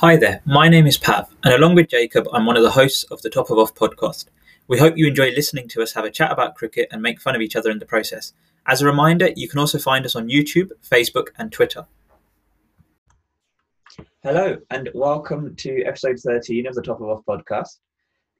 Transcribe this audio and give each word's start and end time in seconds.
Hi 0.00 0.16
there, 0.16 0.42
my 0.44 0.68
name 0.68 0.86
is 0.86 0.96
Pav, 0.96 1.28
and 1.42 1.52
along 1.52 1.74
with 1.74 1.88
Jacob, 1.88 2.28
I'm 2.32 2.46
one 2.46 2.56
of 2.56 2.62
the 2.62 2.70
hosts 2.70 3.02
of 3.10 3.20
the 3.22 3.28
Top 3.28 3.50
of 3.50 3.58
Off 3.58 3.74
podcast. 3.74 4.26
We 4.68 4.78
hope 4.78 4.96
you 4.96 5.08
enjoy 5.08 5.30
listening 5.30 5.66
to 5.70 5.82
us 5.82 5.92
have 5.94 6.04
a 6.04 6.10
chat 6.10 6.30
about 6.30 6.54
cricket 6.54 6.86
and 6.92 7.02
make 7.02 7.20
fun 7.20 7.34
of 7.34 7.40
each 7.40 7.56
other 7.56 7.68
in 7.68 7.80
the 7.80 7.84
process. 7.84 8.32
As 8.64 8.80
a 8.80 8.86
reminder, 8.86 9.30
you 9.34 9.48
can 9.48 9.58
also 9.58 9.76
find 9.76 10.06
us 10.06 10.14
on 10.14 10.28
YouTube, 10.28 10.70
Facebook, 10.88 11.30
and 11.36 11.50
Twitter. 11.50 11.84
Hello, 14.22 14.56
and 14.70 14.88
welcome 14.94 15.56
to 15.56 15.82
episode 15.82 16.20
13 16.20 16.68
of 16.68 16.76
the 16.76 16.82
Top 16.82 17.00
of 17.00 17.08
Off 17.08 17.24
podcast. 17.28 17.78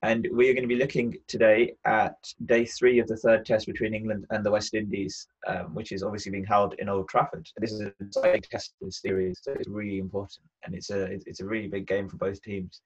And 0.02 0.28
we 0.32 0.48
are 0.48 0.52
going 0.54 0.62
to 0.62 0.68
be 0.68 0.76
looking 0.76 1.16
today 1.26 1.74
at 1.84 2.14
day 2.46 2.64
three 2.64 3.00
of 3.00 3.08
the 3.08 3.16
third 3.16 3.44
test 3.44 3.66
between 3.66 3.94
England 3.94 4.26
and 4.30 4.46
the 4.46 4.50
West 4.50 4.74
Indies, 4.74 5.26
um, 5.48 5.74
which 5.74 5.90
is 5.90 6.04
obviously 6.04 6.30
being 6.30 6.44
held 6.44 6.74
in 6.78 6.88
Old 6.88 7.08
Trafford. 7.08 7.48
This 7.56 7.72
is 7.72 7.80
a 7.80 8.40
test 8.40 8.74
series, 8.90 9.40
so 9.42 9.52
it's 9.52 9.68
really 9.68 9.98
important, 9.98 10.46
and 10.64 10.74
it's 10.74 10.90
a 10.90 11.18
it's 11.26 11.40
a 11.40 11.44
really 11.44 11.66
big 11.66 11.88
game 11.88 12.08
for 12.08 12.16
both 12.16 12.40
teams. 12.42 12.80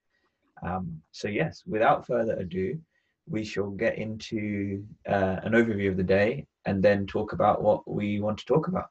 Um, 0.63 1.03
so 1.11 1.29
yes, 1.29 1.63
without 1.67 2.07
further 2.07 2.33
ado, 2.35 2.81
we 3.29 3.45
shall 3.45 3.71
get 3.71 3.99
into 3.99 4.83
uh, 5.07 5.37
an 5.43 5.53
overview 5.53 5.91
of 5.91 5.99
the 5.99 6.03
day 6.03 6.47
and 6.65 6.83
then 6.83 7.07
talk 7.07 7.35
about 7.35 7.63
what 7.63 7.87
we 7.87 8.21
want 8.21 8.39
to 8.39 8.47
talk 8.47 8.69
about. 8.69 8.89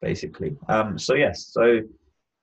Basically, 0.00 0.56
um, 0.68 0.98
so 0.98 1.14
yes, 1.14 1.46
so 1.46 1.80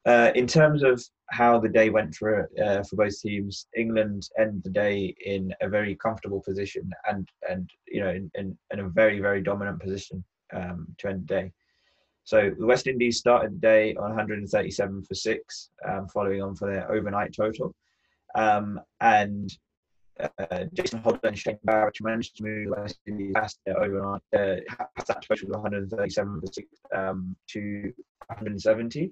uh, 0.05 0.31
in 0.35 0.47
terms 0.47 0.83
of 0.83 1.03
how 1.29 1.59
the 1.59 1.69
day 1.69 1.89
went 1.89 2.15
for 2.15 2.49
uh, 2.63 2.83
for 2.83 2.95
both 2.95 3.21
teams, 3.21 3.67
England 3.75 4.29
end 4.39 4.61
the 4.63 4.69
day 4.69 5.13
in 5.25 5.53
a 5.61 5.67
very 5.67 5.95
comfortable 5.95 6.41
position 6.41 6.89
and 7.09 7.27
and 7.49 7.69
you 7.87 8.01
know 8.01 8.09
in, 8.09 8.31
in, 8.35 8.57
in 8.71 8.79
a 8.79 8.89
very 8.89 9.19
very 9.19 9.41
dominant 9.41 9.81
position 9.81 10.23
um, 10.53 10.87
to 10.97 11.09
end 11.09 11.27
the 11.27 11.33
day. 11.33 11.51
So 12.23 12.51
the 12.57 12.65
West 12.65 12.87
Indies 12.87 13.19
started 13.19 13.53
the 13.53 13.59
day 13.59 13.95
on 13.95 14.09
137 14.09 15.03
for 15.03 15.13
six, 15.13 15.69
um, 15.87 16.07
following 16.09 16.41
on 16.41 16.55
for 16.55 16.69
their 16.69 16.91
overnight 16.91 17.33
total, 17.33 17.73
um, 18.35 18.79
and 18.99 19.49
uh, 20.19 20.65
Jason 20.73 20.99
Holder 20.99 21.19
and 21.23 21.37
Shane 21.37 21.59
Barrett 21.63 21.97
managed 22.01 22.37
to 22.37 22.43
move 22.43 22.69
the 22.69 22.81
West 22.81 22.99
Indies 23.07 23.33
past 23.35 23.59
their 23.65 23.81
overnight 23.81 24.21
uh, 24.35 24.55
past 24.95 25.07
that 25.07 25.21
total 25.21 25.49
of 25.49 25.61
137 25.61 26.41
for 26.41 26.47
six 26.47 26.67
um, 26.95 27.35
to 27.49 27.93
170 28.27 29.11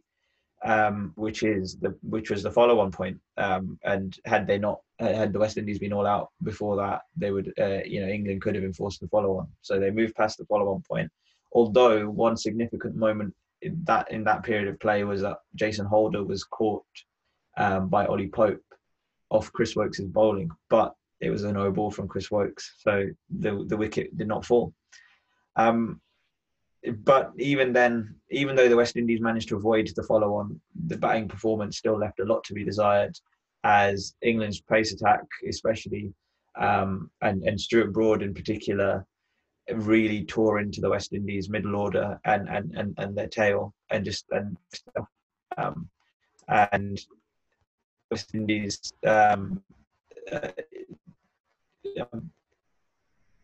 um, 0.63 1.13
which 1.15 1.43
is 1.43 1.77
the 1.77 1.95
which 2.01 2.29
was 2.29 2.43
the 2.43 2.51
follow-on 2.51 2.91
point. 2.91 3.19
Um, 3.37 3.79
and 3.83 4.17
had 4.25 4.47
they 4.47 4.57
not 4.57 4.79
had 4.99 5.33
the 5.33 5.39
West 5.39 5.57
Indies 5.57 5.79
been 5.79 5.93
all 5.93 6.07
out 6.07 6.29
before 6.43 6.75
that, 6.77 7.01
they 7.15 7.31
would 7.31 7.53
uh, 7.59 7.83
you 7.85 8.01
know 8.01 8.07
England 8.07 8.41
could 8.41 8.55
have 8.55 8.63
enforced 8.63 9.01
the 9.01 9.07
follow-on. 9.07 9.47
So 9.61 9.79
they 9.79 9.91
moved 9.91 10.15
past 10.15 10.37
the 10.37 10.45
follow-on 10.45 10.83
point. 10.89 11.11
Although 11.53 12.09
one 12.09 12.37
significant 12.37 12.95
moment 12.95 13.33
in 13.61 13.81
that 13.85 14.11
in 14.11 14.23
that 14.23 14.43
period 14.43 14.67
of 14.67 14.79
play 14.79 15.03
was 15.03 15.21
that 15.21 15.37
Jason 15.55 15.85
Holder 15.85 16.23
was 16.23 16.43
caught 16.43 16.85
um, 17.57 17.89
by 17.89 18.05
Ollie 18.05 18.29
Pope 18.29 18.61
off 19.29 19.51
Chris 19.51 19.75
Woakes' 19.75 20.01
bowling, 20.01 20.49
but 20.69 20.93
it 21.19 21.29
was 21.29 21.43
a 21.43 21.51
no 21.51 21.71
ball 21.71 21.91
from 21.91 22.07
Chris 22.07 22.29
Woakes, 22.31 22.75
so 22.79 23.05
the 23.29 23.65
the 23.67 23.77
wicket 23.77 24.15
did 24.17 24.27
not 24.27 24.45
fall. 24.45 24.73
Um, 25.55 26.01
but 27.03 27.31
even 27.37 27.73
then, 27.73 28.15
even 28.29 28.55
though 28.55 28.69
the 28.69 28.75
West 28.75 28.95
Indies 28.95 29.21
managed 29.21 29.49
to 29.49 29.57
avoid 29.57 29.89
the 29.95 30.03
follow 30.03 30.35
on, 30.35 30.59
the 30.87 30.97
batting 30.97 31.27
performance 31.27 31.77
still 31.77 31.97
left 31.97 32.19
a 32.19 32.25
lot 32.25 32.43
to 32.45 32.53
be 32.53 32.63
desired 32.63 33.17
as 33.63 34.15
England's 34.21 34.61
pace 34.61 34.93
attack, 34.93 35.21
especially, 35.47 36.13
um, 36.57 37.09
and, 37.21 37.43
and 37.43 37.59
Stuart 37.59 37.91
Broad 37.91 38.21
in 38.21 38.33
particular, 38.33 39.05
really 39.73 40.23
tore 40.25 40.59
into 40.59 40.81
the 40.81 40.89
West 40.89 41.13
Indies 41.13 41.49
middle 41.49 41.75
order 41.75 42.19
and, 42.25 42.47
and, 42.47 42.75
and, 42.75 42.93
and 42.97 43.17
their 43.17 43.27
tail 43.27 43.73
and 43.89 44.05
just 44.05 44.25
and 44.31 44.57
um, 45.57 45.89
and 46.47 46.99
West 48.11 48.35
Indies 48.35 48.93
um, 49.07 49.63
uh, 50.31 50.49
um, 51.99 52.29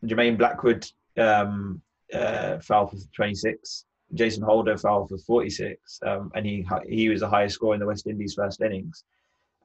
Jermaine 0.06 0.38
Blackwood 0.38 0.88
um, 1.18 1.82
uh, 2.14 2.60
fell 2.60 2.88
for 2.88 2.98
26. 3.16 3.86
Jason 4.14 4.44
Holder 4.44 4.78
fell 4.78 5.08
for 5.08 5.18
46, 5.18 6.00
um, 6.06 6.32
and 6.36 6.46
he 6.46 6.68
he 6.88 7.10
was 7.10 7.22
the 7.22 7.30
highest 7.30 7.56
score 7.56 7.74
in 7.74 7.80
the 7.80 7.86
West 7.86 8.08
Indies 8.08 8.34
first 8.34 8.62
innings. 8.62 9.06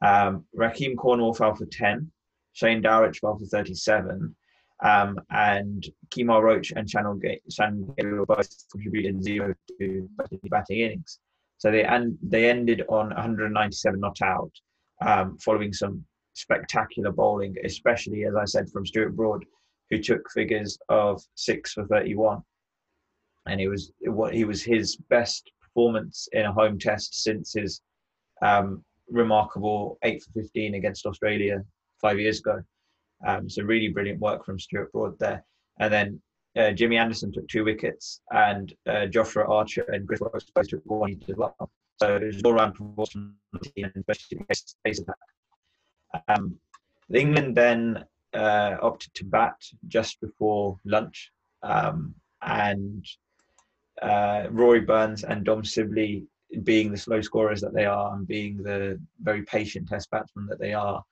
Um, 0.03 0.45
Rahkeem 0.57 0.97
Cornwall 0.97 1.35
fell 1.35 1.55
for 1.55 1.67
10. 1.67 2.11
Shane 2.53 2.83
Dowrich 2.83 3.19
fell 3.19 3.37
for 3.37 3.45
37. 3.47 4.35
Um, 4.85 5.19
and 5.31 5.87
Kemar 6.11 6.43
Roach 6.43 6.73
and 6.77 6.89
Shannon 6.89 7.19
Gabriel 7.97 8.27
both 8.27 8.49
contributed 8.71 9.23
zero 9.23 9.55
to 9.81 10.09
batting 10.51 10.81
innings. 10.81 11.19
So 11.59 11.71
they 11.71 11.85
and 11.85 12.19
they 12.23 12.51
ended 12.51 12.83
on 12.89 13.09
197 13.09 13.99
not 13.99 14.21
out, 14.23 14.53
um, 15.01 15.39
following 15.39 15.73
some 15.73 16.05
spectacular 16.35 17.11
bowling, 17.11 17.57
especially 17.65 18.25
as 18.25 18.35
I 18.35 18.45
said 18.45 18.71
from 18.71 18.85
Stuart 18.85 19.17
Broad, 19.17 19.45
who 19.91 19.99
took 19.99 20.31
figures 20.31 20.79
of 20.89 21.23
six 21.35 21.73
for 21.73 21.87
31. 21.87 22.43
And 23.47 23.61
it 23.61 23.69
was 23.69 23.93
what 24.01 24.35
he 24.35 24.45
was 24.45 24.63
his 24.63 24.97
best 24.97 25.51
performance 25.63 26.29
in 26.33 26.47
a 26.47 26.53
home 26.53 26.79
test 26.79 27.23
since 27.23 27.53
his 27.53 27.81
um, 28.43 28.85
remarkable 29.09 29.99
eight 30.03 30.23
for 30.23 30.43
15 30.43 30.75
against 30.75 31.07
Australia 31.07 31.63
five 32.01 32.19
years 32.19 32.41
ago. 32.41 32.63
Um, 33.27 33.49
so 33.49 33.63
really 33.63 33.89
brilliant 33.89 34.21
work 34.21 34.45
from 34.45 34.59
Stuart 34.59 34.93
Broad 34.93 35.19
there. 35.19 35.45
And 35.79 35.93
then 35.93 36.21
uh, 36.57 36.73
Jimmy 36.73 36.97
Anderson 36.97 37.33
took 37.33 37.47
two 37.49 37.65
wickets, 37.65 38.23
and 38.31 38.73
uh, 38.87 39.07
Jofra 39.11 39.49
Archer 39.49 39.83
and 39.93 40.07
Chris 40.07 40.21
Woakes 40.21 40.47
both 40.55 40.69
took 40.69 40.81
one 40.85 41.11
each 41.11 41.29
as 41.29 41.37
well. 41.37 41.71
So 42.01 42.17
it 42.17 42.25
was 42.25 42.43
all 42.43 42.55
round 42.55 42.75
performance 42.75 43.13
from 43.13 43.35
the 43.53 43.59
team, 43.71 43.93
especially 43.95 44.39
the 44.39 44.45
pace 44.85 45.01
attack. 45.01 46.25
Um, 46.29 46.59
England 47.13 47.55
then 47.57 48.05
uh, 48.37 48.77
opted 48.83 49.15
to 49.15 49.25
bat 49.25 49.57
just 49.89 50.21
before 50.21 50.79
lunch, 50.85 51.33
um, 51.63 52.15
and 52.43 53.05
uh, 54.03 54.47
Rory 54.51 54.81
Burns 54.81 55.25
and 55.25 55.45
Dom 55.45 55.65
Sibley, 55.65 56.27
being 56.63 56.91
the 56.91 56.97
slow 56.97 57.21
scorers 57.21 57.61
that 57.61 57.75
they 57.75 57.87
are 57.87 58.15
and 58.15 58.27
being 58.27 58.63
the 58.63 59.01
very 59.21 59.43
patient 59.43 59.89
Test 59.89 60.11
batsmen 60.11 60.47
that 60.47 60.61
they 60.61 60.75
are, 60.75 61.03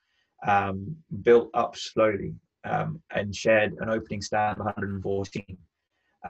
um, 0.46 0.96
built 1.22 1.50
up 1.54 1.76
slowly 1.76 2.34
um, 2.64 3.02
and 3.10 3.34
shared 3.34 3.74
an 3.80 3.90
opening 3.90 4.22
stand 4.22 4.58
of 4.58 4.66
114. 4.66 5.44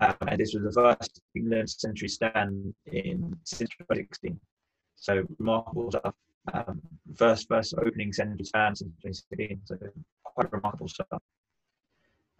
Um, 0.00 0.14
and 0.26 0.40
this 0.40 0.54
was 0.54 0.64
the 0.64 0.72
first 0.72 1.20
England 1.36 1.70
century 1.70 2.08
stand 2.08 2.74
in 2.86 3.36
since 3.44 3.70
2016. 3.70 4.40
So 4.96 5.24
remarkable 5.38 5.90
stuff. 5.90 6.14
Um, 6.52 6.80
first, 7.16 7.48
first 7.48 7.74
opening 7.78 8.12
century 8.12 8.44
stand 8.44 8.78
since 8.78 8.92
2016. 9.02 9.60
So 9.64 9.76
quite 10.24 10.52
remarkable 10.52 10.88
stuff. 10.88 11.22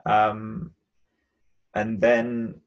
Um, 0.06 0.72
and 1.74 2.00
then, 2.00 2.60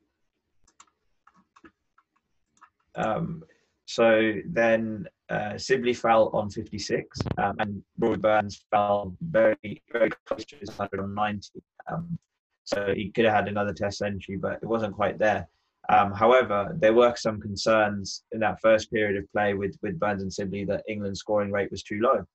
um, 2.96 3.44
so 3.86 4.34
then 4.48 5.08
uh, 5.30 5.58
Sibley 5.58 5.94
fell 5.94 6.30
on 6.34 6.50
56, 6.50 7.20
um, 7.38 7.56
and 7.60 7.84
Roy 8.00 8.16
Burns 8.16 8.66
fell 8.72 9.16
very, 9.22 9.82
very 9.92 10.10
close 10.26 10.46
to 10.46 10.56
his 10.58 10.70
190. 10.70 11.50
Um, 11.92 12.18
so 12.64 12.94
he 12.94 13.12
could 13.12 13.26
have 13.26 13.34
had 13.34 13.48
another 13.48 13.74
Test 13.74 14.00
century, 14.00 14.38
but 14.38 14.60
it 14.62 14.66
wasn't 14.66 14.96
quite 14.96 15.18
there. 15.18 15.48
Um, 15.90 16.12
however, 16.12 16.76
there 16.80 16.94
were 16.94 17.16
some 17.16 17.40
concerns 17.40 18.24
in 18.32 18.40
that 18.42 18.60
first 18.62 18.92
period 18.92 19.18
of 19.18 19.32
play 19.32 19.54
with, 19.54 19.78
with 19.82 20.00
Burns 20.00 20.22
and 20.22 20.32
Sibley 20.32 20.66
that 20.66 20.84
England's 20.88 21.20
scoring 21.20 21.52
rate 21.52 21.72
was 21.72 21.84
too 21.84 22.00
low 22.02 22.26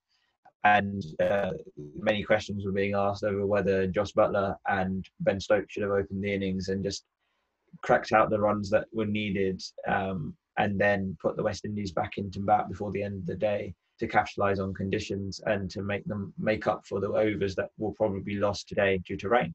and 0.64 1.04
uh, 1.20 1.50
many 1.98 2.22
questions 2.22 2.64
were 2.64 2.72
being 2.72 2.94
asked 2.94 3.24
over 3.24 3.44
whether 3.46 3.86
Jos 3.86 4.12
Buttler 4.12 4.56
and 4.68 5.04
Ben 5.20 5.40
Stokes 5.40 5.72
should 5.72 5.82
have 5.82 5.92
opened 5.92 6.22
the 6.22 6.32
innings 6.32 6.68
and 6.68 6.84
just 6.84 7.04
cracked 7.82 8.12
out 8.12 8.30
the 8.30 8.38
runs 8.38 8.70
that 8.70 8.86
were 8.92 9.06
needed, 9.06 9.60
um, 9.88 10.36
and 10.58 10.80
then 10.80 11.16
put 11.20 11.36
the 11.36 11.42
West 11.42 11.64
Indies 11.64 11.92
back 11.92 12.18
into 12.18 12.40
bat 12.40 12.68
before 12.68 12.92
the 12.92 13.02
end 13.02 13.18
of 13.18 13.26
the 13.26 13.34
day 13.34 13.74
to 13.98 14.06
capitalise 14.06 14.60
on 14.60 14.74
conditions 14.74 15.40
and 15.46 15.70
to 15.70 15.82
make 15.82 16.04
them 16.04 16.32
make 16.38 16.66
up 16.66 16.86
for 16.86 17.00
the 17.00 17.08
overs 17.08 17.54
that 17.56 17.70
will 17.78 17.92
probably 17.92 18.20
be 18.20 18.36
lost 18.36 18.68
today 18.68 18.98
due 18.98 19.16
to 19.16 19.28
rain. 19.28 19.54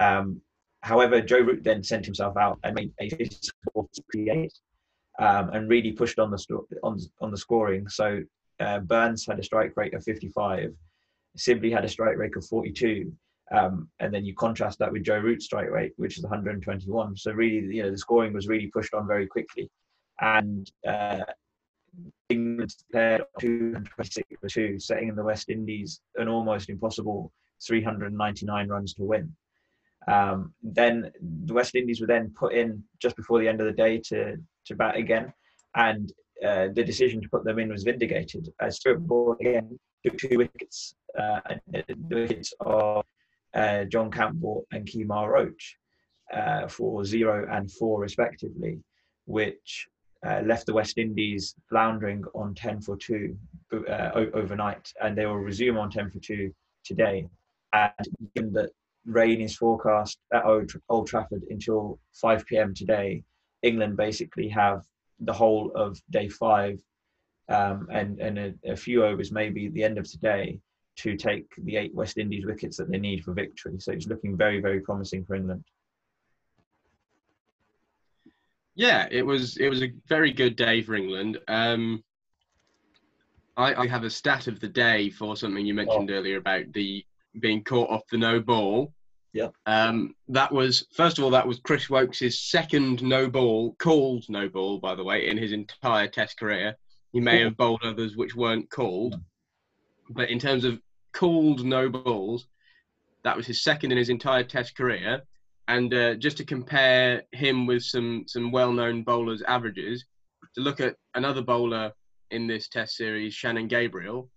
Um, 0.00 0.40
however, 0.82 1.20
Joe 1.20 1.40
Root 1.40 1.64
then 1.64 1.82
sent 1.82 2.04
himself 2.04 2.36
out 2.36 2.58
and 2.64 2.74
made 2.74 2.92
a 3.00 3.08
58 3.10 4.52
um, 5.18 5.50
and 5.50 5.68
really 5.68 5.92
pushed 5.92 6.18
on 6.18 6.30
the 6.30 6.38
sto- 6.38 6.66
on 6.82 6.98
on 7.20 7.30
the 7.30 7.36
scoring. 7.36 7.88
So 7.88 8.22
uh, 8.60 8.80
Burns 8.80 9.26
had 9.26 9.38
a 9.38 9.42
strike 9.42 9.76
rate 9.76 9.94
of 9.94 10.04
55. 10.04 10.74
Sibley 11.36 11.70
had 11.70 11.84
a 11.84 11.88
strike 11.88 12.16
rate 12.16 12.36
of 12.36 12.44
42. 12.46 13.12
Um, 13.52 13.88
and 13.98 14.14
then 14.14 14.24
you 14.24 14.34
contrast 14.34 14.78
that 14.78 14.92
with 14.92 15.02
Joe 15.02 15.18
Root's 15.18 15.46
strike 15.46 15.70
rate, 15.70 15.92
which 15.96 16.18
is 16.18 16.22
121. 16.22 17.16
So 17.16 17.32
really, 17.32 17.76
you 17.76 17.82
know, 17.82 17.90
the 17.90 17.98
scoring 17.98 18.32
was 18.32 18.46
really 18.46 18.68
pushed 18.68 18.94
on 18.94 19.08
very 19.08 19.26
quickly, 19.26 19.68
and 20.20 20.70
uh, 20.86 21.24
England 22.28 22.74
declared 22.78 23.24
226 23.40 24.40
for 24.40 24.48
two, 24.48 24.78
setting 24.78 25.08
in 25.08 25.16
the 25.16 25.24
West 25.24 25.48
Indies 25.48 26.00
an 26.16 26.28
almost 26.28 26.68
impossible 26.68 27.32
399 27.66 28.68
runs 28.68 28.94
to 28.94 29.02
win. 29.02 29.34
Um, 30.08 30.54
then 30.62 31.12
the 31.46 31.54
West 31.54 31.74
Indies 31.74 32.00
were 32.00 32.06
then 32.06 32.32
put 32.34 32.54
in 32.54 32.82
just 33.00 33.16
before 33.16 33.38
the 33.38 33.48
end 33.48 33.60
of 33.60 33.66
the 33.66 33.72
day 33.72 34.00
to 34.06 34.36
to 34.66 34.74
bat 34.74 34.96
again, 34.96 35.32
and 35.74 36.12
uh, 36.44 36.68
the 36.74 36.84
decision 36.84 37.20
to 37.20 37.28
put 37.28 37.44
them 37.44 37.58
in 37.58 37.70
was 37.70 37.82
vindicated. 37.82 38.48
As 38.60 38.76
Stuart 38.76 39.06
Broad 39.06 39.40
again 39.40 39.78
took 40.04 40.18
two 40.18 40.38
wickets, 40.38 40.94
uh, 41.18 41.40
the 41.72 41.84
wickets 42.10 42.52
of 42.60 43.04
uh, 43.54 43.84
John 43.84 44.10
Campbell 44.10 44.66
and 44.72 44.86
Kemar 44.86 45.30
Roach 45.30 45.76
uh, 46.32 46.68
for 46.68 47.04
zero 47.04 47.46
and 47.50 47.70
four 47.70 48.00
respectively, 48.00 48.80
which 49.26 49.86
uh, 50.26 50.40
left 50.44 50.66
the 50.66 50.74
West 50.74 50.98
Indies 50.98 51.54
floundering 51.68 52.22
on 52.34 52.54
10 52.54 52.82
for 52.82 52.96
2 52.96 53.36
uh, 53.88 54.10
overnight, 54.34 54.92
and 55.02 55.16
they 55.16 55.26
will 55.26 55.36
resume 55.36 55.78
on 55.78 55.90
10 55.90 56.10
for 56.10 56.18
2 56.20 56.52
today. 56.84 57.26
And 57.72 57.92
given 58.34 58.52
that 58.52 58.70
rain 59.06 59.40
is 59.40 59.56
forecast 59.56 60.18
at 60.32 60.44
Old, 60.44 61.06
Trafford 61.06 61.42
until 61.50 61.98
5 62.14 62.46
pm 62.46 62.74
today, 62.74 63.22
England 63.62 63.96
basically 63.96 64.48
have 64.48 64.82
the 65.20 65.32
whole 65.32 65.70
of 65.74 66.00
day 66.10 66.28
five 66.28 66.80
um, 67.48 67.88
and, 67.92 68.20
and 68.20 68.38
a, 68.38 68.54
a, 68.64 68.76
few 68.76 69.04
overs, 69.04 69.32
maybe 69.32 69.68
the 69.68 69.84
end 69.84 69.98
of 69.98 70.08
today, 70.08 70.58
to 70.96 71.16
take 71.16 71.46
the 71.58 71.76
eight 71.76 71.94
West 71.94 72.16
Indies 72.16 72.46
wickets 72.46 72.76
that 72.76 72.90
they 72.90 72.98
need 72.98 73.24
for 73.24 73.32
victory. 73.32 73.76
So 73.78 73.92
it's 73.92 74.06
looking 74.06 74.36
very, 74.36 74.60
very 74.60 74.80
promising 74.80 75.24
for 75.24 75.34
England. 75.34 75.64
Yeah, 78.74 79.08
it 79.10 79.22
was 79.22 79.56
it 79.56 79.68
was 79.68 79.82
a 79.82 79.92
very 80.08 80.32
good 80.32 80.56
day 80.56 80.80
for 80.80 80.94
England. 80.94 81.38
Um, 81.48 82.02
I, 83.56 83.74
I, 83.74 83.86
have 83.86 84.04
a 84.04 84.10
stat 84.10 84.46
of 84.46 84.60
the 84.60 84.68
day 84.68 85.10
for 85.10 85.36
something 85.36 85.66
you 85.66 85.74
mentioned 85.74 86.10
oh. 86.10 86.14
earlier 86.14 86.38
about 86.38 86.72
the 86.72 87.04
being 87.38 87.62
caught 87.62 87.90
off 87.90 88.02
the 88.10 88.18
no 88.18 88.40
ball. 88.40 88.92
Yeah. 89.32 89.48
Um, 89.66 90.14
that 90.28 90.50
was 90.52 90.86
first 90.94 91.18
of 91.18 91.24
all 91.24 91.30
that 91.30 91.46
was 91.46 91.60
Chris 91.60 91.88
Woakes' 91.88 92.40
second 92.40 93.02
no 93.02 93.28
ball, 93.28 93.76
called 93.78 94.24
no 94.28 94.48
ball 94.48 94.78
by 94.78 94.94
the 94.94 95.04
way, 95.04 95.28
in 95.28 95.38
his 95.38 95.52
entire 95.52 96.08
Test 96.08 96.38
career. 96.38 96.76
He 97.12 97.20
may 97.20 97.40
have 97.40 97.56
bowled 97.56 97.82
others 97.84 98.16
which 98.16 98.34
weren't 98.34 98.70
called, 98.70 99.20
but 100.10 100.30
in 100.30 100.38
terms 100.38 100.64
of 100.64 100.80
called 101.12 101.64
no 101.64 101.88
balls, 101.88 102.46
that 103.24 103.36
was 103.36 103.46
his 103.46 103.62
second 103.62 103.92
in 103.92 103.98
his 103.98 104.08
entire 104.08 104.44
Test 104.44 104.76
career. 104.76 105.22
And 105.68 105.92
uh, 105.94 106.14
just 106.14 106.36
to 106.38 106.44
compare 106.44 107.22
him 107.32 107.66
with 107.66 107.84
some 107.84 108.24
some 108.26 108.50
well-known 108.50 109.04
bowlers' 109.04 109.42
averages, 109.42 110.04
to 110.56 110.60
look 110.60 110.80
at 110.80 110.96
another 111.14 111.42
bowler 111.42 111.92
in 112.32 112.46
this 112.46 112.68
Test 112.68 112.96
series, 112.96 113.34
Shannon 113.34 113.68
Gabriel, 113.68 114.28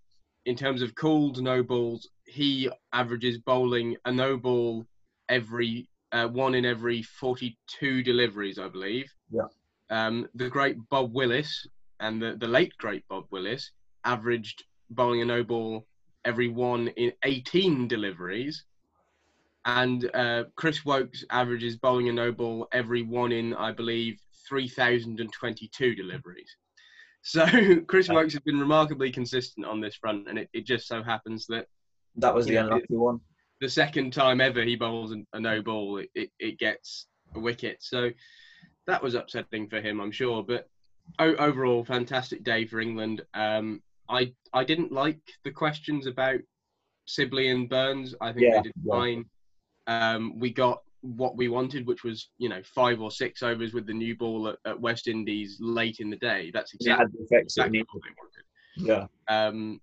in 0.46 0.54
terms 0.56 0.82
of 0.82 0.94
called 0.94 1.42
no 1.42 1.62
balls, 1.62 2.08
he 2.26 2.70
averages 2.92 3.38
bowling 3.38 3.96
a 4.04 4.12
no 4.12 4.36
ball 4.36 4.86
every 5.28 5.88
uh, 6.12 6.28
one 6.28 6.54
in 6.54 6.64
every 6.64 7.02
42 7.02 8.02
deliveries, 8.02 8.58
I 8.58 8.68
believe. 8.68 9.12
Yeah. 9.30 9.48
Um, 9.90 10.28
the 10.34 10.48
great 10.48 10.76
Bob 10.88 11.12
Willis 11.12 11.66
and 12.00 12.22
the, 12.22 12.36
the 12.38 12.46
late 12.46 12.72
great 12.78 13.04
Bob 13.08 13.24
Willis 13.30 13.70
averaged 14.04 14.64
bowling 14.90 15.22
a 15.22 15.24
no 15.24 15.42
ball 15.42 15.86
every 16.24 16.48
one 16.48 16.88
in 16.88 17.12
18 17.22 17.88
deliveries 17.88 18.64
and 19.64 20.10
uh, 20.14 20.44
Chris 20.56 20.84
Woakes 20.84 21.24
averages 21.30 21.76
bowling 21.76 22.08
a 22.08 22.12
no 22.12 22.32
ball 22.32 22.68
every 22.72 23.02
one 23.02 23.32
in, 23.32 23.54
I 23.54 23.72
believe, 23.72 24.20
3,022 24.48 25.94
deliveries. 25.94 26.56
So 27.22 27.46
Chris 27.86 28.08
Woakes 28.08 28.34
has 28.34 28.42
been 28.42 28.60
remarkably 28.60 29.10
consistent 29.10 29.64
on 29.64 29.80
this 29.80 29.96
front, 29.96 30.28
and 30.28 30.38
it, 30.38 30.50
it 30.52 30.66
just 30.66 30.86
so 30.86 31.02
happens 31.02 31.46
that 31.46 31.66
that 32.16 32.34
was 32.34 32.46
the 32.46 32.54
know, 32.54 32.66
unlucky 32.66 32.96
one. 32.96 33.20
The 33.60 33.68
second 33.68 34.12
time 34.12 34.40
ever 34.40 34.62
he 34.62 34.76
bowls 34.76 35.14
a 35.32 35.40
no 35.40 35.62
ball, 35.62 36.02
it, 36.14 36.30
it, 36.38 36.58
gets 36.58 37.06
a 37.34 37.40
wicket. 37.40 37.78
So 37.80 38.10
that 38.86 39.02
was 39.02 39.14
upsetting 39.14 39.68
for 39.68 39.80
him, 39.80 40.00
I'm 40.00 40.12
sure. 40.12 40.42
But 40.42 40.68
overall, 41.18 41.84
fantastic 41.84 42.44
day 42.44 42.66
for 42.66 42.80
England. 42.80 43.22
Um, 43.34 43.82
I 44.08 44.32
I 44.52 44.64
didn't 44.64 44.92
like 44.92 45.20
the 45.44 45.50
questions 45.50 46.06
about 46.06 46.40
Sibley 47.06 47.48
and 47.48 47.68
Burns. 47.68 48.14
I 48.20 48.32
think 48.32 48.46
yeah, 48.46 48.56
they 48.56 48.62
did 48.62 48.72
yeah. 48.84 48.92
fine. 48.92 49.24
Um, 49.86 50.38
we 50.38 50.50
got 50.50 50.82
what 51.00 51.36
we 51.36 51.48
wanted, 51.48 51.86
which 51.86 52.04
was 52.04 52.30
you 52.38 52.48
know 52.48 52.62
five 52.62 53.00
or 53.00 53.10
six 53.10 53.42
overs 53.42 53.72
with 53.72 53.86
the 53.86 53.94
new 53.94 54.16
ball 54.16 54.48
at, 54.48 54.56
at 54.66 54.80
West 54.80 55.08
Indies 55.08 55.58
late 55.60 56.00
in 56.00 56.10
the 56.10 56.16
day. 56.16 56.50
That's 56.52 56.74
exactly, 56.74 57.20
exactly 57.30 57.84
what 57.92 58.02
they 58.02 58.14
wanted. 58.18 58.44
Yeah. 58.76 59.06
Um, 59.28 59.80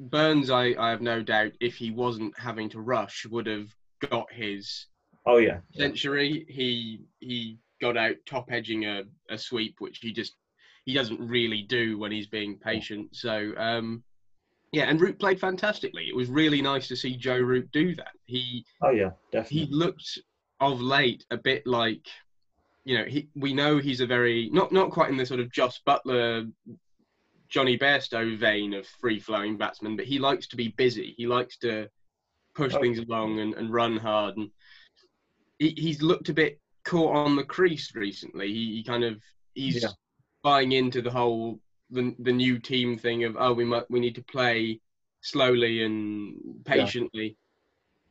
Burns, 0.00 0.48
I, 0.48 0.74
I 0.78 0.90
have 0.90 1.02
no 1.02 1.22
doubt, 1.22 1.52
if 1.60 1.76
he 1.76 1.90
wasn't 1.90 2.38
having 2.38 2.70
to 2.70 2.80
rush, 2.80 3.26
would 3.26 3.46
have 3.46 3.68
got 4.08 4.32
his 4.32 4.86
oh 5.26 5.36
yeah 5.36 5.58
century. 5.72 6.46
He 6.48 7.02
he 7.20 7.58
got 7.82 7.98
out 7.98 8.16
top 8.26 8.50
edging 8.50 8.86
a, 8.86 9.02
a 9.28 9.36
sweep, 9.36 9.76
which 9.78 9.98
he 9.98 10.12
just 10.12 10.34
he 10.86 10.94
doesn't 10.94 11.20
really 11.20 11.62
do 11.62 11.98
when 11.98 12.12
he's 12.12 12.26
being 12.26 12.58
patient. 12.58 13.14
So 13.14 13.52
um, 13.58 14.02
yeah, 14.72 14.84
and 14.84 15.00
Root 15.00 15.18
played 15.18 15.38
fantastically. 15.38 16.08
It 16.08 16.16
was 16.16 16.30
really 16.30 16.62
nice 16.62 16.88
to 16.88 16.96
see 16.96 17.16
Joe 17.16 17.38
Root 17.38 17.70
do 17.70 17.94
that. 17.96 18.12
He 18.24 18.64
oh 18.82 18.90
yeah, 18.90 19.10
definitely. 19.32 19.66
He 19.66 19.72
looked 19.74 20.18
of 20.60 20.80
late 20.80 21.26
a 21.30 21.36
bit 21.36 21.66
like 21.66 22.06
you 22.84 22.96
know 22.96 23.04
he 23.04 23.28
we 23.34 23.52
know 23.52 23.76
he's 23.76 24.00
a 24.00 24.06
very 24.06 24.48
not 24.50 24.72
not 24.72 24.90
quite 24.90 25.10
in 25.10 25.18
the 25.18 25.26
sort 25.26 25.40
of 25.40 25.52
Jos 25.52 25.80
Buttler 25.86 26.50
Jonny 27.50 27.76
Bairstow 27.76 28.38
vein 28.38 28.74
of 28.74 28.86
free 28.86 29.18
flowing 29.18 29.56
batsman, 29.56 29.96
but 29.96 30.06
he 30.06 30.18
likes 30.18 30.46
to 30.48 30.56
be 30.56 30.68
busy. 30.68 31.14
He 31.16 31.26
likes 31.26 31.58
to 31.58 31.88
push 32.54 32.74
oh. 32.74 32.80
things 32.80 32.98
along 32.98 33.40
and, 33.40 33.54
and 33.54 33.72
run 33.72 33.96
hard. 33.96 34.36
And 34.36 34.50
he, 35.58 35.74
he's 35.76 36.00
looked 36.00 36.28
a 36.28 36.34
bit 36.34 36.60
caught 36.84 37.16
on 37.16 37.36
the 37.36 37.44
crease 37.44 37.94
recently. 37.94 38.48
He, 38.48 38.76
he 38.76 38.84
kind 38.84 39.04
of 39.04 39.20
he's 39.54 39.82
yeah. 39.82 39.90
buying 40.42 40.72
into 40.72 41.02
the 41.02 41.10
whole 41.10 41.60
the 41.90 42.14
the 42.20 42.32
new 42.32 42.58
team 42.58 42.96
thing 42.96 43.24
of 43.24 43.36
oh 43.38 43.52
we 43.52 43.64
might 43.64 43.90
we 43.90 43.98
need 43.98 44.14
to 44.14 44.24
play 44.24 44.80
slowly 45.20 45.82
and 45.82 46.64
patiently. 46.64 47.24
Yeah. 47.26 47.34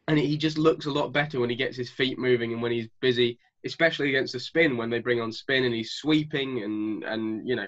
And 0.09 0.19
he 0.19 0.37
just 0.37 0.57
looks 0.57 0.85
a 0.85 0.91
lot 0.91 1.13
better 1.13 1.39
when 1.39 1.51
he 1.51 1.55
gets 1.55 1.77
his 1.77 1.89
feet 1.89 2.17
moving 2.17 2.51
and 2.51 2.61
when 2.63 2.71
he's 2.71 2.89
busy, 2.99 3.39
especially 3.65 4.09
against 4.09 4.33
the 4.33 4.39
spin 4.39 4.77
when 4.77 4.89
they 4.89 4.99
bring 4.99 5.21
on 5.21 5.31
spin 5.31 5.65
and 5.65 5.73
he's 5.73 5.91
sweeping 5.93 6.63
and 6.63 7.03
and 7.03 7.47
you 7.47 7.55
know 7.55 7.67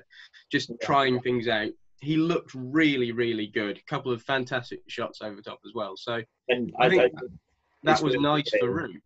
just 0.51 0.69
yeah. 0.69 0.75
trying 0.81 1.19
things 1.21 1.47
out. 1.47 1.69
He 2.01 2.17
looked 2.17 2.51
really 2.55 3.11
really 3.11 3.47
good. 3.47 3.77
A 3.77 3.89
couple 3.89 4.11
of 4.11 4.21
fantastic 4.23 4.81
shots 4.87 5.21
over 5.21 5.41
top 5.41 5.59
as 5.65 5.73
well. 5.73 5.93
So 5.95 6.21
and 6.49 6.71
I, 6.79 6.85
I 6.85 6.89
think 6.89 7.01
I, 7.01 7.07
that, 7.07 7.29
that 7.83 8.01
was 8.01 8.15
nice 8.15 8.49
for 8.59 8.71
Root. 8.71 9.01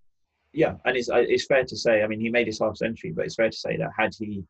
Yeah, 0.53 0.75
and 0.85 0.95
it's 0.95 1.09
it's 1.11 1.45
fair 1.45 1.65
to 1.65 1.75
say. 1.75 2.03
I 2.03 2.07
mean, 2.07 2.21
he 2.21 2.29
made 2.29 2.47
his 2.47 2.59
half 2.59 2.77
century, 2.77 3.11
but 3.11 3.25
it's 3.25 3.35
fair 3.35 3.49
to 3.49 3.57
say 3.57 3.75
that 3.77 3.89
had 3.97 4.13
he, 4.17 4.45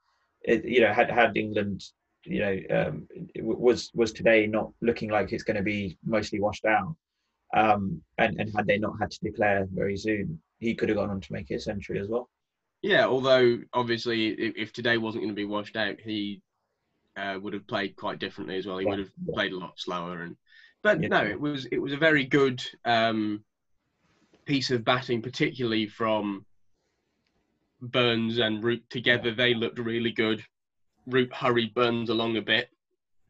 you 0.45 0.81
know, 0.81 0.93
had 0.93 1.09
had 1.09 1.35
England 1.35 1.83
you 2.25 2.39
know 2.39 2.59
um, 2.71 3.07
was 3.39 3.91
was 3.93 4.11
today 4.11 4.47
not 4.47 4.71
looking 4.81 5.09
like 5.09 5.31
it's 5.31 5.43
going 5.43 5.57
to 5.57 5.63
be 5.63 5.97
mostly 6.05 6.39
washed 6.39 6.65
out 6.65 6.95
um, 7.55 8.01
and 8.17 8.39
and 8.39 8.51
had 8.55 8.67
they 8.67 8.77
not 8.77 8.95
had 8.99 9.11
to 9.11 9.19
declare 9.21 9.67
very 9.71 9.97
soon 9.97 10.39
he 10.65 10.75
could 10.75 10.89
have 10.89 10.97
gone 10.97 11.09
on 11.09 11.21
to 11.21 11.33
make 11.33 11.49
it 11.51 11.55
a 11.55 11.59
century 11.59 11.99
as 11.99 12.07
well 12.07 12.29
yeah 12.81 13.05
although 13.05 13.57
obviously 13.73 14.29
if, 14.29 14.53
if 14.55 14.73
today 14.73 14.97
wasn't 14.97 15.21
going 15.21 15.33
to 15.33 15.35
be 15.35 15.45
washed 15.45 15.75
out 15.75 15.99
he 15.99 16.41
uh, 17.17 17.37
would 17.41 17.53
have 17.53 17.67
played 17.67 17.95
quite 17.95 18.19
differently 18.19 18.57
as 18.57 18.65
well 18.65 18.77
he 18.77 18.83
yeah, 18.83 18.89
would 18.89 18.99
have 18.99 19.11
played 19.33 19.53
a 19.53 19.57
lot 19.57 19.79
slower 19.79 20.21
and 20.21 20.35
but 20.83 21.01
yeah. 21.01 21.07
no 21.07 21.23
it 21.23 21.39
was 21.39 21.65
it 21.67 21.81
was 21.81 21.93
a 21.93 21.97
very 21.97 22.25
good 22.25 22.61
um, 22.83 23.43
piece 24.45 24.71
of 24.71 24.83
batting 24.83 25.21
particularly 25.21 25.87
from 25.87 26.45
Burns 27.81 28.39
and 28.39 28.63
Root 28.63 28.83
together 28.89 29.33
they 29.33 29.53
looked 29.53 29.79
really 29.79 30.11
good 30.11 30.43
Root 31.07 31.33
hurried 31.33 31.73
Burns 31.73 32.09
along 32.09 32.37
a 32.37 32.41
bit. 32.41 32.69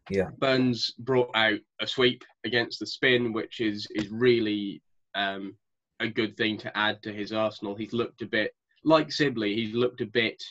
Yeah. 0.09 0.29
Burns 0.37 0.91
brought 0.99 1.31
out 1.35 1.59
a 1.81 1.87
sweep 1.87 2.23
against 2.45 2.79
the 2.79 2.85
spin, 2.85 3.33
which 3.33 3.59
is 3.59 3.87
is 3.95 4.09
really 4.09 4.81
um, 5.15 5.55
a 5.99 6.07
good 6.07 6.35
thing 6.35 6.57
to 6.59 6.77
add 6.77 7.01
to 7.03 7.13
his 7.13 7.31
arsenal. 7.31 7.75
He's 7.75 7.93
looked 7.93 8.21
a 8.21 8.25
bit 8.25 8.53
like 8.83 9.11
Sibley. 9.11 9.55
He's 9.55 9.73
looked 9.73 10.01
a 10.01 10.05
bit 10.05 10.43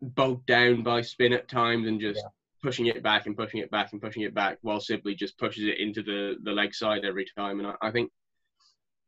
bogged 0.00 0.46
down 0.46 0.82
by 0.82 1.00
spin 1.00 1.32
at 1.32 1.48
times 1.48 1.88
and 1.88 2.00
just 2.00 2.20
yeah. 2.20 2.28
pushing 2.62 2.86
it 2.86 3.02
back 3.02 3.26
and 3.26 3.36
pushing 3.36 3.60
it 3.60 3.70
back 3.70 3.92
and 3.92 4.02
pushing 4.02 4.22
it 4.22 4.34
back, 4.34 4.58
while 4.62 4.80
Sibley 4.80 5.14
just 5.14 5.38
pushes 5.38 5.64
it 5.64 5.78
into 5.78 6.02
the 6.02 6.36
the 6.42 6.52
leg 6.52 6.74
side 6.74 7.04
every 7.04 7.26
time. 7.36 7.58
And 7.58 7.68
I, 7.68 7.74
I 7.80 7.90
think 7.90 8.10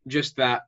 just 0.08 0.36
that 0.36 0.62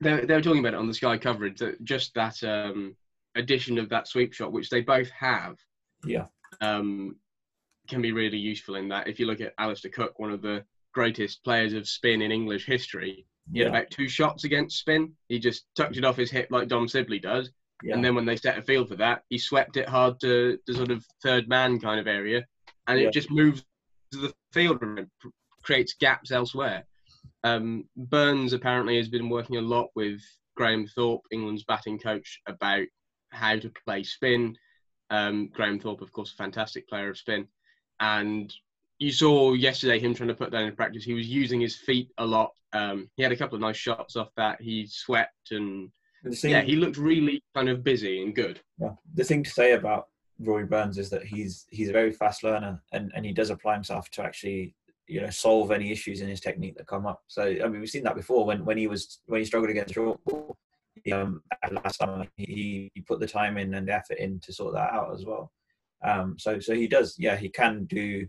they 0.00 0.24
they 0.24 0.34
were 0.34 0.42
talking 0.42 0.60
about 0.60 0.74
it 0.74 0.80
on 0.80 0.88
the 0.88 0.94
Sky 0.94 1.16
coverage 1.18 1.58
that 1.60 1.82
just 1.84 2.14
that 2.14 2.42
um, 2.42 2.96
addition 3.34 3.78
of 3.78 3.88
that 3.90 4.08
sweep 4.08 4.32
shot, 4.32 4.52
which 4.52 4.68
they 4.68 4.80
both 4.80 5.10
have, 5.10 5.56
yeah, 6.04 6.26
um, 6.60 7.16
can 7.88 8.02
be 8.02 8.12
really 8.12 8.38
useful 8.38 8.74
in 8.74 8.88
that. 8.88 9.08
If 9.08 9.20
you 9.20 9.26
look 9.26 9.40
at 9.40 9.54
Alastair 9.58 9.90
Cook, 9.90 10.18
one 10.18 10.32
of 10.32 10.42
the 10.42 10.64
greatest 10.92 11.44
players 11.44 11.72
of 11.72 11.86
spin 11.86 12.22
in 12.22 12.32
English 12.32 12.66
history, 12.66 13.26
yeah. 13.50 13.64
had 13.64 13.74
about 13.74 13.90
two 13.90 14.08
shots 14.08 14.44
against 14.44 14.78
spin. 14.78 15.12
He 15.28 15.38
just 15.38 15.64
tucked 15.76 15.96
it 15.96 16.04
off 16.04 16.16
his 16.16 16.30
hip 16.30 16.48
like 16.50 16.68
Dom 16.68 16.88
Sibley 16.88 17.18
does. 17.18 17.50
Yeah. 17.82 17.94
And 17.94 18.04
then 18.04 18.14
when 18.14 18.24
they 18.24 18.36
set 18.36 18.58
a 18.58 18.62
field 18.62 18.88
for 18.88 18.96
that, 18.96 19.22
he 19.28 19.38
swept 19.38 19.76
it 19.76 19.88
hard 19.88 20.18
to 20.20 20.58
the 20.66 20.74
sort 20.74 20.90
of 20.90 21.04
third 21.22 21.48
man 21.48 21.78
kind 21.78 22.00
of 22.00 22.06
area, 22.06 22.46
and 22.86 22.98
yeah. 22.98 23.08
it 23.08 23.12
just 23.12 23.30
moves 23.30 23.64
to 24.12 24.18
the 24.18 24.34
field 24.52 24.80
and 24.82 25.06
creates 25.62 25.94
gaps 26.00 26.30
elsewhere. 26.32 26.86
Um, 27.44 27.84
Burns 27.96 28.52
apparently 28.52 28.96
has 28.96 29.08
been 29.08 29.28
working 29.28 29.56
a 29.56 29.60
lot 29.60 29.88
with 29.94 30.20
Graham 30.56 30.86
Thorpe, 30.86 31.26
England's 31.30 31.64
batting 31.64 31.98
coach, 31.98 32.40
about 32.46 32.86
how 33.30 33.56
to 33.56 33.72
play 33.84 34.02
spin. 34.04 34.56
Um, 35.10 35.50
Graham 35.52 35.78
Thorpe, 35.78 36.00
of 36.00 36.12
course, 36.12 36.32
a 36.32 36.36
fantastic 36.36 36.88
player 36.88 37.10
of 37.10 37.18
spin, 37.18 37.46
and 38.00 38.52
you 38.98 39.12
saw 39.12 39.52
yesterday 39.52 39.98
him 39.98 40.14
trying 40.14 40.28
to 40.28 40.34
put 40.34 40.50
that 40.52 40.62
in 40.62 40.74
practice. 40.74 41.04
He 41.04 41.14
was 41.14 41.28
using 41.28 41.60
his 41.60 41.76
feet 41.76 42.10
a 42.18 42.26
lot. 42.26 42.52
Um, 42.72 43.10
he 43.16 43.22
had 43.22 43.32
a 43.32 43.36
couple 43.36 43.56
of 43.56 43.60
nice 43.60 43.76
shots 43.76 44.16
off 44.16 44.30
that. 44.36 44.60
He 44.60 44.86
swept 44.86 45.50
and 45.50 45.90
thing, 46.34 46.50
yeah, 46.50 46.62
he 46.62 46.76
looked 46.76 46.96
really 46.96 47.42
kind 47.54 47.68
of 47.68 47.84
busy 47.84 48.22
and 48.22 48.34
good. 48.34 48.60
Yeah. 48.78 48.94
The 49.14 49.24
thing 49.24 49.42
to 49.42 49.50
say 49.50 49.72
about 49.72 50.08
Rory 50.38 50.64
Burns 50.64 50.98
is 50.98 51.10
that 51.10 51.24
he's 51.24 51.66
he's 51.70 51.88
a 51.88 51.92
very 51.92 52.12
fast 52.12 52.42
learner 52.42 52.82
and, 52.92 53.12
and 53.14 53.24
he 53.24 53.32
does 53.32 53.50
apply 53.50 53.74
himself 53.74 54.10
to 54.10 54.22
actually 54.22 54.74
you 55.08 55.20
know 55.20 55.30
solve 55.30 55.70
any 55.70 55.92
issues 55.92 56.20
in 56.20 56.28
his 56.28 56.40
technique 56.40 56.76
that 56.76 56.86
come 56.86 57.06
up. 57.06 57.22
So 57.26 57.42
I 57.42 57.68
mean 57.68 57.80
we've 57.80 57.88
seen 57.88 58.04
that 58.04 58.16
before 58.16 58.44
when 58.44 58.64
when 58.64 58.78
he 58.78 58.86
was 58.86 59.20
when 59.26 59.40
he 59.40 59.44
struggled 59.44 59.70
against 59.70 59.94
short 59.94 60.22
ball. 60.24 60.56
Um, 61.12 61.42
last 61.70 61.98
summer 61.98 62.26
he, 62.36 62.90
he 62.92 63.00
put 63.02 63.20
the 63.20 63.28
time 63.28 63.58
in 63.58 63.74
and 63.74 63.86
the 63.86 63.94
effort 63.94 64.18
in 64.18 64.40
to 64.40 64.52
sort 64.52 64.74
that 64.74 64.92
out 64.92 65.14
as 65.14 65.24
well. 65.24 65.52
Um, 66.02 66.36
so 66.38 66.58
so 66.58 66.74
he 66.74 66.88
does 66.88 67.14
yeah 67.18 67.36
he 67.36 67.48
can 67.48 67.84
do 67.84 68.26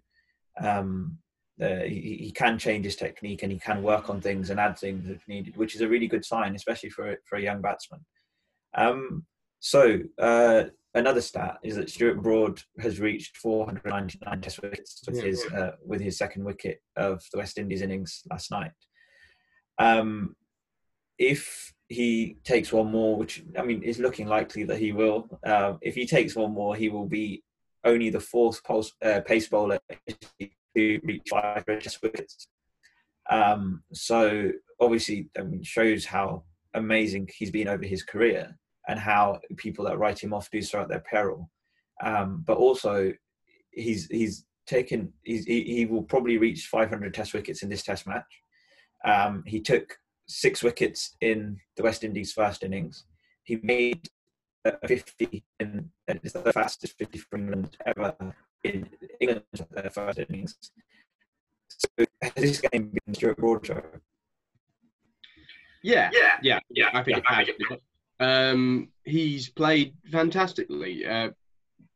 um, 0.62 1.18
uh, 1.62 1.84
he, 1.84 2.18
he, 2.22 2.32
can 2.32 2.58
change 2.58 2.86
his 2.86 2.96
technique 2.96 3.42
and 3.42 3.52
he 3.52 3.58
can 3.58 3.82
work 3.82 4.10
on 4.10 4.22
things 4.22 4.50
and 4.50 4.60
add 4.60 4.78
things 4.78 5.10
if 5.10 5.28
needed, 5.28 5.58
which 5.58 5.76
is 5.76 5.82
a 5.82 5.88
really 5.88 6.08
good 6.08 6.24
sign, 6.24 6.56
especially 6.56 6.90
for 6.90 7.16
for 7.26 7.38
a 7.38 7.42
young 7.42 7.62
batsman. 7.62 8.00
Um, 8.76 9.26
so 9.60 10.00
uh, 10.20 10.66
another 10.94 11.22
stat 11.22 11.58
is 11.64 11.76
that 11.76 11.90
Stuart 11.90 12.22
Broad 12.22 12.62
has 12.80 13.00
reached 13.00 13.38
499 13.38 14.42
Test 14.42 14.62
wickets 14.62 15.02
with 15.08 15.24
his 15.24 15.46
uh, 15.48 15.72
with 15.84 16.00
his 16.00 16.18
second 16.18 16.44
wicket 16.44 16.80
of 16.96 17.24
the 17.32 17.40
West 17.40 17.58
Indies 17.58 17.82
innings 17.82 18.22
last 18.30 18.52
night. 18.52 18.72
Um, 19.80 20.36
if 21.18 21.74
he 21.88 22.38
takes 22.44 22.72
one 22.72 22.92
more, 22.92 23.18
which 23.18 23.44
I 23.58 23.64
mean 23.64 23.82
is 23.82 24.00
looking 24.00 24.28
likely 24.28 24.64
that 24.66 24.78
he 24.78 24.92
will, 24.92 25.28
uh, 25.46 25.74
if 25.82 25.96
he 25.96 26.06
takes 26.06 26.36
one 26.36 26.54
more, 26.54 26.76
he 26.76 26.90
will 26.90 27.08
be 27.08 27.44
only 27.88 28.10
the 28.10 28.20
fourth 28.20 28.63
pulse, 28.63 28.94
uh, 29.03 29.22
pace 29.22 29.48
bowler 29.48 29.79
to 30.08 31.00
reach 31.03 31.27
five 31.29 31.65
Test 31.65 32.01
wickets. 32.03 32.48
Um, 33.29 33.84
so 33.94 34.51
obviously, 34.79 35.29
I 35.38 35.44
mean, 35.44 35.63
shows 35.63 36.06
how 36.06 36.44
amazing 36.74 37.29
he's 37.36 37.51
been 37.51 37.67
over 37.67 37.84
his 37.84 38.03
career 38.03 38.58
and 38.88 39.00
how 39.00 39.39
people 39.58 39.86
that 39.86 39.98
write 39.98 40.20
him 40.24 40.34
off 40.34 40.51
do 40.51 40.62
so 40.62 40.82
at 40.82 40.89
their 40.89 41.03
peril. 41.10 41.50
Um, 42.03 42.44
but 42.46 42.58
also, 42.58 43.12
he's 43.72 44.08
he's 44.08 44.46
taken 44.65 45.13
he's, 45.24 45.46
he, 45.46 45.63
he 45.63 45.86
will 45.86 46.03
probably 46.03 46.38
reach 46.38 46.67
500 46.67 47.13
Test 47.13 47.34
wickets 47.34 47.63
in 47.63 47.70
this 47.70 47.84
Test 47.84 48.06
match. 48.06 48.41
Um, 49.06 49.44
he 49.46 49.62
took 49.62 49.98
six 50.27 50.62
wickets 50.62 51.15
in 51.22 51.58
the 51.75 51.84
West 51.84 52.03
Indies' 52.03 52.34
first 52.34 52.63
innings. 52.63 53.06
He 53.44 53.60
made 53.63 54.08
50 54.86 55.44
in 55.60 55.90
it's 56.08 56.34
the 56.34 56.54
fastest 56.54 56.98
50 56.98 57.18
for 57.20 57.38
England 57.38 57.78
ever 57.86 58.16
in 58.64 58.90
England's 59.20 59.62
first 59.92 60.20
innings. 60.20 60.56
So 61.68 62.06
has 62.22 62.34
this 62.36 62.62
game 62.62 62.92
been 63.06 63.14
Stuart 63.14 63.38
Broad 63.38 63.66
show? 63.66 63.82
Yeah, 65.84 66.10
yeah, 66.14 66.38
yeah, 66.42 66.60
yeah. 66.70 66.90
I 66.94 67.04
think 67.04 67.24
yeah, 67.30 67.42
it 67.42 67.56
has. 67.70 67.80
Um, 68.20 68.90
he's 69.04 69.50
played 69.50 69.94
fantastically. 70.12 71.06
Uh, 71.06 71.30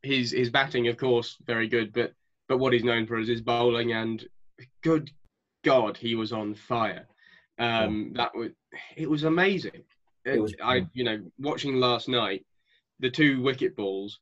his 0.03 0.31
his 0.31 0.49
batting, 0.49 0.87
of 0.87 0.97
course, 0.97 1.37
very 1.45 1.67
good, 1.67 1.93
but 1.93 2.13
but 2.47 2.57
what 2.57 2.73
he's 2.73 2.83
known 2.83 3.07
for 3.07 3.17
is 3.17 3.27
his 3.27 3.41
bowling. 3.41 3.93
And 3.93 4.23
good 4.81 5.11
God, 5.63 5.97
he 5.97 6.15
was 6.15 6.31
on 6.31 6.53
fire. 6.53 7.07
Um, 7.59 8.13
that 8.15 8.35
was 8.35 8.51
it 8.95 9.09
was 9.09 9.23
amazing. 9.23 9.83
It 10.25 10.39
was, 10.39 10.53
I 10.63 10.87
you 10.93 11.03
know 11.03 11.21
watching 11.39 11.75
last 11.75 12.07
night, 12.07 12.45
the 13.01 13.09
two 13.09 13.41
wicket 13.41 13.75
balls. 13.75 14.19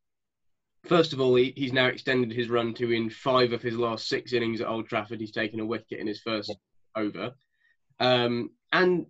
First 0.85 1.13
of 1.13 1.19
all, 1.19 1.35
he, 1.35 1.53
he's 1.55 1.73
now 1.73 1.87
extended 1.87 2.31
his 2.31 2.49
run 2.49 2.73
to 2.75 2.91
in 2.91 3.09
five 3.09 3.51
of 3.51 3.61
his 3.61 3.75
last 3.75 4.07
six 4.07 4.33
innings 4.33 4.61
at 4.61 4.67
Old 4.67 4.87
Trafford. 4.87 5.19
He's 5.19 5.31
taken 5.31 5.59
a 5.59 5.65
wicket 5.65 5.99
in 5.99 6.07
his 6.07 6.21
first 6.21 6.55
over, 6.95 7.33
um, 7.99 8.51
and 8.71 9.05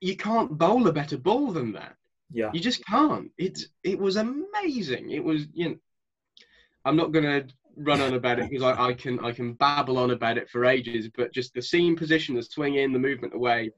you 0.00 0.16
can't 0.16 0.58
bowl 0.58 0.86
a 0.88 0.92
better 0.92 1.16
ball 1.16 1.52
than 1.52 1.72
that. 1.72 1.94
Yeah, 2.32 2.50
you 2.52 2.60
just 2.60 2.84
can't. 2.84 3.30
It's 3.38 3.66
it 3.84 3.98
was 3.98 4.16
amazing. 4.16 5.10
It 5.10 5.22
was 5.22 5.46
you 5.52 5.68
know, 5.70 5.76
I'm 6.84 6.96
not 6.96 7.12
gonna 7.12 7.46
run 7.76 8.00
on 8.00 8.14
about 8.14 8.40
it 8.40 8.50
because 8.50 8.64
I, 8.64 8.88
I 8.88 8.94
can 8.94 9.24
I 9.24 9.30
can 9.30 9.54
babble 9.54 9.98
on 9.98 10.10
about 10.10 10.38
it 10.38 10.50
for 10.50 10.64
ages. 10.64 11.08
But 11.16 11.32
just 11.32 11.54
the 11.54 11.62
seam 11.62 11.94
position, 11.94 12.34
the 12.34 12.42
swing 12.42 12.74
in, 12.74 12.92
the 12.92 12.98
movement 12.98 13.34
away, 13.34 13.70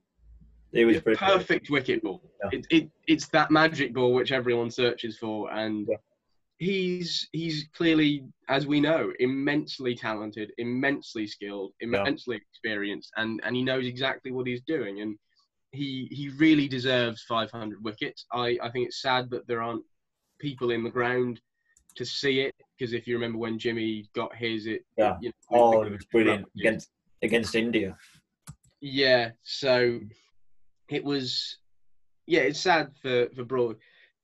it 0.75 0.85
was 0.85 1.01
perfect 1.17 1.71
wicket 1.71 2.03
ball. 2.03 2.21
Yeah. 2.43 2.59
It, 2.59 2.67
it 2.71 2.91
it's 3.07 3.29
that 3.29 3.51
magic 3.51 3.95
ball 3.95 4.13
which 4.13 4.33
everyone 4.33 4.71
searches 4.71 5.17
for, 5.17 5.51
and 5.53 5.87
yeah. 5.89 5.97
he's 6.59 7.29
he's 7.33 7.69
clearly, 7.77 8.25
as 8.49 8.67
we 8.67 8.81
know, 8.81 9.13
immensely 9.21 9.95
talented, 9.95 10.53
immensely 10.59 11.27
skilled, 11.27 11.73
immensely 11.81 12.37
yeah. 12.37 12.43
experienced, 12.51 13.13
and 13.17 13.41
and 13.45 13.55
he 13.55 13.63
knows 13.63 13.87
exactly 13.87 14.33
what 14.33 14.47
he's 14.47 14.63
doing. 14.67 15.01
And 15.01 15.17
he 15.71 16.09
he 16.11 16.31
really 16.39 16.67
deserves 16.67 17.23
500 17.29 17.83
wickets. 17.83 18.27
I, 18.33 18.59
I 18.63 18.71
think 18.71 18.89
it's 18.89 19.01
sad 19.01 19.31
that 19.31 19.47
there 19.47 19.63
aren't 19.63 19.85
people 20.41 20.71
in 20.71 20.83
the 20.83 20.91
ground 20.91 21.41
to 21.97 22.05
see 22.05 22.41
it 22.41 22.55
because 22.77 22.93
if 22.93 23.07
you 23.07 23.15
remember 23.15 23.39
when 23.39 23.59
Jimmy 23.59 24.09
got 24.15 24.35
his, 24.35 24.67
it 24.67 24.85
yeah 24.99 25.17
you 25.21 25.31
know, 25.51 25.59
oh 25.59 25.83
it 25.83 25.93
was 25.93 26.03
oh, 26.03 26.09
brilliant 26.11 26.47
against 26.59 26.91
against 27.23 27.55
India. 27.55 27.97
Yeah, 28.81 29.31
so 29.45 30.01
it 30.89 31.05
was 31.05 31.59
yeah 32.27 32.41
it's 32.41 32.61
sad 32.61 32.93
for 33.01 33.29
for 33.35 33.45
Broad, 33.45 33.77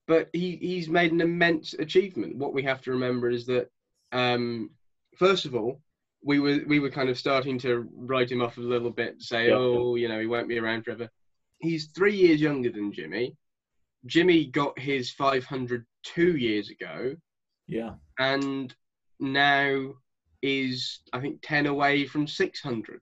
but 0.06 0.28
he 0.32 0.56
he's 0.56 0.88
made 0.88 1.12
an 1.12 1.20
immense 1.20 1.74
achievement. 1.74 2.36
What 2.36 2.54
we 2.54 2.62
have 2.62 2.82
to 2.82 2.92
remember 2.92 3.30
is 3.30 3.46
that 3.46 3.70
um, 4.12 4.70
first 5.16 5.44
of 5.44 5.54
all 5.54 5.80
we 6.22 6.38
were 6.38 6.60
we 6.66 6.80
were 6.80 6.90
kind 6.90 7.08
of 7.08 7.18
starting 7.18 7.58
to 7.60 7.88
write 7.94 8.30
him 8.30 8.42
off 8.42 8.58
a 8.58 8.60
little 8.60 8.90
bit, 8.90 9.22
say, 9.22 9.48
yeah, 9.48 9.54
oh, 9.54 9.94
you 9.94 10.08
know, 10.08 10.20
he 10.20 10.26
won't 10.26 10.48
be 10.48 10.58
around 10.58 10.84
forever 10.84 11.10
he's 11.60 11.86
three 11.86 12.16
years 12.16 12.40
younger 12.40 12.70
than 12.70 12.92
Jimmy. 12.92 13.36
Jimmy 14.06 14.46
got 14.46 14.78
his 14.78 15.10
500 15.10 15.86
two 16.02 16.36
years 16.36 16.70
ago. 16.70 17.14
Yeah. 17.66 17.94
And 18.18 18.74
now 19.20 19.94
is, 20.42 21.00
I 21.12 21.20
think, 21.20 21.40
10 21.42 21.66
away 21.66 22.06
from 22.06 22.26
600. 22.26 23.00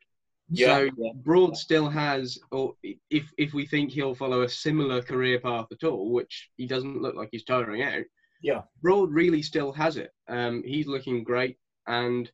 Yeah, 0.51 0.67
so 0.67 0.91
yeah. 0.97 1.13
Broad 1.15 1.57
still 1.57 1.89
has, 1.89 2.39
or 2.51 2.75
if 3.11 3.31
if 3.37 3.53
we 3.53 3.67
think 3.67 3.91
he'll 3.91 4.15
follow 4.15 4.43
a 4.43 4.49
similar 4.49 5.03
career 5.03 5.39
path 5.39 5.67
at 5.73 5.85
all, 5.85 6.11
which 6.11 6.51
he 6.57 6.67
doesn't 6.67 7.03
look 7.03 7.15
like 7.15 7.29
he's 7.33 7.45
tiring 7.45 7.83
out. 7.83 8.05
Yeah, 8.43 8.63
Broad 8.81 9.13
really 9.13 9.43
still 9.43 9.73
has 9.73 9.97
it. 9.97 10.13
Um, 10.29 10.63
he's 10.65 10.87
looking 10.87 11.23
great, 11.23 11.59
and 11.87 12.31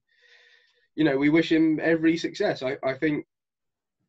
you 0.95 1.05
know 1.05 1.17
we 1.17 1.29
wish 1.29 1.51
him 1.51 1.81
every 1.83 2.17
success. 2.17 2.63
I 2.63 2.77
I 2.85 2.95
think 2.95 3.27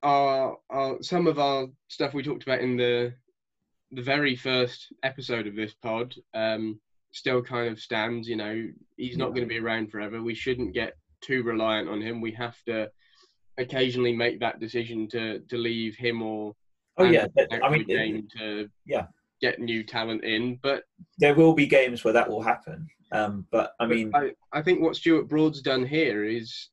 our, 0.04 0.58
our 0.70 1.02
some 1.02 1.26
of 1.26 1.40
our 1.40 1.68
stuff 1.88 2.14
we 2.14 2.22
talked 2.22 2.44
about 2.44 2.62
in 2.62 2.78
the 2.78 3.14
the 3.92 4.04
very 4.04 4.36
first 4.36 4.94
episode 5.04 5.48
of 5.48 5.56
this 5.56 5.74
pod 5.74 6.14
um, 6.34 6.80
still 7.12 7.42
kind 7.42 7.70
of 7.70 7.80
stands. 7.80 8.28
You 8.28 8.36
know, 8.36 8.68
he's 8.98 9.18
not 9.18 9.30
going 9.30 9.42
to 9.42 9.48
be 9.48 9.60
around 9.60 9.90
forever. 9.90 10.22
We 10.22 10.36
shouldn't 10.36 10.76
get 10.76 10.96
too 11.22 11.42
reliant 11.42 11.90
on 11.90 12.02
him. 12.02 12.22
We 12.22 12.34
have 12.34 12.62
to 12.66 12.92
occasionally 13.58 14.14
make 14.14 14.40
that 14.40 14.60
decision 14.60 15.08
to 15.10 15.40
to 15.40 15.58
leave 15.58 15.96
him 15.96 16.22
or 16.22 16.54
oh 16.98 17.06
yeah, 17.06 17.28
I 17.64 17.70
mean, 17.70 17.86
game 17.86 18.28
to 18.38 18.70
yeah 18.86 19.08
get 19.42 19.60
new 19.60 19.84
talent 19.84 20.24
in. 20.24 20.60
But 20.62 20.84
there 21.18 21.36
will 21.36 21.54
be 21.54 21.68
games 21.68 22.04
where 22.04 22.14
that 22.14 22.30
will 22.30 22.42
happen. 22.42 22.88
Um, 23.12 23.46
but 23.52 23.74
I 23.80 23.86
mean, 23.86 24.12
I, 24.14 24.32
I 24.52 24.62
think 24.62 24.82
what 24.82 24.96
Stuart 24.96 25.30
Broad's 25.30 25.62
done 25.62 25.86
here 25.86 26.26
is 26.26 26.70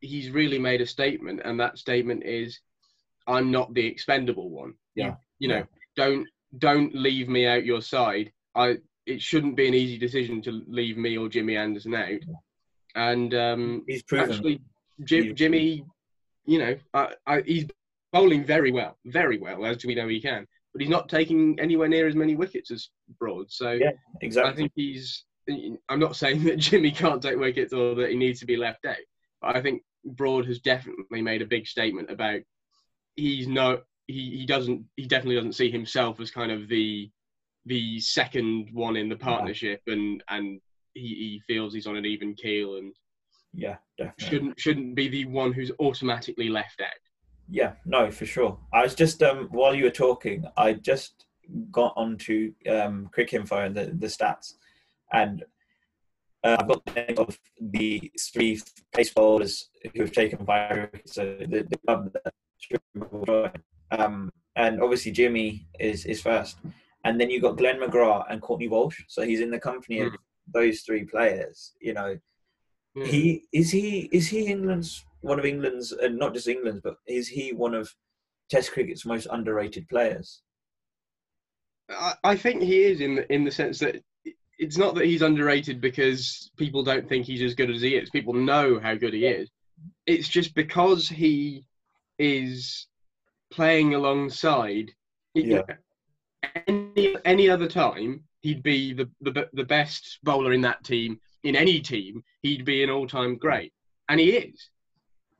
he's 0.00 0.30
really 0.30 0.58
made 0.58 0.80
a 0.80 0.86
statement, 0.86 1.40
and 1.44 1.58
that 1.60 1.78
statement 1.78 2.24
is, 2.24 2.60
"I'm 3.26 3.50
not 3.50 3.72
the 3.74 3.86
expendable 3.86 4.50
one." 4.50 4.74
Yeah. 4.94 5.14
You, 5.38 5.48
know, 5.48 5.64
don't 5.96 6.26
don't 6.58 6.94
leave 6.94 7.28
me 7.28 7.46
out 7.46 7.64
your 7.64 7.80
side. 7.80 8.32
I 8.54 8.78
it 9.06 9.22
shouldn't 9.22 9.56
be 9.56 9.68
an 9.68 9.74
easy 9.74 9.96
decision 9.98 10.42
to 10.42 10.62
leave 10.66 10.98
me 10.98 11.16
or 11.16 11.28
Jimmy 11.28 11.56
Anderson 11.56 11.94
out. 11.94 12.20
And 12.94 13.32
um, 13.34 13.84
he's 13.86 14.02
proven. 14.02 14.32
Actually, 14.32 14.60
Jim, 15.04 15.34
Jimmy, 15.34 15.84
you 16.46 16.58
know, 16.58 16.76
I, 16.94 17.14
I, 17.26 17.40
he's 17.42 17.66
bowling 18.12 18.44
very 18.44 18.72
well, 18.72 18.96
very 19.04 19.38
well, 19.38 19.64
as 19.64 19.84
we 19.84 19.94
know 19.94 20.08
he 20.08 20.20
can. 20.20 20.46
But 20.72 20.82
he's 20.82 20.90
not 20.90 21.08
taking 21.08 21.58
anywhere 21.60 21.88
near 21.88 22.06
as 22.06 22.14
many 22.14 22.36
wickets 22.36 22.70
as 22.70 22.88
Broad. 23.18 23.50
So 23.50 23.72
yeah, 23.72 23.90
exactly. 24.20 24.52
I 24.52 24.56
think 24.56 24.72
he's. 24.74 25.24
I'm 25.88 26.00
not 26.00 26.16
saying 26.16 26.44
that 26.44 26.58
Jimmy 26.58 26.90
can't 26.90 27.22
take 27.22 27.38
wickets 27.38 27.72
or 27.72 27.94
that 27.96 28.10
he 28.10 28.16
needs 28.16 28.40
to 28.40 28.46
be 28.46 28.56
left 28.56 28.84
out. 28.84 28.96
But 29.40 29.56
I 29.56 29.62
think 29.62 29.82
Broad 30.04 30.46
has 30.46 30.58
definitely 30.60 31.22
made 31.22 31.42
a 31.42 31.46
big 31.46 31.66
statement 31.66 32.10
about 32.10 32.40
he's 33.16 33.48
no 33.48 33.80
he, 34.06 34.38
he 34.38 34.46
doesn't 34.46 34.84
he 34.96 35.06
definitely 35.06 35.36
doesn't 35.36 35.54
see 35.54 35.70
himself 35.70 36.20
as 36.20 36.30
kind 36.30 36.52
of 36.52 36.68
the 36.68 37.10
the 37.66 38.00
second 38.00 38.68
one 38.72 38.96
in 38.96 39.08
the 39.08 39.16
partnership 39.16 39.82
yeah. 39.86 39.94
and 39.94 40.22
and 40.28 40.60
he, 40.94 41.02
he 41.02 41.42
feels 41.46 41.74
he's 41.74 41.86
on 41.86 41.96
an 41.96 42.06
even 42.06 42.34
keel 42.34 42.76
and 42.76 42.94
yeah 43.54 43.76
definitely 43.96 44.28
shouldn't 44.28 44.60
shouldn't 44.60 44.94
be 44.94 45.08
the 45.08 45.24
one 45.26 45.52
who's 45.52 45.72
automatically 45.80 46.48
left 46.48 46.80
out 46.80 46.88
yeah 47.48 47.72
no 47.86 48.10
for 48.10 48.26
sure 48.26 48.58
i 48.72 48.82
was 48.82 48.94
just 48.94 49.22
um 49.22 49.48
while 49.50 49.74
you 49.74 49.84
were 49.84 49.90
talking 49.90 50.44
i 50.56 50.72
just 50.72 51.26
got 51.70 51.92
onto 51.96 52.52
um 52.68 53.08
Cricinfo 53.16 53.64
and 53.64 53.74
the, 53.74 53.86
the 53.86 54.06
stats 54.06 54.54
And 55.12 55.44
uh, 56.44 56.56
I've 56.60 56.68
got 56.68 56.84
the 56.84 56.92
name 56.92 57.18
of 57.18 57.38
the 57.60 58.12
three 58.32 58.60
pace 58.92 59.12
bowlers 59.12 59.70
who 59.94 60.02
have 60.02 60.12
taken 60.12 60.44
wickets. 60.44 61.14
So 61.14 61.36
the, 61.40 61.66
the 61.68 61.78
club 61.86 62.12
that. 62.12 63.52
Um, 63.90 64.30
and 64.56 64.82
obviously 64.82 65.12
Jimmy 65.12 65.66
is 65.78 66.04
is 66.04 66.20
first, 66.20 66.58
and 67.04 67.20
then 67.20 67.30
you've 67.30 67.42
got 67.42 67.56
Glenn 67.56 67.80
McGrath 67.80 68.26
and 68.30 68.42
Courtney 68.42 68.68
Walsh. 68.68 69.02
So 69.08 69.22
he's 69.22 69.40
in 69.40 69.50
the 69.50 69.58
company 69.58 70.00
of 70.00 70.12
those 70.52 70.80
three 70.80 71.04
players. 71.04 71.72
You 71.80 71.94
know, 71.94 72.18
Yeah. 72.94 73.06
he 73.06 73.44
is 73.52 73.70
he 73.70 74.08
is 74.12 74.28
he 74.28 74.46
England's 74.46 75.04
one 75.20 75.38
of 75.38 75.44
England's 75.44 75.92
and 75.92 76.18
not 76.18 76.34
just 76.34 76.48
England's, 76.48 76.80
but 76.80 76.96
is 77.06 77.28
he 77.28 77.52
one 77.52 77.74
of 77.74 77.92
Test 78.50 78.72
cricket's 78.72 79.04
most 79.04 79.26
underrated 79.30 79.88
players? 79.88 80.42
I, 81.90 82.14
I 82.24 82.36
think 82.36 82.62
he 82.62 82.82
is 82.84 83.00
in 83.00 83.16
the, 83.16 83.32
in 83.32 83.44
the 83.44 83.50
sense 83.50 83.78
that 83.80 84.02
it's 84.58 84.76
not 84.76 84.94
that 84.96 85.04
he's 85.04 85.22
underrated 85.22 85.80
because 85.80 86.50
people 86.56 86.82
don't 86.82 87.08
think 87.08 87.24
he's 87.24 87.42
as 87.42 87.54
good 87.54 87.70
as 87.70 87.80
he 87.80 87.94
is. 87.94 88.10
People 88.10 88.34
know 88.34 88.80
how 88.80 88.94
good 88.94 89.14
he 89.14 89.26
is. 89.26 89.50
It's 90.06 90.28
just 90.28 90.54
because 90.54 91.08
he 91.08 91.64
is 92.18 92.86
playing 93.50 93.94
alongside. 93.94 94.92
Yeah. 95.34 95.62
Any 96.66 97.16
any 97.24 97.50
other 97.50 97.68
time, 97.68 98.24
he'd 98.40 98.62
be 98.62 98.92
the, 98.92 99.08
the 99.20 99.48
the 99.52 99.64
best 99.64 100.18
bowler 100.22 100.52
in 100.52 100.62
that 100.62 100.82
team. 100.84 101.20
In 101.44 101.54
any 101.56 101.80
team, 101.80 102.22
he'd 102.42 102.64
be 102.64 102.82
an 102.82 102.90
all-time 102.90 103.36
great, 103.36 103.72
and 104.08 104.18
he 104.18 104.30
is. 104.30 104.70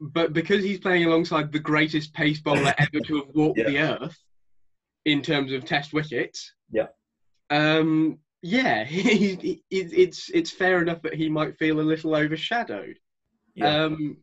But 0.00 0.32
because 0.32 0.62
he's 0.62 0.78
playing 0.78 1.04
alongside 1.06 1.50
the 1.50 1.58
greatest 1.58 2.14
pace 2.14 2.40
bowler 2.40 2.72
ever 2.78 3.00
to 3.00 3.16
have 3.16 3.28
walked 3.34 3.58
Yeah. 3.58 3.68
the 3.68 3.78
earth, 3.78 4.18
in 5.04 5.22
terms 5.22 5.52
of 5.52 5.64
Test 5.64 5.92
wickets, 5.92 6.52
Yeah. 6.70 6.88
um, 7.50 8.18
yeah, 8.42 8.84
he, 8.94 9.34
he, 9.34 9.62
it's 9.70 10.28
it's 10.30 10.50
fair 10.52 10.80
enough 10.82 11.02
that 11.02 11.14
he 11.14 11.28
might 11.28 11.58
feel 11.58 11.80
a 11.80 11.82
little 11.82 12.14
overshadowed. 12.14 12.98
Yeah, 13.54 13.84
Um, 13.84 14.18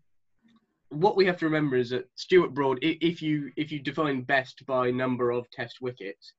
what 0.90 1.18
we 1.18 1.26
have 1.26 1.38
to 1.40 1.46
remember 1.46 1.76
is 1.76 1.90
that 1.90 2.08
Stuart 2.16 2.54
Broad, 2.54 2.80
if 2.82 3.22
you 3.22 3.52
if 3.58 3.72
you 3.72 3.80
define 3.80 4.22
best 4.22 4.66
by 4.66 4.92
number 4.92 5.32
of 5.32 5.50
Test 5.52 5.82
wickets, 5.82 6.34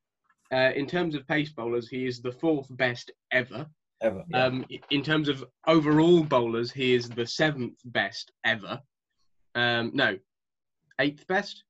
uh, 0.50 0.71
in 0.75 0.87
terms 0.87 1.14
of 1.14 1.26
pace 1.28 1.50
bowlers, 1.50 1.88
he 1.88 2.07
is 2.07 2.23
the 2.23 2.33
fourth 2.33 2.69
best 2.71 3.11
ever. 3.33 3.66
Ever. 4.03 4.25
Um, 4.35 4.65
in 4.91 5.03
terms 5.03 5.29
of 5.29 5.45
overall 5.67 6.23
bowlers, 6.23 6.73
he 6.73 6.95
is 6.95 7.09
the 7.09 7.26
seventh 7.26 7.79
best 7.85 8.33
ever. 8.45 8.81
Um, 9.55 9.91
no, 9.95 10.19
eighth 11.00 11.26
best. 11.26 11.65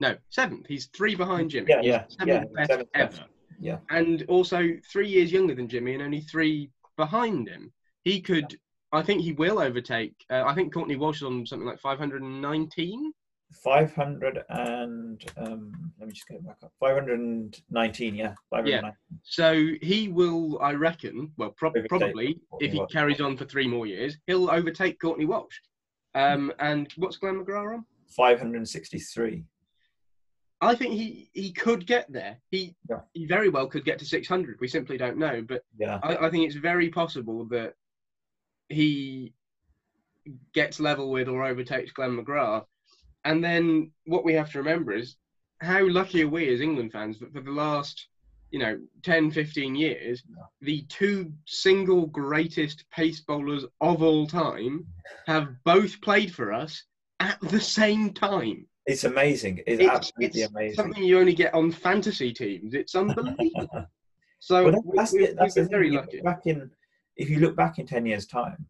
No, 0.00 0.16
seventh. 0.30 0.66
He's 0.66 0.86
three 0.86 1.14
behind 1.14 1.50
Jimmy. 1.50 1.66
Yeah, 1.70 1.80
yeah, 1.82 2.04
seventh 2.08 2.50
yeah, 2.50 2.56
best 2.56 2.70
seventh 2.70 2.92
best. 2.92 3.18
ever. 3.18 3.26
Yeah. 3.60 3.78
And 3.90 4.24
also 4.28 4.70
three 4.90 5.08
years 5.08 5.32
younger 5.32 5.54
than 5.54 5.68
Jimmy 5.68 5.94
and 5.94 6.02
only 6.02 6.20
three 6.20 6.70
behind 6.96 7.48
him. 7.48 7.72
He 8.02 8.20
could, 8.20 8.56
I 8.90 9.02
think 9.02 9.22
he 9.22 9.32
will 9.32 9.60
overtake. 9.60 10.14
Uh, 10.28 10.42
I 10.44 10.54
think 10.54 10.74
Courtney 10.74 10.96
Walsh 10.96 11.18
is 11.18 11.22
on 11.22 11.46
something 11.46 11.66
like 11.66 11.78
519. 11.78 13.12
500 13.52 14.44
and 14.48 15.24
um, 15.36 15.92
let 15.98 16.08
me 16.08 16.14
just 16.14 16.26
get 16.28 16.44
back 16.44 16.56
up 16.62 16.72
519 16.80 18.14
yeah 18.14 18.34
519 18.50 18.92
So 19.22 19.68
he 19.82 20.08
will, 20.08 20.58
I 20.60 20.72
reckon, 20.72 21.32
well, 21.36 21.50
prob 21.50 21.74
probably, 21.88 22.38
Courtney 22.50 22.66
if 22.66 22.72
he 22.72 22.78
Walsh. 22.78 22.92
carries 22.92 23.20
on 23.20 23.36
for 23.36 23.44
three 23.44 23.68
more 23.68 23.86
years, 23.86 24.16
he'll 24.26 24.50
overtake 24.50 25.00
Courtney 25.00 25.24
Walsh. 25.26 25.56
Um, 26.14 26.52
and 26.58 26.92
what's 26.96 27.16
Glenn 27.16 27.42
McGrath 27.42 27.74
on? 27.74 27.84
563 28.16 29.44
I 30.60 30.76
think 30.76 30.94
he, 30.94 31.28
he 31.32 31.50
could 31.52 31.86
get 31.86 32.12
there. 32.12 32.38
He 32.50 32.76
Yeah. 32.88 33.00
he 33.14 33.26
very 33.26 33.48
well 33.48 33.66
could 33.66 33.84
get 33.84 33.98
to 33.98 34.04
600. 34.04 34.58
We 34.60 34.68
simply 34.68 34.96
don't 34.96 35.18
know. 35.18 35.42
But 35.42 35.62
yeah 35.76 35.98
I, 36.02 36.26
I 36.26 36.30
think 36.30 36.46
it's 36.46 36.54
very 36.54 36.88
possible 36.88 37.46
that 37.46 37.74
he 38.68 39.32
gets 40.54 40.78
level 40.78 41.10
with 41.10 41.28
or 41.28 41.44
overtakes 41.44 41.90
Glenn 41.92 42.16
McGrath. 42.16 42.64
And 43.24 43.42
then 43.42 43.90
what 44.04 44.24
we 44.24 44.34
have 44.34 44.50
to 44.52 44.58
remember 44.58 44.92
is 44.92 45.16
how 45.60 45.86
lucky 45.88 46.22
are 46.22 46.28
we 46.28 46.52
as 46.52 46.60
England 46.60 46.92
fans 46.92 47.18
that 47.20 47.32
for 47.32 47.40
the 47.40 47.50
last, 47.52 48.08
you 48.50 48.58
know, 48.58 48.78
10, 49.04 49.30
15 49.30 49.74
years, 49.74 50.22
the 50.60 50.82
two 50.88 51.32
single 51.46 52.06
greatest 52.06 52.84
pace 52.90 53.20
bowlers 53.20 53.64
of 53.80 54.02
all 54.02 54.26
time 54.26 54.84
have 55.26 55.48
both 55.64 56.00
played 56.00 56.34
for 56.34 56.52
us 56.52 56.84
at 57.20 57.38
the 57.42 57.60
same 57.60 58.12
time. 58.12 58.66
it's 58.86 59.04
amazing 59.04 59.58
it's, 59.64 59.80
It's, 59.80 59.88
absolutely 59.90 60.42
it's 60.42 60.50
amazing 60.50 60.74
something 60.74 61.04
you 61.04 61.18
only 61.20 61.34
get 61.34 61.54
on 61.54 61.70
fantasy 61.70 62.32
teams. 62.32 62.74
It's 62.74 62.94
unbelievable. 62.94 63.68
So 64.44 64.64
Well, 64.64 64.72
that- 64.72 64.84
we- 64.84 64.96
that's, 64.96 65.12
we- 65.12 65.26
the- 65.26 65.34
that's 65.38 65.54
been 65.54 65.66
thing. 65.66 65.70
very 65.70 65.90
lucky. 65.92 66.20
Back 66.20 66.46
in, 66.46 66.68
if 67.16 67.30
you 67.30 67.38
look 67.38 67.54
back 67.54 67.78
in 67.78 67.86
ten 67.86 68.04
years' 68.04 68.26
time, 68.26 68.66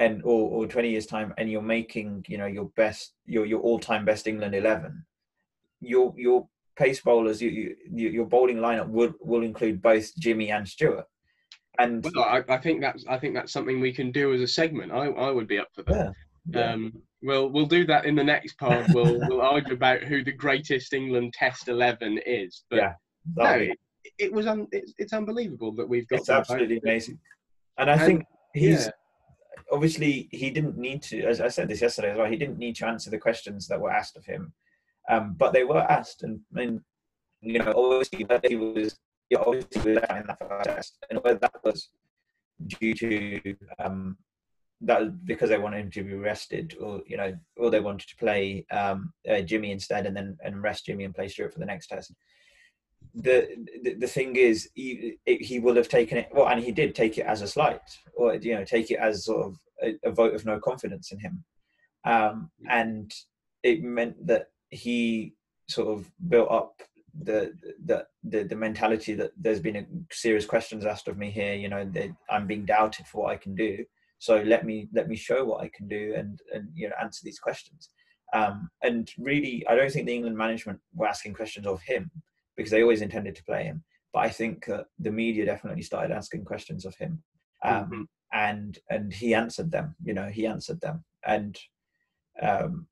and 0.00 0.22
or, 0.24 0.50
or 0.50 0.66
twenty 0.66 0.90
years' 0.90 1.06
time, 1.06 1.32
and 1.38 1.48
you're 1.50 1.62
making, 1.62 2.24
you 2.28 2.38
know, 2.38 2.46
your 2.46 2.66
best, 2.76 3.12
your 3.26 3.44
your 3.46 3.60
all-time 3.60 4.04
best 4.04 4.26
England 4.26 4.54
eleven, 4.54 5.04
your 5.80 6.12
your 6.16 6.48
pace 6.76 7.00
bowlers, 7.00 7.40
you, 7.42 7.50
you, 7.50 7.76
you- 7.92 8.10
your 8.10 8.26
bowling 8.26 8.56
lineup 8.56 8.88
would 8.88 9.14
will 9.20 9.42
include 9.42 9.80
both 9.82 10.06
Jimmy 10.18 10.50
and 10.50 10.66
Stuart, 10.68 11.04
and 11.78 12.02
Well, 12.14 12.24
I, 12.24 12.42
I 12.48 12.58
think 12.58 12.80
that's 12.80 13.04
I 13.08 13.18
think 13.18 13.34
that's 13.34 13.52
something 13.52 13.78
we 13.80 13.92
can 13.92 14.10
do 14.10 14.32
as 14.34 14.40
a 14.40 14.48
segment. 14.48 14.90
I, 14.92 15.06
I 15.06 15.30
would 15.30 15.46
be 15.46 15.58
up 15.58 15.68
for 15.74 15.82
that. 15.84 16.12
yeah, 16.46 16.60
yeah. 16.60 16.72
Um, 16.72 16.92
we'll 17.22 17.48
we'll 17.50 17.66
do 17.66 17.84
that 17.86 18.06
in 18.06 18.14
the 18.14 18.24
next 18.24 18.54
part. 18.58 18.86
We'll 18.94 19.18
we'll 19.28 19.42
argue 19.42 19.74
about 19.74 20.02
who 20.02 20.24
the 20.24 20.32
greatest 20.32 20.92
England 20.94 21.34
Test 21.34 21.68
eleven 21.68 22.18
is. 22.26 22.64
But 22.70 22.76
Yeah, 22.76 22.92
no, 23.36 23.50
it, 23.52 23.78
it 24.18 24.32
was 24.32 24.46
un, 24.46 24.66
it's, 24.72 24.94
it's 24.96 25.12
unbelievable 25.12 25.72
that 25.72 25.86
we've 25.88 26.08
got. 26.08 26.20
it's 26.20 26.30
absolutely 26.30 26.80
amazing, 26.82 27.18
and 27.76 27.90
I 27.90 27.94
And- 27.94 28.02
think 28.06 28.24
he's 28.54 28.86
yeah. 28.86 28.90
Obviously 29.72 30.28
he 30.30 30.50
didn't 30.50 30.76
need 30.76 31.02
to 31.02 31.22
as 31.22 31.40
i 31.40 31.48
said 31.48 31.68
this 31.68 31.80
yesterday 31.80 32.10
as 32.10 32.18
well 32.18 32.30
he 32.30 32.36
didn't 32.36 32.58
need 32.58 32.76
to 32.76 32.86
answer 32.86 33.10
the 33.10 33.18
questions 33.18 33.66
that 33.68 33.80
were 33.80 33.90
asked 33.90 34.16
of 34.16 34.24
him. 34.24 34.52
Um, 35.08 35.34
but 35.36 35.52
they 35.52 35.64
were 35.64 35.82
asked 35.90 36.22
and, 36.22 36.40
you 37.42 37.58
know 37.58 37.72
obviously 37.74 38.24
whether 38.24 38.48
he 38.48 38.56
was 38.56 38.98
yeah, 39.30 39.38
obviously 39.38 39.80
he 39.80 39.88
was 39.90 40.04
out 40.08 40.20
in 40.20 40.26
that 40.26 40.48
first 40.48 40.64
test 40.64 40.98
and 41.08 41.22
whether 41.22 41.38
that 41.38 41.64
was 41.64 41.88
due 42.66 42.94
to 42.94 43.56
um, 43.78 44.18
that 44.82 45.24
because 45.24 45.50
they 45.50 45.58
wanted 45.58 45.84
him 45.84 45.90
to 45.90 46.04
be 46.04 46.14
rested 46.14 46.76
or 46.80 47.02
you 47.06 47.16
know 47.16 47.32
or 47.56 47.70
they 47.70 47.80
wanted 47.80 48.08
to 48.08 48.16
play 48.16 48.64
um, 48.70 49.12
uh, 49.28 49.40
Jimmy 49.40 49.72
instead 49.72 50.06
and 50.06 50.16
then 50.16 50.36
and 50.42 50.62
rest 50.62 50.86
Jimmy 50.86 51.04
and 51.04 51.14
play 51.14 51.28
Stuart 51.28 51.52
for 51.52 51.60
the 51.60 51.66
next 51.66 51.88
test 51.88 52.12
the 53.14 53.48
the, 53.82 53.94
the 53.94 54.06
thing 54.06 54.36
is 54.36 54.68
he, 54.74 55.18
he 55.26 55.58
will 55.58 55.76
have 55.76 55.88
taken 55.88 56.18
it 56.18 56.28
well 56.32 56.48
and 56.48 56.62
he 56.62 56.72
did 56.72 56.94
take 56.94 57.18
it 57.18 57.26
as 57.26 57.42
a 57.42 57.48
slight 57.48 57.80
or 58.14 58.34
you 58.34 58.54
know 58.54 58.64
take 58.64 58.90
it 58.90 58.98
as 58.98 59.24
sort 59.24 59.46
of 59.46 59.56
a, 59.82 59.94
a 60.04 60.10
vote 60.10 60.34
of 60.34 60.44
no 60.44 60.58
confidence 60.58 61.12
in 61.12 61.20
him. 61.20 61.44
Um, 62.04 62.50
and 62.68 63.12
it 63.62 63.82
meant 63.82 64.26
that 64.26 64.46
he 64.70 65.34
sort 65.68 65.88
of 65.88 66.10
built 66.28 66.50
up 66.50 66.74
the 67.22 67.52
the 67.84 68.06
the, 68.22 68.44
the 68.44 68.56
mentality 68.56 69.14
that 69.14 69.32
there's 69.36 69.60
been 69.60 69.76
a 69.76 69.86
serious 70.12 70.46
questions 70.46 70.84
asked 70.86 71.08
of 71.08 71.18
me 71.18 71.28
here 71.28 71.54
you 71.54 71.68
know 71.68 71.84
that 71.84 72.08
i'm 72.30 72.46
being 72.46 72.64
doubted 72.64 73.04
for 73.06 73.22
what 73.22 73.32
i 73.32 73.36
can 73.36 73.54
do. 73.54 73.84
So 74.18 74.42
let 74.42 74.66
me 74.66 74.88
let 74.92 75.08
me 75.08 75.16
show 75.16 75.44
what 75.44 75.62
i 75.62 75.70
can 75.74 75.88
do 75.88 76.14
and 76.16 76.38
and 76.54 76.68
you 76.74 76.88
know 76.88 76.94
answer 77.00 77.20
these 77.24 77.38
questions. 77.38 77.90
Um, 78.32 78.70
and 78.84 79.10
really 79.18 79.64
i 79.68 79.74
don't 79.74 79.90
think 79.90 80.06
the 80.06 80.14
england 80.14 80.38
management 80.38 80.78
were 80.94 81.08
asking 81.08 81.34
questions 81.34 81.66
of 81.66 81.82
him 81.82 82.08
because 82.60 82.70
they 82.70 82.82
always 82.82 83.02
intended 83.02 83.34
to 83.34 83.44
play 83.44 83.64
him 83.64 83.82
but 84.12 84.20
i 84.20 84.28
think 84.28 84.68
uh, 84.68 84.84
the 84.98 85.10
media 85.10 85.44
definitely 85.44 85.82
started 85.82 86.12
asking 86.14 86.44
questions 86.44 86.84
of 86.84 86.94
him 86.96 87.22
um, 87.64 87.90
Mhm. 87.90 88.04
and 88.32 88.78
and 88.88 89.12
he 89.12 89.34
answered 89.34 89.70
them 89.70 89.94
you 90.04 90.14
know 90.14 90.28
he 90.28 90.46
answered 90.46 90.80
them 90.80 91.04
and 91.26 91.58
um, 92.42 92.86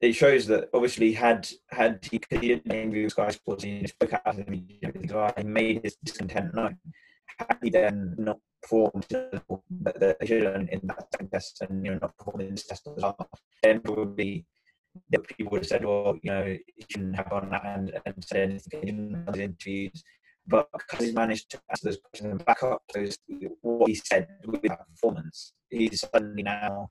it 0.00 0.14
shows 0.14 0.46
that 0.46 0.68
obviously 0.74 1.12
had 1.12 1.48
had 1.70 2.04
he, 2.10 2.18
didn't 2.18 2.72
interview 2.72 3.08
Sky 3.08 3.30
Sports 3.30 3.64
and 3.64 3.80
he 3.80 3.86
spoke 3.86 4.12
out 4.12 4.26
of 4.26 4.36
the 4.36 4.50
media 4.50 4.92
and 4.92 5.32
he 5.38 5.44
made 5.44 5.82
his 5.82 5.96
discontent 6.04 6.54
known. 6.54 6.76
Had 7.38 7.58
he 7.62 7.70
then 7.70 8.14
not 8.18 8.38
performed 8.62 9.08
to 9.08 9.14
the 9.14 9.28
level 9.32 9.64
that 9.70 10.16
he 10.20 10.26
should 10.26 10.68
in 10.70 10.80
that 10.84 11.06
test 11.32 11.62
and 11.62 11.84
you 11.84 11.92
know 11.92 11.98
not 12.02 12.16
performed 12.18 12.42
in 12.42 12.50
this 12.54 12.66
test 12.66 12.86
as 12.86 13.02
well, 13.02 13.16
then 13.62 13.80
probably 13.80 14.46
people 15.36 15.52
would 15.52 15.62
have 15.62 15.68
said, 15.68 15.84
well, 15.84 16.18
you 16.22 16.30
know, 16.30 16.44
he 16.44 16.84
shouldn't 16.88 17.16
have 17.16 17.30
gone 17.30 17.52
out 17.52 17.66
and, 17.66 18.00
and 18.06 18.24
said 18.24 18.50
anything, 18.50 18.80
he 18.80 18.86
didn't 18.86 19.24
have 19.26 19.38
interviews. 19.38 20.02
But 20.46 20.68
because 20.72 21.06
he's 21.06 21.14
managed 21.14 21.50
to 21.50 21.60
answer 21.70 21.86
those 21.86 21.98
questions 21.98 22.30
and 22.30 22.44
back 22.44 22.62
up 22.62 22.82
those 22.92 23.16
what 23.62 23.88
he 23.88 23.94
said 23.94 24.28
with 24.44 24.62
that 24.62 24.86
performance, 24.90 25.54
he's 25.70 26.00
suddenly 26.00 26.42
now 26.42 26.90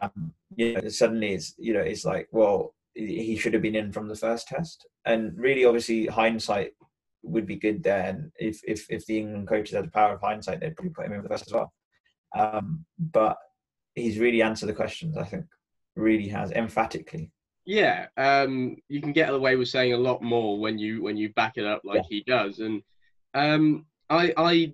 um, 0.00 0.32
you 0.56 0.74
know, 0.74 0.88
suddenly 0.88 1.34
it's 1.34 1.54
you 1.58 1.74
know 1.74 1.80
it's 1.80 2.04
like 2.04 2.28
well 2.30 2.74
he 2.94 3.36
should 3.36 3.52
have 3.52 3.62
been 3.62 3.74
in 3.74 3.92
from 3.92 4.08
the 4.08 4.14
first 4.14 4.46
test, 4.46 4.86
and 5.04 5.36
really 5.36 5.64
obviously 5.64 6.06
hindsight 6.06 6.72
would 7.22 7.46
be 7.46 7.56
good 7.56 7.82
there, 7.82 8.04
and 8.04 8.30
if 8.38 8.60
if 8.64 8.86
if 8.88 9.04
the 9.06 9.18
England 9.18 9.48
coaches 9.48 9.74
had 9.74 9.86
the 9.86 9.90
power 9.90 10.14
of 10.14 10.20
hindsight, 10.20 10.60
they'd 10.60 10.76
probably 10.76 10.92
put 10.92 11.06
him 11.06 11.12
in 11.12 11.22
for 11.22 11.28
the 11.28 11.34
first 11.34 11.48
as 11.48 11.52
well. 11.52 11.72
Um, 12.36 12.84
but 12.98 13.36
he's 13.94 14.18
really 14.18 14.42
answered 14.42 14.68
the 14.68 14.74
questions. 14.74 15.16
I 15.16 15.24
think 15.24 15.46
really 15.96 16.28
has 16.28 16.52
emphatically. 16.52 17.32
Yeah, 17.66 18.06
um, 18.16 18.76
you 18.88 19.00
can 19.00 19.12
get 19.12 19.32
away 19.32 19.56
with 19.56 19.68
saying 19.68 19.94
a 19.94 19.98
lot 19.98 20.22
more 20.22 20.58
when 20.58 20.78
you 20.78 21.02
when 21.02 21.16
you 21.16 21.32
back 21.32 21.54
it 21.56 21.64
up 21.64 21.82
like 21.84 22.04
he 22.08 22.22
does, 22.26 22.58
and 22.58 22.82
um, 23.32 23.86
I 24.10 24.34
I 24.36 24.72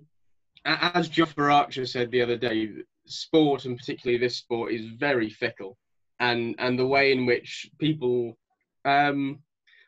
as 0.65 1.09
Jofra 1.09 1.53
Archer 1.53 1.85
said 1.85 2.11
the 2.11 2.21
other 2.21 2.37
day, 2.37 2.69
sport 3.05 3.65
and 3.65 3.77
particularly 3.77 4.17
this 4.17 4.37
sport 4.37 4.73
is 4.73 4.85
very 4.87 5.29
fickle, 5.29 5.77
and 6.19 6.55
and 6.59 6.77
the 6.77 6.85
way 6.85 7.13
in 7.13 7.25
which 7.25 7.69
people, 7.79 8.37
um, 8.83 9.39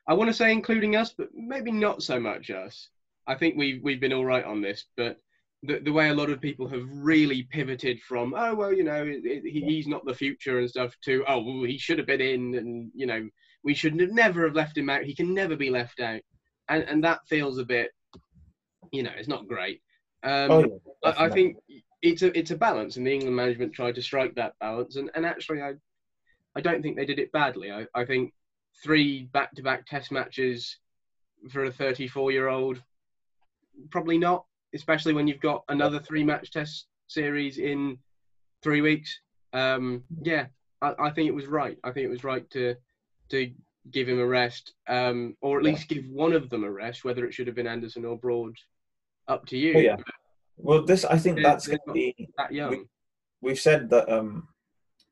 I 0.07 0.13
want 0.13 0.29
to 0.29 0.33
say 0.33 0.53
including 0.53 0.95
us, 0.95 1.13
but 1.17 1.29
maybe 1.33 1.71
not 1.71 2.03
so 2.03 2.19
much 2.21 2.49
us. 2.49 2.89
I 3.27 3.35
think 3.35 3.57
we've 3.57 3.83
we've 3.83 3.99
been 3.99 4.13
all 4.13 4.25
right 4.25 4.45
on 4.45 4.61
this, 4.61 4.85
but 4.95 5.19
the, 5.63 5.79
the 5.79 5.91
way 5.91 6.09
a 6.09 6.13
lot 6.13 6.29
of 6.29 6.41
people 6.41 6.67
have 6.67 6.85
really 6.91 7.43
pivoted 7.43 8.01
from 8.01 8.33
oh 8.37 8.53
well 8.53 8.73
you 8.73 8.83
know 8.83 9.03
it, 9.03 9.21
it, 9.23 9.43
he's 9.49 9.87
not 9.87 10.05
the 10.05 10.13
future 10.13 10.59
and 10.59 10.69
stuff 10.69 10.93
to 11.03 11.23
oh 11.27 11.39
well, 11.39 11.63
he 11.63 11.77
should 11.77 11.97
have 11.97 12.07
been 12.07 12.21
in 12.21 12.55
and 12.55 12.91
you 12.93 13.05
know 13.05 13.27
we 13.63 13.73
should 13.73 13.99
have 13.99 14.11
never 14.11 14.43
have 14.43 14.55
left 14.55 14.77
him 14.77 14.89
out. 14.89 15.03
He 15.03 15.15
can 15.15 15.33
never 15.33 15.55
be 15.55 15.69
left 15.69 15.99
out. 15.99 16.21
And 16.69 16.83
and 16.83 17.03
that 17.03 17.27
feels 17.27 17.57
a 17.57 17.65
bit 17.65 17.91
you 18.91 19.03
know 19.03 19.11
it's 19.17 19.27
not 19.27 19.47
great. 19.47 19.81
Um, 20.23 20.51
oh, 20.51 20.59
yeah, 21.03 21.11
I, 21.11 21.25
I, 21.25 21.29
think 21.29 21.57
it's 22.01 22.21
a 22.21 22.37
it's 22.37 22.51
a 22.51 22.55
balance 22.55 22.95
and 22.95 23.05
the 23.05 23.13
England 23.13 23.35
management 23.35 23.73
tried 23.73 23.95
to 23.95 24.01
strike 24.01 24.35
that 24.35 24.53
balance 24.59 24.95
and, 24.95 25.09
and 25.15 25.25
actually 25.25 25.61
I 25.61 25.73
I 26.55 26.61
don't 26.61 26.81
think 26.81 26.95
they 26.95 27.05
did 27.05 27.19
it 27.19 27.31
badly. 27.31 27.71
I, 27.71 27.87
I 27.93 28.05
think 28.05 28.33
three 28.81 29.23
back 29.33 29.53
to 29.55 29.63
back 29.63 29.85
test 29.85 30.11
matches 30.11 30.77
for 31.51 31.65
a 31.65 31.71
34 31.71 32.31
year 32.31 32.47
old 32.47 32.81
probably 33.89 34.17
not 34.17 34.45
especially 34.73 35.13
when 35.13 35.27
you've 35.27 35.39
got 35.39 35.63
another 35.69 35.99
three 35.99 36.23
match 36.23 36.51
test 36.51 36.87
series 37.07 37.57
in 37.57 37.97
three 38.61 38.81
weeks. 38.81 39.19
Um, 39.53 40.03
yeah, 40.21 40.47
I, 40.81 40.93
I, 40.99 41.09
think 41.11 41.27
it 41.27 41.35
was 41.35 41.45
right. 41.45 41.77
I 41.83 41.91
think 41.91 42.05
it 42.05 42.09
was 42.09 42.23
right 42.23 42.49
to 42.51 42.75
to 43.29 43.51
give 43.91 44.07
him 44.07 44.19
a 44.19 44.25
rest, 44.25 44.73
um, 44.87 45.35
or 45.41 45.57
at 45.57 45.63
least 45.63 45.89
give 45.89 46.05
one 46.07 46.33
of 46.33 46.49
them 46.49 46.63
a 46.63 46.71
rest. 46.71 47.03
Whether 47.03 47.25
it 47.25 47.33
should 47.33 47.47
have 47.47 47.55
been 47.55 47.67
Anderson 47.67 48.05
or 48.05 48.17
Broad, 48.17 48.55
up 49.27 49.45
to 49.47 49.57
you. 49.57 49.73
Oh, 49.75 49.79
yeah. 49.79 49.95
Well, 50.57 50.83
this 50.83 51.05
I 51.05 51.17
think 51.17 51.41
that's 51.41 51.67
going 51.67 51.79
to 51.87 51.93
be 51.93 52.29
that 52.37 52.51
young. 52.51 52.85
We, 53.41 53.51
have 53.51 53.59
said 53.59 53.89
that. 53.89 54.11
Um, 54.11 54.47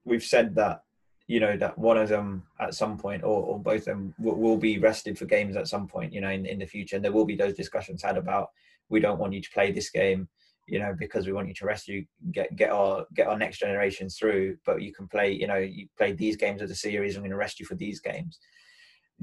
we've 0.05 0.23
said 0.23 0.55
that 0.55 0.83
you 1.27 1.39
know 1.39 1.55
that 1.57 1.77
one 1.77 1.97
of 1.97 2.09
them 2.09 2.43
at 2.59 2.73
some 2.73 2.97
point 2.97 3.23
or, 3.23 3.43
or 3.43 3.59
both 3.59 3.81
of 3.81 3.85
them 3.85 4.13
will, 4.19 4.35
will, 4.35 4.57
be 4.57 4.79
rested 4.79 5.17
for 5.17 5.25
games 5.25 5.55
at 5.55 5.67
some 5.67 5.87
point 5.87 6.11
you 6.11 6.19
know 6.19 6.29
in, 6.29 6.45
in 6.45 6.59
the 6.59 6.65
future 6.65 6.95
and 6.95 7.05
there 7.05 7.11
will 7.11 7.25
be 7.25 7.35
those 7.35 7.53
discussions 7.53 8.01
had 8.01 8.17
about 8.17 8.49
we 8.91 8.99
don't 8.99 9.19
want 9.19 9.33
you 9.33 9.41
to 9.41 9.49
play 9.51 9.71
this 9.71 9.89
game 9.89 10.27
you 10.67 10.79
know 10.79 10.95
because 10.97 11.25
we 11.25 11.33
want 11.33 11.47
you 11.47 11.53
to 11.53 11.81
you 11.87 12.05
get 12.31 12.55
get 12.55 12.71
our 12.71 13.05
get 13.15 13.27
our 13.27 13.37
next 13.37 13.59
generations 13.59 14.17
through 14.17 14.55
but 14.65 14.81
you 14.81 14.93
can 14.93 15.07
play 15.07 15.31
you 15.31 15.47
know 15.47 15.57
you 15.57 15.87
play 15.97 16.11
these 16.11 16.35
games 16.35 16.61
of 16.61 16.69
the 16.69 16.75
series 16.75 17.15
i'm 17.15 17.21
going 17.21 17.31
to 17.31 17.37
rest 17.37 17.59
you 17.59 17.65
for 17.65 17.75
these 17.75 17.99
games. 17.99 18.39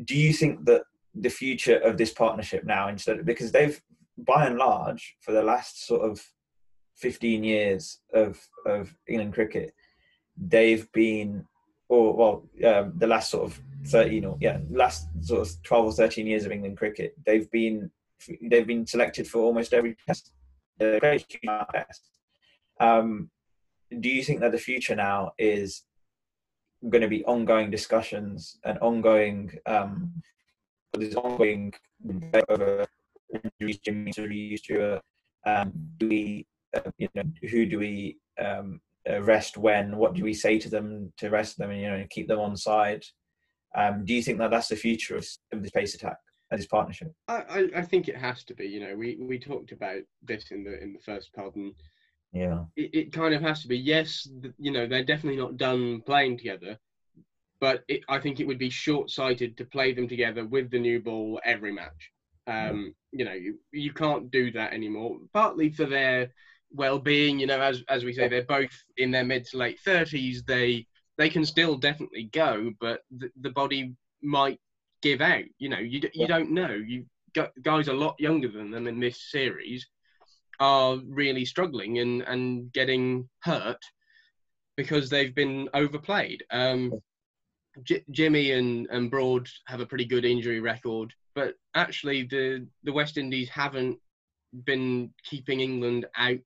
Do 0.05 0.17
you 0.17 0.33
think 0.33 0.65
that 0.67 0.83
the 1.15 1.31
future 1.31 1.79
of 1.79 1.97
this 1.97 2.13
partnership 2.13 2.65
now 2.65 2.89
instead 2.89 3.25
because 3.25 3.51
they've 3.53 3.81
by 4.19 4.47
and 4.47 4.57
large 4.57 5.17
for 5.21 5.33
the 5.33 5.43
last 5.43 5.87
sort 5.87 6.03
of 6.03 6.25
15 6.97 7.45
years 7.45 8.01
of 8.13 8.41
of 8.67 8.95
england 9.07 9.33
cricket 9.33 9.73
they've 10.37 10.91
been 10.93 11.45
or 11.89 12.15
well 12.15 12.49
um, 12.65 12.93
the 12.97 13.07
last 13.07 13.31
sort 13.31 13.45
of 13.45 13.61
13 13.87 14.25
or 14.25 14.37
yeah 14.41 14.59
last 14.71 15.09
sort 15.21 15.41
of 15.41 15.63
12 15.63 15.87
or 15.87 15.93
13 15.93 16.27
years 16.27 16.45
of 16.45 16.53
england 16.53 16.77
cricket 16.77 17.15
they've 17.25 17.51
been 17.51 17.91
they've 18.43 18.67
been 18.67 18.87
selected 18.87 19.27
for 19.29 19.43
almost 19.43 19.73
every 19.73 19.97
test. 20.07 20.33
Um, 22.81 23.31
do 24.01 24.09
you 24.09 24.23
think 24.23 24.41
that 24.41 24.53
the 24.53 24.59
future 24.59 24.95
now 24.95 25.33
is 25.39 25.85
going 26.89 27.03
to 27.03 27.09
be 27.09 27.25
ongoing 27.25 27.71
discussions 27.71 28.59
and 28.65 28.79
ongoing 28.79 29.51
um, 29.67 30.23
there's 30.95 31.15
ongoing 31.15 31.73
over 32.49 32.87
injuries, 33.91 34.63
to 34.63 35.01
um, 35.47 35.73
do 35.99 36.09
we, 36.09 36.47
uh, 36.77 36.91
you 36.99 37.09
know, 37.15 37.23
who 37.51 37.67
do 37.67 37.79
we 37.79 38.19
um, 38.41 38.81
rest 39.21 39.57
when? 39.57 39.97
What 39.97 40.15
do 40.15 40.25
we 40.25 40.35
say 40.35 40.59
to 40.59 40.69
them 40.69 41.13
to 41.19 41.31
rest 41.31 41.59
them 41.59 41.71
and 41.71 41.81
you 41.81 41.89
know 41.89 42.05
keep 42.11 42.29
them 42.29 42.41
on 42.41 42.57
side? 42.57 43.05
Um, 43.77 44.05
do 44.05 44.15
you 44.15 44.23
think 44.23 44.39
that 44.39 44.51
that's 44.51 44.69
the 44.69 44.77
future 44.77 45.17
of, 45.17 45.27
of 45.53 45.63
the 45.63 45.69
space 45.69 45.95
attack? 45.95 46.17
And 46.51 46.59
his 46.59 46.67
partnership? 46.67 47.13
I, 47.29 47.69
I, 47.77 47.83
think 47.83 48.09
it 48.09 48.17
has 48.17 48.45
to 48.45 48.55
be. 48.55 48.67
You 48.67 48.81
know, 48.81 48.97
we, 48.97 49.17
we 49.21 49.39
talked 49.39 49.73
about 49.73 50.01
this 50.23 50.51
in 50.51 50.65
the 50.65 50.83
in 50.83 50.93
the 50.93 50.99
first 51.01 51.33
pod, 51.33 51.55
and 51.57 51.75
yeah, 52.33 52.65
it, 52.77 52.95
it 52.95 53.13
kind 53.13 53.35
of 53.35 53.43
has 53.43 53.63
to 53.63 53.69
be. 53.69 53.79
Yes, 53.79 54.29
you 54.59 54.71
know, 54.71 54.87
they're 54.87 55.05
definitely 55.05 55.41
not 55.41 55.57
done 55.57 56.01
playing 56.03 56.39
together, 56.39 56.79
but 57.61 57.85
it, 57.89 58.03
I 58.09 58.19
think 58.19 58.41
it 58.41 58.47
would 58.47 58.59
be 58.59 58.71
short 58.71 59.11
sighted 59.11 59.57
to 59.59 59.65
play 59.65 59.93
them 59.93 60.09
together 60.09 60.45
with 60.47 60.71
the 60.71 60.79
new 60.79 61.01
ball 61.01 61.41
every 61.45 61.73
match. 61.73 62.13
Um, 62.47 62.95
yeah. 63.13 63.19
You 63.19 63.25
know, 63.25 63.35
you 63.35 63.59
you 63.73 63.93
can't 63.93 64.31
do 64.31 64.51
that 64.53 64.73
anymore. 64.73 65.19
Partly 65.33 65.71
for 65.71 65.85
their 65.85 66.33
well-being. 66.71 67.39
You 67.39 67.47
know, 67.47 67.61
as 67.61 67.83
as 67.89 68.05
we 68.05 68.13
say, 68.13 68.29
they're 68.29 68.43
both 68.45 68.73
in 68.97 69.11
their 69.11 69.25
mid 69.25 69.47
to 69.47 69.59
late 69.59 69.81
thirties. 69.81 70.43
They 70.45 70.87
they 71.19 71.29
can 71.29 71.45
still 71.45 71.77
definitely 71.77 72.31
go, 72.33 72.71
but 72.81 73.01
the, 73.11 73.31
the 73.41 73.51
body 73.51 73.95
might 74.23 74.61
give 75.03 75.21
out. 75.21 75.45
You 75.59 75.69
know, 75.69 75.79
you 75.79 76.01
you 76.01 76.11
yeah. 76.15 76.27
don't 76.27 76.51
know. 76.51 76.71
You 76.71 77.07
guys 77.63 77.89
a 77.89 77.93
lot 77.93 78.19
younger 78.19 78.49
than 78.49 78.71
them 78.71 78.87
in 78.87 79.01
this 79.01 79.31
series 79.31 79.87
are 80.61 80.99
really 81.07 81.45
struggling 81.45 81.99
and 81.99 82.23
and 82.23 82.73
getting 82.73 83.29
hurt 83.41 83.83
because 84.77 85.11
they've 85.11 85.35
been 85.35 85.69
overplayed. 85.75 86.45
Um, 86.51 86.93
J- 87.83 88.05
Jimmy 88.11 88.53
and, 88.53 88.87
and 88.91 89.11
Broad 89.11 89.49
have 89.67 89.81
a 89.81 89.87
pretty 89.87 90.05
good 90.05 90.25
injury 90.25 90.61
record, 90.61 91.13
but 91.35 91.55
actually 91.75 92.23
the 92.25 92.67
the 92.85 92.93
West 92.93 93.19
Indies 93.19 93.49
haven't 93.49 93.99
been 94.65 95.11
keeping 95.25 95.61
England 95.61 96.07
out 96.17 96.39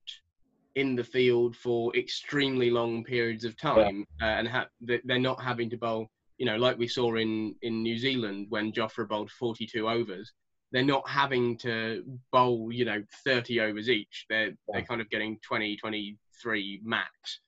in 0.75 0.95
the 0.95 1.03
field 1.03 1.55
for 1.55 1.95
extremely 1.95 2.69
long 2.69 3.03
periods 3.03 3.45
of 3.45 3.55
time, 3.57 4.05
yeah. 4.19 4.27
uh, 4.27 4.39
and 4.39 4.47
ha- 4.47 4.67
they're 4.81 5.19
not 5.19 5.41
having 5.41 5.69
to 5.69 5.77
bowl 5.77 6.09
you 6.43 6.49
know, 6.49 6.57
like 6.57 6.77
we 6.77 6.89
saw 6.89 7.15
in, 7.15 7.55
in 7.61 7.83
New 7.83 7.97
Zealand 7.97 8.47
when 8.49 8.73
Jofra 8.73 9.07
bowled 9.07 9.31
42 9.31 9.87
overs, 9.87 10.33
they're 10.73 10.83
not 10.83 11.07
having 11.07 11.57
to 11.59 12.03
bowl, 12.33 12.69
you 12.69 12.83
know, 12.83 13.01
30 13.23 13.61
overs 13.61 13.89
each. 13.89 14.25
They're, 14.29 14.47
yeah. 14.47 14.53
they're 14.67 14.83
kind 14.83 14.99
of 14.99 15.09
getting 15.09 15.39
20, 15.47 15.77
23 15.77 16.81
max. 16.83 17.39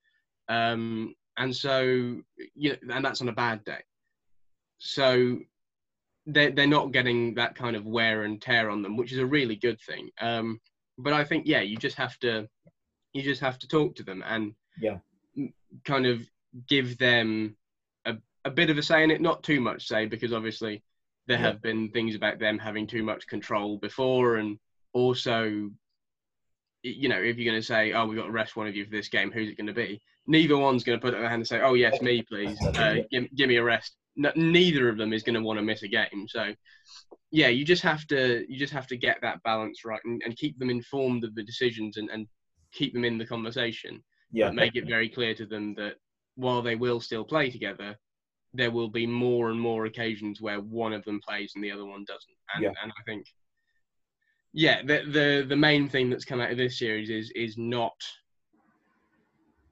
Um, 0.47 1.13
and 1.36 1.53
so, 1.53 1.81
you 2.55 2.77
know, 2.84 2.95
and 2.95 3.03
that's 3.03 3.19
on 3.19 3.27
a 3.27 3.34
bad 3.34 3.65
day. 3.65 3.84
So 4.77 5.39
they're, 6.25 6.51
they're 6.51 6.65
not 6.65 6.93
getting 6.93 7.34
that 7.34 7.55
kind 7.55 7.75
of 7.75 7.86
wear 7.86 8.23
and 8.23 8.41
tear 8.41 8.69
on 8.69 8.81
them, 8.81 8.95
which 8.95 9.12
is 9.12 9.19
a 9.19 9.25
really 9.25 9.58
good 9.58 9.81
thing. 9.81 10.08
Um, 10.21 10.62
but 10.97 11.12
I 11.12 11.25
think, 11.25 11.47
yeah, 11.47 11.60
you 11.60 11.75
just 11.75 11.97
have 11.97 12.17
to, 12.19 12.47
you 13.12 13.23
just 13.23 13.41
have 13.41 13.60
to 13.60 13.67
talk 13.67 13.95
to 13.97 14.03
them 14.03 14.23
and 14.25 14.53
yeah, 14.79 14.99
kind 15.84 16.05
of 16.05 16.21
give 16.69 16.97
them 16.97 17.58
a 18.45 18.51
bit 18.51 18.69
of 18.69 18.77
a 18.77 18.84
say 18.84 19.03
in 19.03 19.12
it, 19.12 19.19
not 19.19 19.43
too 19.43 19.60
much 19.60 19.88
say, 19.88 20.05
because 20.05 20.31
obviously 20.31 20.84
there 21.27 21.39
yeah. 21.39 21.47
have 21.47 21.62
been 21.62 21.89
things 21.89 22.15
about 22.15 22.39
them 22.39 22.60
having 22.60 22.88
too 22.88 23.03
much 23.03 23.27
control 23.27 23.77
before, 23.77 24.36
and 24.36 24.60
also, 24.93 25.71
you 26.84 27.10
know, 27.10 27.17
if 27.17 27.38
you're 27.38 27.51
going 27.51 27.62
to 27.62 27.65
say, 27.65 27.91
"Oh, 27.91 28.05
we've 28.05 28.17
got 28.17 28.27
to 28.27 28.31
rest 28.31 28.55
one 28.55 28.67
of 28.67 28.75
you 28.75 28.86
for 28.86 28.91
this 28.91 29.10
game," 29.10 29.31
who's 29.31 29.49
it 29.49 29.58
going 29.58 29.67
to 29.67 29.73
be? 29.73 29.99
Neither 30.27 30.58
one's 30.58 30.84
going 30.84 30.97
to 30.97 31.01
put 31.01 31.13
up 31.13 31.19
their 31.19 31.29
hand 31.29 31.41
and 31.41 31.47
say, 31.47 31.62
"Oh, 31.62 31.73
yes, 31.73 32.01
me, 32.01 32.21
please, 32.21 32.58
uh, 32.65 32.97
give, 33.12 33.25
give, 33.36 33.49
me 33.49 33.58
a 33.58 33.63
rest." 33.63 33.95
No, 34.15 34.31
neither 34.36 34.88
of 34.88 34.97
them 34.97 35.12
is 35.12 35.23
going 35.23 35.36
to 35.36 35.41
want 35.41 35.58
to 35.58 35.63
miss 35.63 35.84
a 35.84 35.88
game. 35.88 36.27
So, 36.27 36.53
yeah, 37.31 37.47
you 37.47 37.65
just 37.65 37.81
have 37.81 38.05
to 38.08 38.45
you 38.47 38.60
just 38.60 38.73
have 38.73 38.88
to 38.88 38.97
get 38.97 39.17
that 39.21 39.41
balance 39.43 39.84
right 39.84 39.99
and, 40.05 40.21
and 40.23 40.38
keep 40.38 40.58
them 40.60 40.69
informed 40.69 41.23
of 41.23 41.34
the 41.34 41.43
decisions 41.43 41.97
and, 41.97 42.10
and 42.12 42.27
keep 42.71 42.93
them 42.93 43.03
in 43.03 43.17
the 43.17 43.25
conversation. 43.25 44.03
Yeah, 44.31 44.51
make 44.51 44.75
it 44.75 44.88
very 44.88 45.10
clear 45.10 45.34
to 45.34 45.45
them 45.47 45.73
that 45.75 45.95
while 46.36 46.62
they 46.62 46.75
will 46.75 46.99
still 46.99 47.23
play 47.23 47.49
together, 47.49 47.97
there 48.56 48.72
will 48.72 48.89
be 48.89 49.06
more 49.06 49.50
and 49.50 49.60
more 49.60 49.86
occasions 49.86 50.41
where 50.41 50.60
one 50.60 50.94
of 50.94 51.04
them 51.06 51.20
plays 51.20 51.54
and 51.56 51.63
the 51.63 51.72
other 51.72 51.86
one 51.86 52.06
doesn't. 52.08 52.36
And, 52.54 52.63
yeah. 52.63 52.74
and 52.82 52.91
I 52.91 53.04
think, 53.06 53.28
yeah, 54.54 54.82
the, 54.82 55.04
the 55.12 55.46
the 55.48 55.56
main 55.56 55.89
thing 55.89 56.10
that's 56.10 56.26
come 56.26 56.39
out 56.39 56.52
of 56.52 56.58
this 56.58 56.80
series 56.80 57.10
is 57.10 57.32
is 57.32 57.58
not 57.58 57.96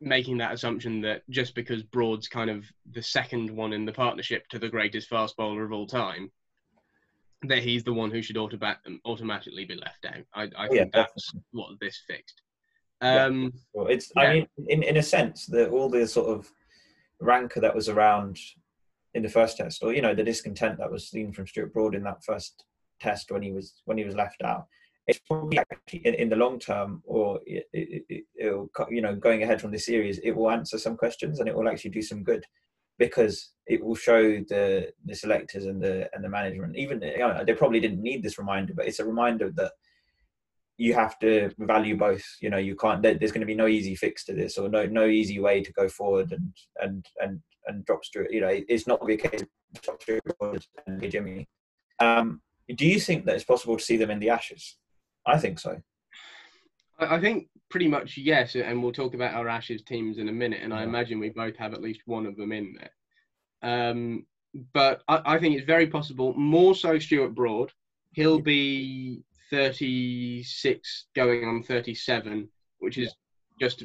making 0.01 0.37
that 0.37 0.53
assumption 0.53 1.01
that 1.01 1.21
just 1.29 1.55
because 1.55 1.83
Broad's 1.83 2.27
kind 2.27 2.49
of 2.49 2.65
the 2.91 3.01
second 3.01 3.49
one 3.49 3.73
in 3.73 3.85
the 3.85 3.93
partnership 3.93 4.47
to 4.49 4.59
the 4.59 4.69
greatest 4.69 5.07
fast 5.07 5.37
bowler 5.37 5.63
of 5.63 5.71
all 5.71 5.87
time, 5.87 6.29
that 7.47 7.63
he's 7.63 7.83
the 7.83 7.93
one 7.93 8.11
who 8.11 8.21
should 8.21 8.37
automatically 8.37 9.65
be 9.65 9.75
left 9.75 10.05
out. 10.05 10.23
I, 10.33 10.49
I 10.57 10.67
think 10.67 10.79
yeah, 10.79 10.85
that's 10.93 11.31
what 11.51 11.79
this 11.79 12.01
fixed. 12.07 12.41
Um, 13.01 13.43
yeah. 13.43 13.49
well, 13.73 13.87
it's, 13.87 14.11
yeah. 14.15 14.23
I 14.23 14.33
mean, 14.33 14.47
in, 14.67 14.83
in 14.83 14.97
a 14.97 15.03
sense, 15.03 15.45
that 15.47 15.69
all 15.69 15.89
the 15.89 16.07
sort 16.07 16.27
of 16.27 16.51
rancor 17.19 17.61
that 17.61 17.75
was 17.75 17.89
around 17.89 18.37
in 19.13 19.23
the 19.23 19.29
first 19.29 19.57
test, 19.57 19.83
or 19.83 19.93
you 19.93 20.01
know 20.01 20.15
the 20.15 20.23
discontent 20.23 20.77
that 20.79 20.91
was 20.91 21.09
seen 21.09 21.31
from 21.33 21.47
Stuart 21.47 21.73
Broad 21.73 21.95
in 21.95 22.03
that 22.03 22.23
first 22.23 22.65
test 22.99 23.31
when 23.31 23.41
he 23.41 23.51
was 23.51 23.81
when 23.85 23.97
he 23.97 24.05
was 24.05 24.15
left 24.15 24.41
out. 24.43 24.65
It's 25.05 25.19
probably 25.19 25.59
actually 25.59 25.99
in, 26.05 26.13
in 26.13 26.29
the 26.29 26.35
long 26.35 26.59
term, 26.59 27.01
or 27.05 27.39
it, 27.45 27.67
it, 27.73 28.25
will 28.39 28.69
you 28.89 29.01
know 29.01 29.15
going 29.15 29.43
ahead 29.43 29.61
from 29.61 29.71
the 29.71 29.79
series, 29.79 30.19
it 30.19 30.31
will 30.31 30.51
answer 30.51 30.77
some 30.77 30.97
questions 30.97 31.39
and 31.39 31.49
it 31.49 31.55
will 31.55 31.67
actually 31.67 31.91
do 31.91 32.01
some 32.01 32.23
good 32.23 32.45
because 32.99 33.51
it 33.67 33.83
will 33.83 33.95
show 33.95 34.21
the 34.21 34.91
the 35.05 35.15
selectors 35.15 35.65
and 35.65 35.81
the 35.81 36.09
and 36.13 36.23
the 36.23 36.29
management. 36.29 36.77
Even 36.77 37.01
you 37.01 37.17
know, 37.19 37.43
they 37.45 37.53
probably 37.53 37.79
didn't 37.79 38.01
need 38.01 38.23
this 38.23 38.37
reminder, 38.37 38.73
but 38.75 38.87
it's 38.87 38.99
a 38.99 39.05
reminder 39.05 39.51
that 39.55 39.71
you 40.77 40.93
have 40.93 41.19
to 41.19 41.51
value 41.59 41.97
both. 41.97 42.23
You 42.41 42.49
know, 42.49 42.57
you 42.57 42.75
can't. 42.75 43.01
There's 43.01 43.31
going 43.31 43.41
to 43.41 43.53
be 43.53 43.55
no 43.55 43.67
easy 43.67 43.95
fix 43.95 44.23
to 44.25 44.33
this, 44.33 44.57
or 44.57 44.69
no 44.69 44.85
no 44.85 45.05
easy 45.05 45.39
way 45.39 45.61
to 45.61 45.73
go 45.73 45.87
forward 45.87 46.31
and 46.31 46.53
and 46.79 47.05
and 47.21 47.41
and 47.67 47.85
drop 47.85 48.03
Stuart. 48.05 48.31
You 48.31 48.41
know, 48.41 48.61
it's 48.67 48.87
not 48.87 48.99
going 48.99 49.17
to 49.17 49.23
be 49.23 49.27
a 49.27 49.31
case 49.31 49.41
of 49.41 49.81
drop 49.81 50.01
Stuart 50.01 50.67
and 50.87 51.11
Jimmy. 51.11 51.47
Um, 51.99 52.41
do 52.75 52.85
you 52.85 52.99
think 52.99 53.25
that 53.25 53.35
it's 53.35 53.43
possible 53.43 53.77
to 53.77 53.83
see 53.83 53.97
them 53.97 54.11
in 54.11 54.19
the 54.19 54.29
Ashes? 54.29 54.77
I 55.25 55.37
think 55.37 55.59
so. 55.59 55.81
I 56.99 57.19
think 57.19 57.47
pretty 57.69 57.87
much 57.87 58.17
yes, 58.17 58.55
and 58.55 58.81
we'll 58.81 58.91
talk 58.91 59.13
about 59.13 59.33
our 59.33 59.47
Ashes 59.47 59.81
teams 59.83 60.17
in 60.17 60.29
a 60.29 60.31
minute. 60.31 60.61
And 60.61 60.73
I 60.73 60.83
imagine 60.83 61.19
we 61.19 61.29
both 61.29 61.55
have 61.57 61.73
at 61.73 61.81
least 61.81 62.01
one 62.05 62.25
of 62.25 62.37
them 62.37 62.51
in 62.51 62.75
there. 62.79 63.91
Um, 63.91 64.25
but 64.73 65.01
I, 65.07 65.21
I, 65.25 65.39
think 65.39 65.55
it's 65.55 65.65
very 65.65 65.87
possible. 65.87 66.33
More 66.33 66.75
so, 66.75 66.99
Stuart 66.99 67.33
Broad. 67.33 67.71
He'll 68.11 68.39
be 68.39 69.23
36, 69.49 71.05
going 71.15 71.45
on 71.45 71.63
37, 71.63 72.47
which 72.79 72.97
is 72.97 73.15
just 73.59 73.83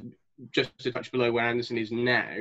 just 0.52 0.70
a 0.86 0.92
touch 0.92 1.10
below 1.10 1.32
where 1.32 1.44
Anderson 1.44 1.78
is 1.78 1.90
now. 1.90 2.36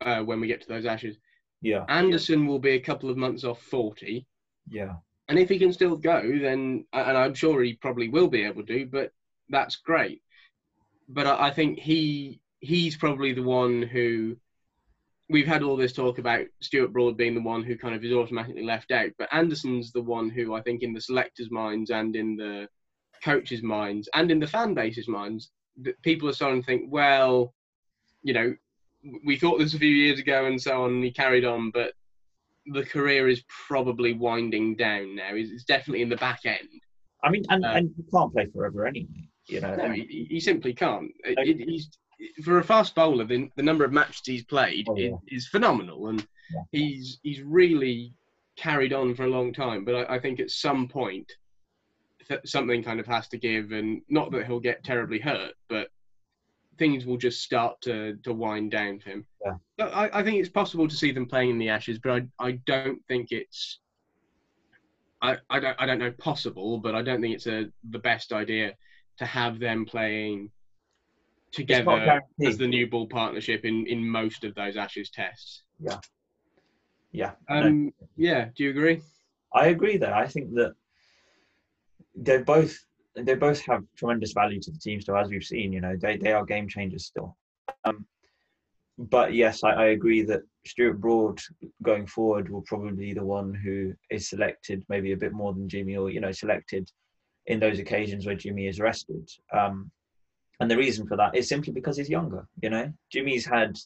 Uh, 0.00 0.22
when 0.22 0.40
we 0.40 0.46
get 0.46 0.60
to 0.62 0.68
those 0.68 0.86
Ashes, 0.86 1.16
yeah, 1.60 1.84
Anderson 1.88 2.46
will 2.46 2.58
be 2.58 2.72
a 2.72 2.80
couple 2.80 3.10
of 3.10 3.16
months 3.16 3.44
off 3.44 3.60
40. 3.62 4.26
Yeah, 4.70 4.94
and 5.28 5.38
if 5.38 5.48
he 5.48 5.58
can 5.58 5.72
still 5.72 5.96
go, 5.96 6.22
then 6.22 6.84
and 6.92 7.18
I'm 7.18 7.34
sure 7.34 7.62
he 7.62 7.74
probably 7.74 8.08
will 8.08 8.28
be 8.28 8.44
able 8.44 8.64
to. 8.64 8.86
But 8.86 9.12
that's 9.48 9.76
great. 9.76 10.22
But 11.08 11.26
I, 11.26 11.48
I 11.48 11.50
think 11.50 11.78
he 11.78 12.40
he's 12.60 12.96
probably 12.96 13.32
the 13.32 13.42
one 13.42 13.82
who 13.82 14.36
we've 15.28 15.46
had 15.46 15.62
all 15.62 15.76
this 15.76 15.92
talk 15.92 16.18
about 16.18 16.46
Stuart 16.60 16.92
Broad 16.92 17.16
being 17.16 17.34
the 17.34 17.42
one 17.42 17.62
who 17.62 17.76
kind 17.76 17.94
of 17.94 18.04
is 18.04 18.12
automatically 18.12 18.64
left 18.64 18.90
out, 18.90 19.10
but 19.18 19.32
Anderson's 19.32 19.92
the 19.92 20.02
one 20.02 20.30
who 20.30 20.54
I 20.54 20.62
think 20.62 20.82
in 20.82 20.94
the 20.94 21.00
selectors' 21.00 21.50
minds 21.50 21.90
and 21.90 22.16
in 22.16 22.36
the 22.36 22.68
coaches' 23.22 23.62
minds 23.62 24.08
and 24.14 24.30
in 24.30 24.40
the 24.40 24.46
fan 24.46 24.74
base's 24.74 25.08
minds, 25.08 25.50
that 25.82 26.00
people 26.02 26.28
are 26.28 26.32
starting 26.32 26.62
to 26.62 26.66
think, 26.66 26.90
well, 26.90 27.54
you 28.22 28.32
know, 28.32 28.56
we 29.24 29.36
thought 29.36 29.58
this 29.58 29.74
a 29.74 29.78
few 29.78 29.88
years 29.88 30.18
ago 30.18 30.46
and 30.46 30.60
so 30.60 30.84
on, 30.84 30.90
and 30.90 31.04
he 31.04 31.10
carried 31.10 31.44
on, 31.44 31.70
but 31.70 31.92
the 32.66 32.84
career 32.84 33.28
is 33.28 33.42
probably 33.66 34.12
winding 34.12 34.76
down 34.76 35.14
now. 35.16 35.30
It's 35.32 35.64
definitely 35.64 36.02
in 36.02 36.08
the 36.08 36.16
back 36.16 36.40
end. 36.44 36.68
I 37.22 37.30
mean, 37.30 37.44
and, 37.48 37.64
um, 37.64 37.76
and 37.76 37.94
he 37.96 38.02
can't 38.10 38.32
play 38.32 38.46
forever 38.46 38.86
anyway. 38.86 39.28
You 39.46 39.60
know, 39.60 39.74
no, 39.74 39.90
he, 39.90 40.26
he 40.28 40.40
simply 40.40 40.74
can't. 40.74 41.10
It, 41.24 41.66
he's 41.66 41.88
for 42.44 42.58
a 42.58 42.64
fast 42.64 42.94
bowler. 42.94 43.24
The, 43.24 43.50
the 43.56 43.62
number 43.62 43.84
of 43.84 43.92
matches 43.92 44.20
he's 44.24 44.44
played 44.44 44.86
oh, 44.88 44.96
yeah. 44.96 45.10
is, 45.26 45.44
is, 45.44 45.48
phenomenal, 45.48 46.08
and 46.08 46.26
yeah. 46.52 46.62
he's 46.70 47.18
he's 47.22 47.42
really 47.42 48.12
carried 48.56 48.92
on 48.92 49.14
for 49.14 49.24
a 49.24 49.30
long 49.30 49.52
time. 49.52 49.84
But 49.84 49.94
I, 49.94 50.16
I 50.16 50.18
think 50.18 50.38
at 50.38 50.50
some 50.50 50.86
point 50.86 51.32
th- 52.28 52.40
something 52.44 52.82
kind 52.82 53.00
of 53.00 53.06
has 53.06 53.28
to 53.28 53.38
give, 53.38 53.72
and 53.72 54.02
not 54.08 54.30
that 54.32 54.46
he'll 54.46 54.60
get 54.60 54.84
terribly 54.84 55.18
hurt, 55.18 55.54
but 55.68 55.88
things 56.78 57.04
will 57.04 57.16
just 57.16 57.42
start 57.42 57.80
to 57.82 58.16
to 58.22 58.32
wind 58.32 58.70
down 58.70 59.00
for 59.00 59.10
him. 59.10 59.26
Yeah. 59.44 59.86
I, 59.86 60.20
I 60.20 60.22
think 60.22 60.38
it's 60.38 60.48
possible 60.48 60.88
to 60.88 60.94
see 60.94 61.12
them 61.12 61.26
playing 61.26 61.50
in 61.50 61.58
the 61.58 61.68
Ashes, 61.68 61.98
but 61.98 62.12
I 62.12 62.26
I 62.38 62.52
don't 62.66 63.04
think 63.06 63.32
it's 63.32 63.80
I, 65.20 65.36
I 65.50 65.60
don't 65.60 65.76
I 65.80 65.86
don't 65.86 65.98
know 65.98 66.12
possible, 66.12 66.78
but 66.78 66.94
I 66.94 67.02
don't 67.02 67.20
think 67.20 67.34
it's 67.34 67.46
a 67.46 67.66
the 67.90 67.98
best 67.98 68.32
idea 68.32 68.74
to 69.18 69.26
have 69.26 69.58
them 69.58 69.84
playing 69.84 70.50
together 71.52 72.22
as 72.44 72.58
the 72.58 72.66
new 72.66 72.86
ball 72.86 73.06
partnership 73.06 73.64
in, 73.64 73.86
in 73.86 74.06
most 74.06 74.44
of 74.44 74.54
those 74.54 74.76
Ashes 74.76 75.10
tests. 75.10 75.62
Yeah. 75.80 75.98
Yeah. 77.10 77.32
Um, 77.48 77.92
yeah. 78.16 78.48
Do 78.54 78.64
you 78.64 78.70
agree? 78.70 79.00
I 79.52 79.68
agree 79.68 79.96
there. 79.96 80.14
I 80.14 80.26
think 80.26 80.54
that 80.54 80.74
they're 82.14 82.44
both 82.44 82.78
they 83.22 83.34
both 83.34 83.60
have 83.66 83.84
tremendous 83.96 84.32
value 84.32 84.60
to 84.60 84.70
the 84.70 84.78
team 84.78 85.00
still, 85.00 85.16
as 85.16 85.28
we've 85.28 85.44
seen. 85.44 85.72
You 85.72 85.80
know, 85.80 85.96
they 85.96 86.16
they 86.16 86.32
are 86.32 86.44
game 86.44 86.68
changers 86.68 87.06
still. 87.06 87.36
Um, 87.84 88.06
but 88.98 89.32
yes, 89.32 89.62
I, 89.62 89.70
I 89.70 89.84
agree 89.86 90.22
that 90.22 90.42
Stuart 90.66 91.00
Broad 91.00 91.40
going 91.82 92.06
forward 92.06 92.50
will 92.50 92.62
probably 92.62 92.92
be 92.92 93.14
the 93.14 93.24
one 93.24 93.54
who 93.54 93.94
is 94.10 94.28
selected, 94.28 94.84
maybe 94.88 95.12
a 95.12 95.16
bit 95.16 95.32
more 95.32 95.54
than 95.54 95.68
Jimmy, 95.68 95.96
or 95.96 96.10
you 96.10 96.20
know, 96.20 96.32
selected 96.32 96.90
in 97.46 97.60
those 97.60 97.78
occasions 97.78 98.26
where 98.26 98.34
Jimmy 98.34 98.66
is 98.66 98.80
rested. 98.80 99.28
Um, 99.52 99.90
and 100.60 100.70
the 100.70 100.76
reason 100.76 101.06
for 101.06 101.16
that 101.16 101.36
is 101.36 101.48
simply 101.48 101.72
because 101.72 101.96
he's 101.96 102.10
younger. 102.10 102.46
You 102.62 102.70
know, 102.70 102.92
Jimmy's 103.12 103.46
had 103.46 103.76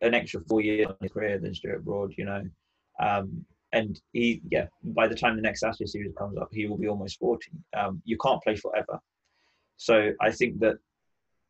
an 0.00 0.14
extra 0.14 0.40
four 0.48 0.60
years 0.60 0.86
on 0.86 0.96
his 1.02 1.12
career 1.12 1.38
than 1.38 1.54
Stuart 1.54 1.84
Broad. 1.84 2.14
You 2.16 2.24
know, 2.26 2.44
um, 3.02 3.44
and 3.72 4.00
he, 4.12 4.42
yeah, 4.50 4.66
by 4.82 5.06
the 5.06 5.14
time 5.14 5.36
the 5.36 5.42
next 5.42 5.62
Ashes 5.62 5.92
series 5.92 6.12
comes 6.18 6.36
up, 6.38 6.48
he 6.52 6.66
will 6.66 6.78
be 6.78 6.88
almost 6.88 7.18
forty. 7.18 7.50
Um, 7.76 8.02
you 8.04 8.16
can't 8.18 8.42
play 8.42 8.56
forever, 8.56 8.98
so 9.76 10.12
I 10.20 10.30
think 10.30 10.60
that 10.60 10.76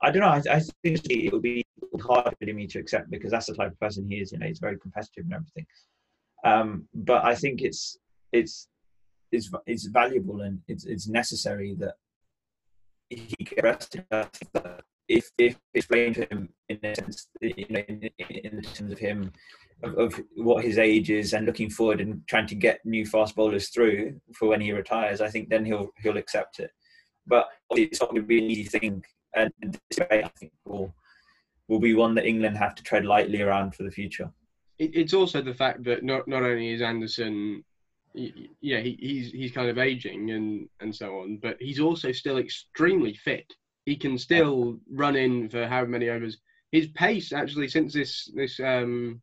I 0.03 0.11
don't 0.11 0.23
know. 0.23 0.29
I, 0.29 0.57
I 0.57 0.61
think 0.83 1.11
it 1.11 1.33
would 1.33 1.43
be 1.43 1.65
hard 2.01 2.35
for 2.39 2.53
me 2.53 2.67
to 2.67 2.79
accept 2.79 3.11
because 3.11 3.31
that's 3.31 3.47
the 3.47 3.55
type 3.55 3.73
of 3.73 3.81
person 3.81 4.09
he 4.09 4.21
is. 4.21 4.33
You 4.33 4.39
know, 4.39 4.47
he's 4.47 4.59
very 4.59 4.79
competitive 4.79 5.25
and 5.25 5.35
everything. 5.35 5.67
Um, 6.45 6.89
but 6.95 7.25
I 7.25 7.35
think 7.35 7.63
it's 7.63 7.99
it's 8.33 8.69
it's 9.33 9.51
it's 9.67 9.87
valuable 9.87 10.43
and 10.43 10.61
it's 10.69 10.85
it's 10.87 11.09
necessary 11.09 11.77
that 11.79 11.95
he 13.09 13.45
get 13.45 13.65
rested. 13.65 14.05
If 15.11 15.29
if 15.39 15.59
explained 15.75 16.15
to 16.15 16.27
him 16.27 16.49
in 16.69 16.79
a 16.85 16.95
sense, 16.95 17.27
you 17.41 17.67
know, 17.69 17.83
in, 17.89 18.11
in 18.29 18.63
terms 18.63 18.93
of 18.93 18.99
him 18.99 19.33
of, 19.83 19.99
of, 19.99 20.21
what 20.37 20.65
his 20.65 20.79
age 20.79 21.11
is 21.11 21.33
and 21.33 21.47
looking 21.47 21.69
forward 21.69 22.01
and 22.01 22.23
trying 22.29 22.47
to 22.47 22.55
get 22.55 22.85
new 22.85 23.05
fast 23.05 23.35
bowlers 23.35 23.71
through 23.71 24.21
for 24.35 24.49
when 24.49 24.61
he 24.61 24.73
retires, 24.73 25.21
I 25.21 25.29
think 25.29 25.49
then 25.49 25.65
he'll 25.65 25.91
he'll 25.99 26.17
accept 26.17 26.61
it. 26.61 26.71
But 27.27 27.49
it's 27.73 28.01
not 28.01 28.11
going 28.11 28.23
to 28.23 28.27
be 28.27 28.39
an 28.39 28.51
easy 28.51 28.65
thing, 28.65 29.05
and 29.35 29.53
this 29.63 30.07
I 30.11 30.31
think 30.39 30.53
will 30.65 30.95
will 31.69 31.81
be 31.81 31.95
one 31.95 32.15
that 32.15 32.27
England 32.27 32.57
have 32.57 32.77
to 32.77 32.83
tread 32.83 33.05
lightly 33.05 33.43
around 33.43 33.75
for 33.75 33.83
the 33.83 33.91
future. 33.91 34.31
It's 34.79 35.13
also 35.13 35.43
the 35.43 35.55
fact 35.55 35.83
that 35.85 36.05
not 36.05 36.29
not 36.29 36.45
only 36.45 36.73
is 36.73 36.83
Anderson 36.83 37.65
yeah, 38.15 38.81
he, 38.81 38.97
he's 39.01 39.33
he's 39.33 39.53
kind 39.53 39.69
of 39.69 39.79
aging 39.79 40.31
and 40.31 40.69
and 40.81 40.95
so 40.95 41.19
on, 41.21 41.39
but 41.43 41.57
he's 41.61 41.81
also 41.81 42.13
still 42.13 42.39
extremely 42.39 43.15
fit. 43.15 43.53
He 43.87 43.97
can 43.97 44.19
still 44.19 44.79
run 44.91 45.17
in 45.17 45.49
for 45.49 45.67
how 45.67 45.85
many 45.85 46.09
overs. 46.09 46.39
His 46.73 46.87
pace 46.89 47.33
actually 47.33 47.69
since 47.69 47.93
this 47.93 48.31
this 48.35 48.61
um, 48.61 49.21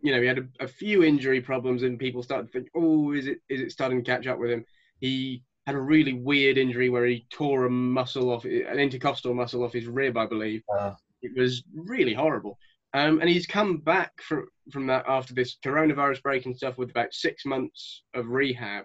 you 0.00 0.12
know, 0.12 0.20
he 0.20 0.26
had 0.26 0.38
a, 0.38 0.64
a 0.64 0.68
few 0.68 1.02
injury 1.02 1.40
problems 1.40 1.82
and 1.82 1.98
people 1.98 2.22
started 2.22 2.46
to 2.46 2.52
think, 2.52 2.68
oh, 2.74 3.12
is 3.12 3.26
it 3.26 3.40
is 3.48 3.60
it 3.60 3.72
starting 3.72 4.02
to 4.02 4.10
catch 4.10 4.26
up 4.26 4.38
with 4.38 4.50
him? 4.50 4.64
He 5.00 5.42
had 5.66 5.74
a 5.74 5.80
really 5.80 6.14
weird 6.14 6.56
injury 6.56 6.88
where 6.88 7.04
he 7.04 7.26
tore 7.30 7.66
a 7.66 7.70
muscle 7.70 8.30
off, 8.30 8.44
an 8.44 8.78
intercostal 8.78 9.34
muscle 9.34 9.64
off 9.64 9.72
his 9.72 9.86
rib, 9.86 10.16
I 10.16 10.26
believe. 10.26 10.62
Uh, 10.72 10.94
it 11.20 11.36
was 11.36 11.62
really 11.74 12.14
horrible. 12.14 12.58
Um, 12.94 13.20
and 13.20 13.28
he's 13.28 13.46
come 13.46 13.78
back 13.78 14.12
from 14.22 14.46
from 14.70 14.86
that 14.86 15.04
after 15.06 15.34
this 15.34 15.56
coronavirus 15.64 16.22
break 16.22 16.46
and 16.46 16.56
stuff 16.56 16.78
with 16.78 16.90
about 16.90 17.12
six 17.12 17.44
months 17.44 18.02
of 18.14 18.28
rehab, 18.28 18.84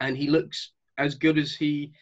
and 0.00 0.16
he 0.16 0.28
looks 0.28 0.72
as 0.98 1.14
good 1.14 1.38
as 1.38 1.54
he 1.54 1.92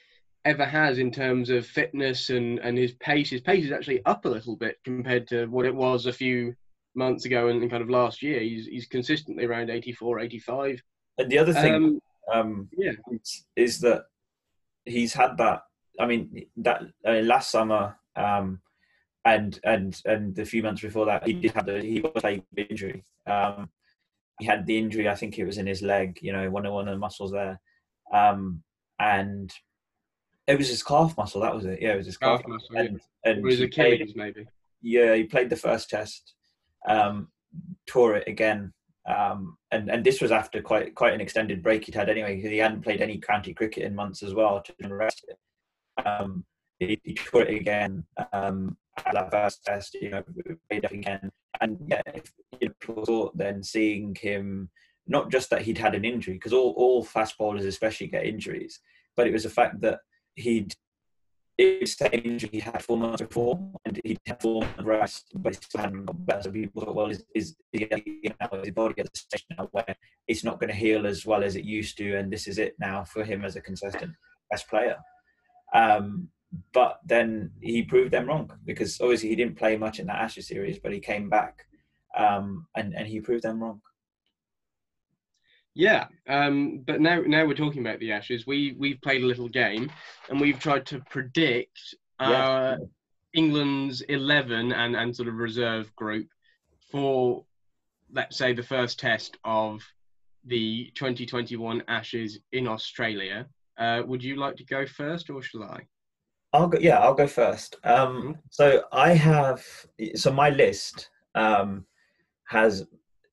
ever 0.49 0.65
has 0.65 0.99
in 0.99 1.11
terms 1.11 1.51
of 1.51 1.67
fitness 1.67 2.31
and 2.31 2.59
and 2.61 2.77
his 2.77 2.93
pace. 2.93 3.31
His 3.31 3.43
pace 3.43 3.65
is 3.65 3.73
actually 3.73 4.05
up 4.07 4.25
a 4.25 4.29
little 4.29 4.57
bit 4.57 4.79
compared 4.85 5.29
to 5.29 5.47
what 5.47 5.67
it 5.67 5.75
was 5.75 6.07
a 6.07 6.13
few 6.13 6.55
months 6.95 7.27
ago 7.27 7.49
and, 7.49 7.71
kind 7.71 7.83
of 7.83 7.91
last 7.91 8.23
year. 8.23 8.41
He's 8.41 8.67
he's 8.67 8.87
consistently 8.87 9.45
around 9.45 9.71
84, 9.71 10.21
85. 10.21 10.83
And 11.19 11.31
the 11.31 11.39
other 11.39 11.53
thing, 11.53 11.75
um, 11.75 12.01
um, 12.33 12.69
yeah, 12.77 12.93
is 13.57 13.81
that 13.81 14.05
he's 14.85 15.13
had 15.13 15.37
that. 15.37 15.63
I 16.01 16.07
mean, 16.07 16.47
that 16.59 16.83
uh, 17.07 17.21
last 17.23 17.51
summer. 17.51 17.97
Um, 18.17 18.61
and 19.25 19.61
and 19.65 20.01
and 20.07 20.35
the 20.35 20.45
few 20.45 20.63
months 20.63 20.81
before 20.81 21.05
that, 21.07 21.27
he 21.27 21.35
did 21.35 21.53
have 21.53 21.67
the 21.67 21.83
he 21.83 22.01
was 22.01 22.13
playing 22.17 22.45
injury. 22.57 23.05
Um, 23.27 23.69
he 24.39 24.47
had 24.47 24.65
the 24.65 24.79
injury, 24.79 25.09
I 25.09 25.17
think 25.17 25.39
it 25.39 25.45
was 25.45 25.59
in 25.59 25.67
his 25.67 25.83
leg, 25.83 26.19
you 26.23 26.33
know, 26.33 26.49
one 26.49 26.65
of 26.65 26.73
one 26.73 26.89
of 26.89 26.95
the 26.95 26.99
muscles 26.99 27.33
there, 27.33 27.61
um, 28.13 28.63
and 28.99 29.53
it 30.49 30.59
was 30.59 30.69
his 30.69 30.83
calf 30.83 31.17
muscle. 31.17 31.43
That 31.43 31.55
was 31.55 31.65
it. 31.65 31.81
Yeah, 31.81 31.93
it 31.93 31.99
was 31.99 32.07
his 32.07 32.17
calf, 32.17 32.41
calf 32.41 32.49
muscle. 32.49 32.77
And, 32.77 33.01
yeah. 33.25 33.33
and 33.33 33.47
his 33.47 33.61
Achilles, 33.61 34.15
maybe. 34.17 34.47
Yeah, 34.83 35.15
he 35.15 35.25
played 35.25 35.51
the 35.51 35.57
first 35.57 35.91
test, 35.91 36.35
um, 36.89 37.29
tore 37.87 38.17
it 38.17 38.27
again, 38.27 38.73
um, 39.09 39.57
and 39.71 39.91
and 39.91 40.05
this 40.05 40.21
was 40.21 40.33
after 40.33 40.63
quite 40.63 40.95
quite 40.95 41.15
an 41.15 41.21
extended 41.21 41.63
break 41.63 41.85
he'd 41.85 41.95
had 41.95 42.09
anyway. 42.09 42.41
He 42.41 42.59
hadn't 42.59 42.83
played 42.83 43.01
any 43.01 43.19
county 43.19 43.55
cricket 43.55 43.85
in 43.85 43.95
months 43.95 44.23
as 44.23 44.35
well 44.35 44.63
to 44.63 44.95
rest 44.95 45.25
it. 45.29 45.39
Um, 46.07 46.45
he, 46.79 47.01
he 47.03 47.15
tore 47.15 47.43
it 47.43 47.59
again, 47.59 48.05
um, 48.33 48.77
at 49.05 49.15
that 49.15 49.31
first 49.31 49.65
test, 49.65 49.95
you 49.95 50.11
know, 50.11 50.23
played 50.71 50.85
up 50.85 50.93
again. 50.93 51.31
And 51.61 51.79
yeah, 51.89 52.03
if, 52.15 52.33
you 52.61 52.69
know, 52.69 52.75
people 52.81 53.05
thought 53.05 53.37
then 53.37 53.63
seeing 53.63 54.15
him, 54.15 54.71
not 55.07 55.31
just 55.31 55.51
that 55.51 55.63
he'd 55.63 55.79
had 55.79 55.95
an 55.95 56.05
injury, 56.05 56.35
because 56.35 56.53
all, 56.53 56.73
all 56.77 57.03
fast 57.03 57.37
bowlers 57.37 57.65
especially 57.65 58.07
get 58.07 58.27
injuries, 58.27 58.81
but 59.17 59.27
it 59.27 59.33
was 59.33 59.43
the 59.43 59.51
fact 59.51 59.81
that 59.81 59.99
he'd 60.39 60.75
injury 62.13 62.51
he 62.53 62.61
had 62.61 62.83
four 62.83 62.97
months 62.97 63.21
before, 63.21 63.59
and 63.85 64.01
he'd 64.05 64.21
had 64.27 64.41
four 64.41 64.63
months 64.63 64.83
rest, 64.85 65.25
but 65.35 65.55
he. 65.55 66.43
So 66.43 66.51
people 66.53 66.83
thought, 66.83 66.95
well, 66.95 67.11
is, 67.11 67.25
is, 67.35 67.57
is 67.73 67.89
his 68.65 68.71
body 68.73 68.95
at 69.01 69.13
the 69.13 69.19
stage 69.19 69.45
now 69.57 69.69
where 69.73 69.97
it's 70.29 70.45
not 70.45 70.61
going 70.61 70.71
to 70.71 70.77
heal 70.77 71.07
as 71.07 71.27
well 71.27 71.43
as 71.43 71.57
it 71.57 71.65
used 71.65 71.99
to, 71.99 72.17
and 72.17 72.33
this 72.33 72.47
is 72.47 72.59
it 72.59 72.77
now 72.79 73.05
for 73.05 73.25
him 73.25 73.45
as 73.45 73.57
a 73.57 73.61
consistent 73.61 74.13
best 74.51 74.69
player. 74.69 74.97
Um, 75.75 76.29
but 76.73 77.01
then 77.05 77.51
he 77.61 77.83
proved 77.83 78.13
them 78.13 78.27
wrong 78.27 78.51
because 78.65 79.01
obviously 79.01 79.29
he 79.29 79.37
didn't 79.37 79.59
play 79.59 79.77
much 79.77 79.99
in 79.99 80.07
that 80.07 80.23
Ashes 80.23 80.49
series, 80.49 80.79
but 80.79 80.93
he 80.93 81.01
came 81.01 81.29
back 81.29 81.67
um, 82.17 82.67
and 82.77 82.95
and 82.95 83.07
he 83.07 83.21
proved 83.21 83.43
them 83.43 83.63
wrong. 83.63 83.81
Yeah, 85.79 86.09
um, 86.29 86.83
but 86.85 87.01
now 87.01 87.21
now 87.25 87.47
we're 87.47 87.55
talking 87.55 87.83
about 87.87 88.01
the 88.01 88.11
Ashes. 88.11 88.49
We 88.49 88.75
we've 88.77 89.01
played 89.01 89.23
a 89.23 89.27
little 89.27 89.49
game, 89.49 89.89
and 90.29 90.41
we've 90.41 90.59
tried 90.59 90.85
to 90.87 90.99
predict 91.09 91.95
uh, 92.19 92.75
England's 93.33 94.01
eleven 94.01 94.73
and 94.73 94.97
and 94.97 95.15
sort 95.15 95.29
of 95.29 95.37
reserve 95.37 95.95
group 95.95 96.27
for 96.91 97.45
let's 98.13 98.37
say 98.37 98.53
the 98.55 98.63
first 98.63 98.99
test 98.99 99.37
of 99.45 99.81
the 100.45 100.91
2021 100.97 101.85
Ashes 101.87 102.41
in 102.51 102.67
Australia. 102.67 103.47
Uh, 103.79 104.03
would 104.05 104.25
you 104.25 104.35
like 104.35 104.57
to 104.57 104.65
go 104.65 104.85
first, 104.85 105.31
or 105.31 105.43
shall 105.43 105.63
I? 105.63 105.87
I'll 106.53 106.67
go. 106.67 106.79
Yeah, 106.81 106.99
I'll 106.99 107.15
go 107.15 107.29
first. 107.29 107.77
Um, 107.85 108.23
Mm-hmm. 108.23 108.33
so 108.51 108.83
I 108.91 109.13
have. 109.13 109.65
So 110.17 110.33
my 110.33 110.51
list 110.51 111.11
um, 111.37 111.85
has 112.49 112.85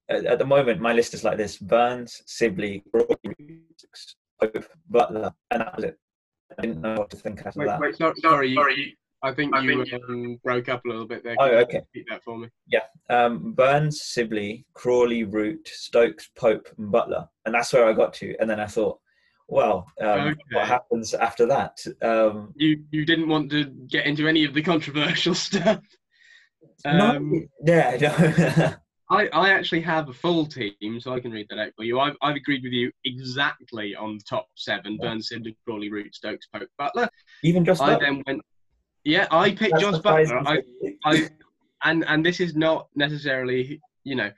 at, 0.10 0.26
at 0.26 0.40
the 0.40 0.46
moment 0.46 0.82
my 0.82 0.94
list 0.94 1.14
is 1.14 1.24
like 1.24 1.38
this: 1.38 1.58
Burns, 1.58 2.22
Sibley, 2.26 2.84
Crawley, 2.92 3.62
Pope, 4.42 4.66
Buttler, 4.92 5.34
and 5.52 5.62
that 5.62 5.76
was 5.76 5.86
it. 5.86 6.00
I 6.58 6.62
didn't 6.62 6.82
know 6.82 6.96
what 7.00 7.10
to 7.12 7.18
think 7.18 7.46
after 7.46 7.60
Wait, 7.60 7.68
that. 7.68 7.80
wait, 7.80 7.96
sorry, 7.98 8.14
sorry, 8.22 8.54
Sorry, 8.56 8.98
I 9.24 9.34
think 9.34 9.56
I 9.56 9.62
you 9.62 9.84
think 9.86 10.04
um, 10.10 10.40
broke 10.44 10.70
up 10.70 10.86
a 10.86 10.88
little 10.88 11.08
bit 11.08 11.24
there. 11.24 11.36
Oh, 11.40 11.46
Can 11.46 11.54
you 11.58 11.64
okay. 11.64 11.78
Repeat 11.80 12.06
that 12.10 12.24
for 12.24 12.38
me. 12.38 12.48
um, 13.10 13.54
Burns, 13.54 14.02
Sibley, 14.04 14.66
Crawley, 14.74 15.24
Root, 15.24 15.68
Stokes, 15.68 16.30
Pope, 16.36 16.68
and 16.78 16.94
Buttler, 16.94 17.28
and 17.46 17.56
that's 17.56 17.74
where 17.74 17.88
I 17.88 17.94
got 17.94 18.14
to. 18.16 18.36
And 18.40 18.50
then 18.50 18.60
I 18.60 18.68
thought, 18.68 19.00
well, 19.48 19.86
um, 20.02 20.08
Okay. 20.10 20.36
what 20.54 20.68
happens 20.68 21.14
after 21.14 21.46
that? 21.48 21.78
Um, 22.02 22.54
You 22.56 22.84
you 22.92 23.06
didn't 23.06 23.28
want 23.28 23.50
to 23.52 23.66
get 23.90 24.06
into 24.06 24.28
any 24.28 24.44
of 24.46 24.54
the 24.54 24.62
controversial 24.62 25.34
stuff. 25.48 25.82
no, 26.86 27.16
Um, 27.16 27.48
yeah, 27.66 27.98
no. 28.00 28.74
I, 29.10 29.28
I 29.28 29.50
actually 29.52 29.82
have 29.82 30.10
a 30.10 30.14
full 30.14 30.46
team, 30.48 31.00
so 31.00 31.14
I 31.14 31.20
can 31.20 31.32
read 31.32 31.46
that 31.50 31.60
out 31.60 31.72
for 31.76 31.84
you. 31.84 32.00
I've, 32.00 32.16
I've 32.24 32.36
agreed 32.36 32.64
with 32.64 32.74
you 32.74 32.92
exactly 33.04 33.96
on 33.96 34.18
the 34.18 34.24
top 34.28 34.48
seven: 34.56 34.98
Yeah. 35.00 35.10
Burns, 35.10 35.30
Sibley, 35.30 35.56
Crawley, 35.66 35.92
Root, 35.92 36.16
Stokes, 36.16 36.48
Pope, 36.54 36.70
Buttler. 36.80 37.08
even 37.44 37.64
just 37.64 37.82
I 37.82 38.00
then 38.00 38.24
went, 38.26 38.42
yeah, 39.04 39.28
I 39.30 39.52
picked 39.52 39.74
That's 39.74 39.84
Jos. 39.84 40.00
Buttler. 40.00 40.42
I, 40.48 40.62
I 41.06 41.30
and 41.84 42.04
and 42.08 42.26
this 42.26 42.40
is 42.40 42.56
not 42.56 42.88
necessarily 42.96 43.80
you 44.04 44.16
know 44.16 44.32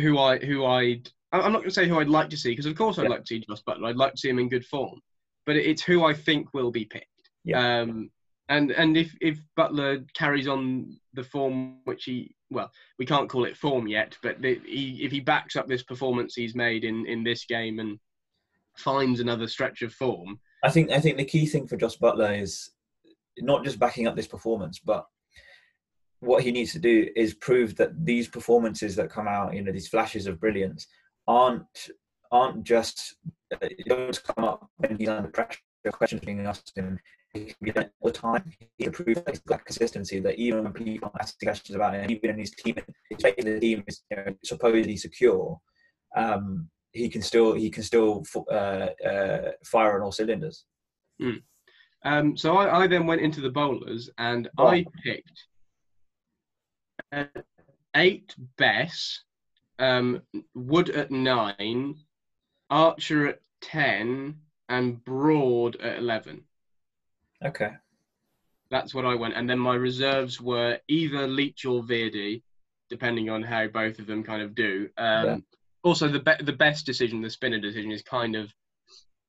who 0.00 0.18
I 0.18 0.38
who 0.38 0.64
I'd 0.64 1.08
I- 1.32 1.40
I'm 1.40 1.52
not 1.52 1.58
going 1.58 1.68
to 1.68 1.74
say 1.74 1.86
who 1.86 2.00
I'd 2.00 2.08
like 2.08 2.30
to 2.30 2.36
see 2.36 2.50
because 2.50 2.66
of 2.66 2.74
course 2.76 2.98
I'd 2.98 3.04
Yeah. 3.04 3.10
like 3.10 3.20
to 3.20 3.26
see 3.26 3.44
Jos 3.48 3.62
Buttler. 3.62 3.88
I'd 3.90 3.96
like 3.96 4.12
to 4.14 4.18
see 4.18 4.28
him 4.30 4.38
in 4.40 4.48
good 4.48 4.64
form, 4.66 5.00
but 5.46 5.54
it's 5.56 5.82
who 5.82 6.04
I 6.04 6.14
think 6.14 6.52
will 6.52 6.70
be 6.72 6.84
picked. 6.84 7.06
Yeah. 7.44 7.80
Um, 7.82 8.10
and 8.48 8.72
and 8.72 8.96
if 8.96 9.14
if 9.20 9.38
Buttler 9.56 10.04
carries 10.14 10.48
on 10.48 10.98
the 11.14 11.22
form 11.22 11.78
which 11.84 12.04
he 12.04 12.34
well 12.50 12.70
we 12.98 13.06
can't 13.06 13.28
call 13.28 13.44
it 13.44 13.56
form 13.56 13.86
yet, 13.86 14.16
but 14.22 14.40
the, 14.40 14.60
he 14.64 15.04
if 15.04 15.12
he 15.12 15.20
backs 15.20 15.56
up 15.56 15.66
this 15.66 15.82
performance 15.82 16.34
he's 16.34 16.54
made 16.54 16.84
in 16.84 17.06
in 17.06 17.22
this 17.22 17.44
game 17.44 17.78
and 17.78 17.98
finds 18.76 19.20
another 19.20 19.48
stretch 19.48 19.82
of 19.82 19.92
form, 19.92 20.38
I 20.62 20.70
think 20.70 20.90
I 20.90 21.00
think 21.00 21.16
the 21.16 21.24
key 21.24 21.46
thing 21.46 21.66
for 21.66 21.76
Jos 21.76 21.96
Buttler 21.96 22.40
is 22.40 22.70
not 23.38 23.64
just 23.64 23.78
backing 23.78 24.06
up 24.06 24.16
this 24.16 24.26
performance, 24.26 24.78
but 24.78 25.06
what 26.20 26.42
he 26.42 26.50
needs 26.50 26.72
to 26.72 26.78
do 26.78 27.08
is 27.14 27.34
prove 27.34 27.76
that 27.76 28.04
these 28.04 28.28
performances 28.28 28.96
that 28.96 29.10
come 29.10 29.28
out, 29.28 29.54
you 29.54 29.62
know, 29.62 29.72
these 29.72 29.88
flashes 29.88 30.26
of 30.26 30.40
brilliance, 30.40 30.86
aren't 31.26 31.90
aren't 32.30 32.64
just 32.64 33.16
uh, 33.52 33.68
don't 33.86 34.22
come 34.24 34.44
up 34.44 34.68
when 34.76 34.96
he's 34.96 35.08
under 35.08 35.28
pressure. 35.28 35.60
Questions 35.90 36.20
being 36.22 36.44
asked 36.44 36.76
him, 36.76 36.98
he 37.34 37.44
can 37.46 37.56
be 37.62 37.72
done 37.72 37.90
all 38.00 38.10
the 38.10 38.18
time. 38.18 38.44
He 38.78 38.84
can 38.84 38.92
prove 38.92 39.16
that 39.16 39.30
he's 39.30 39.40
got 39.40 39.64
consistency. 39.64 40.20
That 40.20 40.36
even 40.36 40.64
when 40.64 40.72
people 40.72 41.10
ask 41.20 41.38
questions 41.40 41.76
about 41.76 41.94
it, 41.94 42.02
and 42.02 42.10
even 42.10 42.30
in 42.30 42.38
his 42.38 42.52
team, 42.52 42.76
his 43.10 43.22
regular 43.22 43.58
team 43.60 43.84
is 43.86 44.02
you 44.10 44.16
know, 44.16 44.34
supposedly 44.44 44.96
secure. 44.96 45.58
Um, 46.16 46.68
he 46.92 47.08
can 47.08 47.22
still 47.22 47.52
he 47.52 47.70
can 47.70 47.82
still 47.82 48.24
uh, 48.50 48.88
uh, 49.06 49.50
fire 49.64 49.96
on 49.96 50.02
all 50.02 50.12
cylinders. 50.12 50.64
Um, 52.04 52.36
so 52.36 52.56
I, 52.56 52.84
I 52.84 52.86
then 52.86 53.06
went 53.06 53.20
into 53.20 53.40
the 53.40 53.50
bowlers 53.50 54.08
and 54.18 54.48
Oh. 54.56 54.68
I 54.68 54.84
picked 55.04 55.44
uh, 57.12 57.24
eight 57.96 58.34
Bess, 58.56 59.22
um, 59.78 60.22
Wood 60.54 60.90
at 60.90 61.10
nine, 61.10 61.96
Archer 62.70 63.26
at 63.28 63.40
ten, 63.60 64.36
and 64.68 65.04
Broad 65.04 65.76
at 65.76 65.98
eleven. 65.98 66.44
Okay. 67.44 67.70
That's 68.70 68.94
what 68.94 69.06
I 69.06 69.14
went. 69.14 69.34
And 69.34 69.48
then 69.48 69.58
my 69.58 69.74
reserves 69.74 70.40
were 70.40 70.78
either 70.88 71.26
Leach 71.26 71.64
or 71.64 71.82
Virdi, 71.82 72.42
depending 72.90 73.30
on 73.30 73.42
how 73.42 73.66
both 73.68 73.98
of 73.98 74.06
them 74.06 74.22
kind 74.22 74.42
of 74.42 74.54
do. 74.54 74.88
Um, 74.98 75.24
Yeah. 75.26 75.36
Also, 75.84 76.08
the 76.08 76.18
be- 76.20 76.44
the 76.44 76.52
best 76.52 76.84
decision, 76.84 77.22
the 77.22 77.30
spinner 77.30 77.60
decision, 77.60 77.92
is 77.92 78.02
kind 78.02 78.34
of 78.34 78.52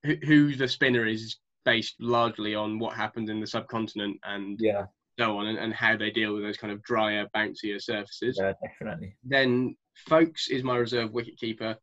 who, 0.03 0.15
who 0.23 0.55
the 0.55 0.67
spinner 0.67 1.05
is 1.05 1.37
based 1.63 1.95
largely 1.99 2.55
on 2.55 2.79
what 2.79 2.95
happens 2.95 3.29
in 3.29 3.39
the 3.39 3.45
subcontinent 3.47 4.19
and 4.23 4.59
Yeah. 4.59 4.85
so 5.19 5.37
on, 5.37 5.45
and, 5.47 5.59
and 5.59 5.73
how 5.73 5.95
they 5.95 6.09
deal 6.09 6.33
with 6.33 6.43
those 6.43 6.57
kind 6.57 6.73
of 6.73 6.81
drier, 6.81 7.27
bouncier 7.35 7.79
surfaces. 7.81 8.39
Yeah. 8.41 8.53
Definitely. 8.63 9.15
Then 9.23 9.77
Foakes 10.07 10.47
is 10.49 10.63
my 10.63 10.77
reserve 10.77 11.11
wicketkeeper. 11.11 11.77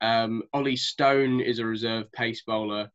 Um, 0.00 0.42
Ollie 0.52 0.76
Stone 0.76 1.40
is 1.40 1.58
a 1.60 1.64
reserve 1.66 2.10
pace 2.12 2.42
bowler. 2.42 2.90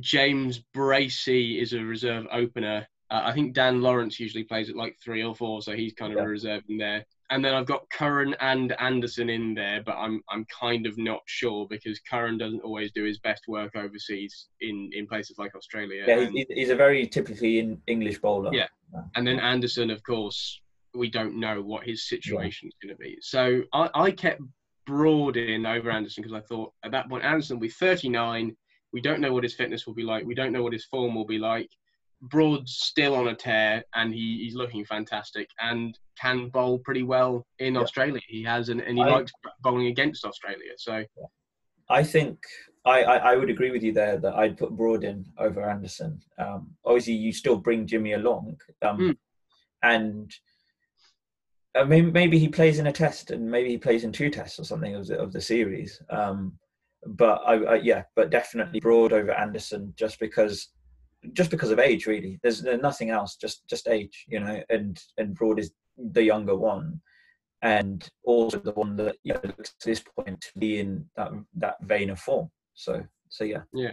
James 0.00 0.62
Bracey 0.74 1.60
is 1.60 1.72
a 1.72 1.80
reserve 1.80 2.26
opener. 2.32 2.86
Uh, 3.10 3.22
I 3.24 3.32
think 3.32 3.52
Dan 3.52 3.82
Lawrence 3.82 4.18
usually 4.18 4.44
plays 4.44 4.70
at 4.70 4.76
like 4.76 4.96
three 5.02 5.22
or 5.22 5.34
four, 5.34 5.60
so 5.62 5.72
he's 5.74 5.92
kind 5.92 6.12
of 6.12 6.18
Yeah. 6.18 6.24
a 6.24 6.28
reserve 6.28 6.62
in 6.68 6.78
there. 6.78 7.04
And 7.30 7.42
then 7.44 7.54
I've 7.54 7.66
got 7.66 7.88
Curran 7.90 8.34
and 8.40 8.72
Anderson 8.80 9.30
in 9.30 9.54
there, 9.54 9.82
but 9.82 9.96
I'm 9.96 10.22
I'm 10.28 10.44
kind 10.46 10.86
of 10.86 10.98
not 10.98 11.20
sure 11.26 11.66
because 11.68 11.98
Curran 12.00 12.38
doesn't 12.38 12.60
always 12.60 12.92
do 12.92 13.04
his 13.04 13.18
best 13.18 13.44
work 13.48 13.74
overseas 13.74 14.48
in, 14.60 14.90
in 14.92 15.06
places 15.06 15.38
like 15.38 15.54
Australia. 15.54 16.04
Yeah. 16.06 16.20
and- 16.20 16.46
He's, 16.50 16.70
a 16.70 16.76
very 16.76 17.06
typically 17.06 17.58
in 17.58 17.80
English 17.86 18.18
bowler. 18.18 18.50
Yeah. 18.54 18.68
and 19.16 19.26
then 19.26 19.40
Anderson, 19.40 19.90
of 19.90 20.02
course, 20.02 20.60
we 20.94 21.08
don't 21.10 21.40
know 21.40 21.62
what 21.62 21.84
his 21.84 22.06
situation 22.06 22.68
is 22.68 22.74
going 22.82 22.94
to 22.94 22.98
be. 23.00 23.16
So 23.22 23.62
I, 23.72 23.88
I 23.94 24.10
kept 24.10 24.42
Broad 24.86 25.36
in 25.38 25.64
over 25.64 25.90
Anderson 25.90 26.22
because 26.22 26.36
I 26.36 26.40
thought 26.46 26.72
at 26.84 26.90
that 26.90 27.08
point 27.08 27.24
Anderson 27.24 27.56
will 27.56 27.62
be 27.62 27.68
39. 27.70 28.54
We 28.92 29.00
don't 29.00 29.20
know 29.20 29.32
what 29.32 29.42
his 29.44 29.54
fitness 29.54 29.86
will 29.86 29.94
be 29.94 30.02
like. 30.02 30.24
We 30.24 30.34
don't 30.34 30.52
know 30.52 30.62
what 30.62 30.72
his 30.72 30.84
form 30.84 31.14
will 31.14 31.24
be 31.26 31.38
like. 31.38 31.70
Broad's 32.20 32.72
still 32.74 33.14
on 33.14 33.28
a 33.28 33.34
tear 33.34 33.82
and 33.94 34.12
he, 34.14 34.38
he's 34.44 34.54
looking 34.54 34.84
fantastic 34.84 35.48
and 35.60 35.98
can 36.20 36.48
bowl 36.50 36.78
pretty 36.78 37.02
well 37.02 37.46
in 37.58 37.74
Yeah. 37.74 37.80
Australia. 37.80 38.20
He 38.28 38.42
has 38.44 38.68
and, 38.68 38.80
and 38.80 38.96
he 38.96 39.02
I- 39.02 39.08
likes 39.08 39.32
bowling 39.62 39.86
against 39.88 40.24
Australia. 40.24 40.72
So 40.76 41.04
I 41.88 42.02
think 42.04 42.38
I, 42.84 43.02
I, 43.02 43.16
I 43.32 43.36
would 43.36 43.50
agree 43.50 43.70
with 43.70 43.82
you 43.82 43.92
there 43.92 44.18
that 44.18 44.34
I'd 44.34 44.56
put 44.58 44.76
Broad 44.76 45.04
in 45.04 45.24
over 45.38 45.62
Anderson. 45.68 46.20
Um, 46.38 46.70
obviously, 46.84 47.14
you 47.14 47.32
still 47.32 47.56
bring 47.56 47.86
Jimmy 47.86 48.12
along, 48.12 48.56
um, 48.82 48.98
Mm. 48.98 49.16
and 49.82 50.30
uh, 51.74 51.84
maybe, 51.84 52.10
maybe 52.10 52.38
he 52.38 52.48
plays 52.48 52.78
in 52.80 52.86
a 52.88 52.92
test, 52.92 53.30
and 53.30 53.48
maybe 53.50 53.70
he 53.70 53.78
plays 53.78 54.02
in 54.04 54.12
two 54.12 54.30
tests 54.30 54.58
or 54.58 54.64
something 54.64 54.94
of 54.94 55.06
the, 55.06 55.18
of 55.18 55.32
the 55.32 55.40
series. 55.40 56.02
Um, 56.10 56.58
but 57.06 57.42
I, 57.46 57.54
I, 57.54 57.74
yeah, 57.76 58.04
but 58.14 58.30
definitely 58.30 58.80
Broad 58.80 59.12
over 59.12 59.32
Anderson, 59.32 59.92
just 59.96 60.18
because, 60.20 60.68
just 61.32 61.50
because 61.50 61.70
of 61.70 61.78
age, 61.78 62.06
really. 62.06 62.38
There's, 62.42 62.62
nothing 62.62 63.10
else, 63.10 63.36
just 63.36 63.66
just 63.68 63.88
age, 63.88 64.24
you 64.28 64.40
know. 64.40 64.62
And 64.70 65.00
and 65.18 65.34
Broad 65.34 65.58
is 65.58 65.72
the 65.96 66.22
younger 66.22 66.56
one, 66.56 67.00
and 67.62 68.08
also 68.24 68.58
the 68.58 68.72
one 68.72 68.96
that 68.96 69.16
you 69.22 69.34
know, 69.34 69.40
looks 69.44 69.70
at 69.70 69.84
this 69.84 70.02
point 70.16 70.40
to 70.40 70.58
be 70.58 70.80
in 70.80 71.04
that 71.16 71.30
that 71.56 71.76
vein 71.82 72.10
of 72.10 72.18
form. 72.18 72.50
So 72.74 73.02
so 73.28 73.44
yeah. 73.44 73.62
Yeah. 73.72 73.92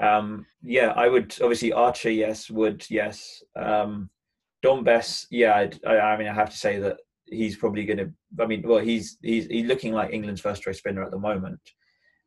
Um 0.00 0.46
yeah, 0.62 0.92
I 0.96 1.08
would 1.08 1.34
obviously 1.40 1.72
Archer, 1.72 2.10
yes, 2.10 2.50
Wood, 2.50 2.84
yes. 2.90 3.42
Um 3.56 4.10
Dom 4.62 4.84
Bess, 4.84 5.26
yeah, 5.30 5.54
I'd, 5.54 5.78
I, 5.86 5.98
I 5.98 6.18
mean 6.18 6.28
I 6.28 6.34
have 6.34 6.50
to 6.50 6.56
say 6.56 6.78
that 6.78 6.98
he's 7.26 7.56
probably 7.56 7.84
gonna 7.84 8.10
I 8.40 8.46
mean, 8.46 8.62
well 8.66 8.78
he's 8.78 9.18
he's 9.22 9.46
he's 9.46 9.66
looking 9.66 9.92
like 9.92 10.12
England's 10.12 10.40
first 10.40 10.62
choice 10.62 10.78
spinner 10.78 11.04
at 11.04 11.10
the 11.10 11.18
moment. 11.18 11.60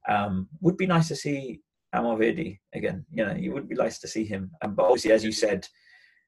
Um 0.07 0.49
would 0.61 0.77
be 0.77 0.87
nice 0.87 1.07
to 1.09 1.15
see 1.15 1.61
Amar 1.93 2.17
Virdi 2.17 2.59
again. 2.73 3.05
You 3.11 3.25
know, 3.25 3.31
it 3.31 3.49
would 3.49 3.67
be 3.69 3.75
nice 3.75 3.99
to 3.99 4.07
see 4.07 4.25
him. 4.25 4.51
Um, 4.61 4.75
but 4.75 4.83
obviously 4.85 5.11
as 5.11 5.23
you 5.23 5.31
said, 5.31 5.67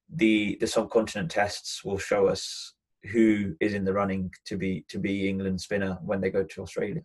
the 0.10 0.58
the 0.60 0.68
subcontinent 0.68 1.32
tests 1.32 1.84
will 1.84 1.98
show 1.98 2.28
us 2.28 2.74
who 3.12 3.56
is 3.60 3.74
in 3.74 3.84
the 3.86 3.94
running 3.94 4.32
to 4.46 4.58
be 4.58 4.86
to 4.90 5.00
be 5.00 5.28
England 5.30 5.60
spinner 5.62 5.98
when 6.02 6.22
they 6.22 6.30
go 6.30 6.44
to 6.44 6.62
Australia. 6.62 7.02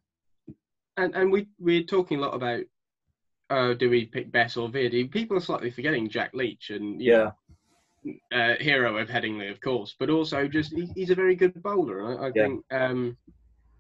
and 0.97 1.15
and 1.15 1.31
we 1.33 1.49
we're 1.59 1.85
talking 1.85 2.19
a 2.19 2.21
lot 2.21 2.35
about 2.35 2.63
uh, 3.51 3.73
do 3.75 3.89
we 3.89 4.05
pick 4.05 4.31
Bess 4.31 4.57
or 4.59 4.69
Virdi? 4.69 5.11
People 5.11 5.37
are 5.37 5.41
slightly 5.41 5.71
forgetting 5.71 6.09
Jack 6.09 6.35
Leach 6.35 6.69
and 6.71 7.01
Yeah, 7.01 7.31
know, 8.05 8.13
uh, 8.33 8.55
hero 8.61 8.99
of 8.99 9.09
Headingley, 9.09 9.51
of 9.51 9.61
course, 9.61 9.95
but 9.99 10.11
also 10.11 10.47
just 10.47 10.73
he, 10.73 10.87
he's 10.95 11.09
a 11.11 11.15
very 11.15 11.35
good 11.35 11.63
bowler. 11.63 12.05
I, 12.21 12.27
I 12.27 12.33
Yeah. 12.35 12.43
think, 12.43 12.65
um, 12.71 13.17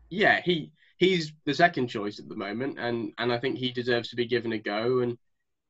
yeah, 0.08 0.40
he 0.40 0.72
he's 0.98 1.32
the 1.46 1.54
second 1.54 1.88
choice 1.88 2.18
at 2.18 2.28
the 2.28 2.36
moment, 2.36 2.78
and 2.78 3.12
and 3.18 3.32
I 3.32 3.38
think 3.38 3.56
he 3.56 3.72
deserves 3.72 4.10
to 4.10 4.16
be 4.16 4.26
given 4.26 4.52
a 4.52 4.58
go. 4.58 5.00
And 5.00 5.16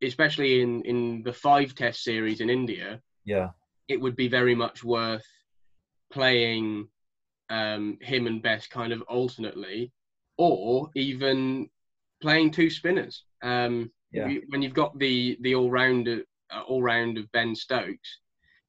especially 0.02 0.60
in 0.60 0.82
in 0.82 1.22
the 1.22 1.32
five 1.32 1.74
test 1.74 2.02
series 2.02 2.40
in 2.40 2.50
India, 2.50 3.00
Yeah. 3.24 3.50
it 3.88 4.00
would 4.00 4.16
be 4.16 4.28
very 4.28 4.54
much 4.54 4.82
worth 4.84 5.26
playing 6.12 6.88
um, 7.50 7.98
him 8.00 8.26
and 8.26 8.42
Bess 8.42 8.66
kind 8.66 8.92
of 8.92 9.02
alternately, 9.02 9.92
or 10.36 10.90
even 10.94 11.68
playing 12.20 12.50
two 12.50 12.70
spinners. 12.70 13.24
Um, 13.42 13.90
Yeah. 14.12 14.28
when 14.48 14.62
you've 14.62 14.74
got 14.74 14.98
the 14.98 15.36
the 15.40 15.54
all 15.54 15.70
round 15.70 16.08
uh, 16.08 16.62
all 16.66 16.82
round 16.82 17.18
of 17.18 17.30
Ben 17.32 17.54
Stokes, 17.54 18.20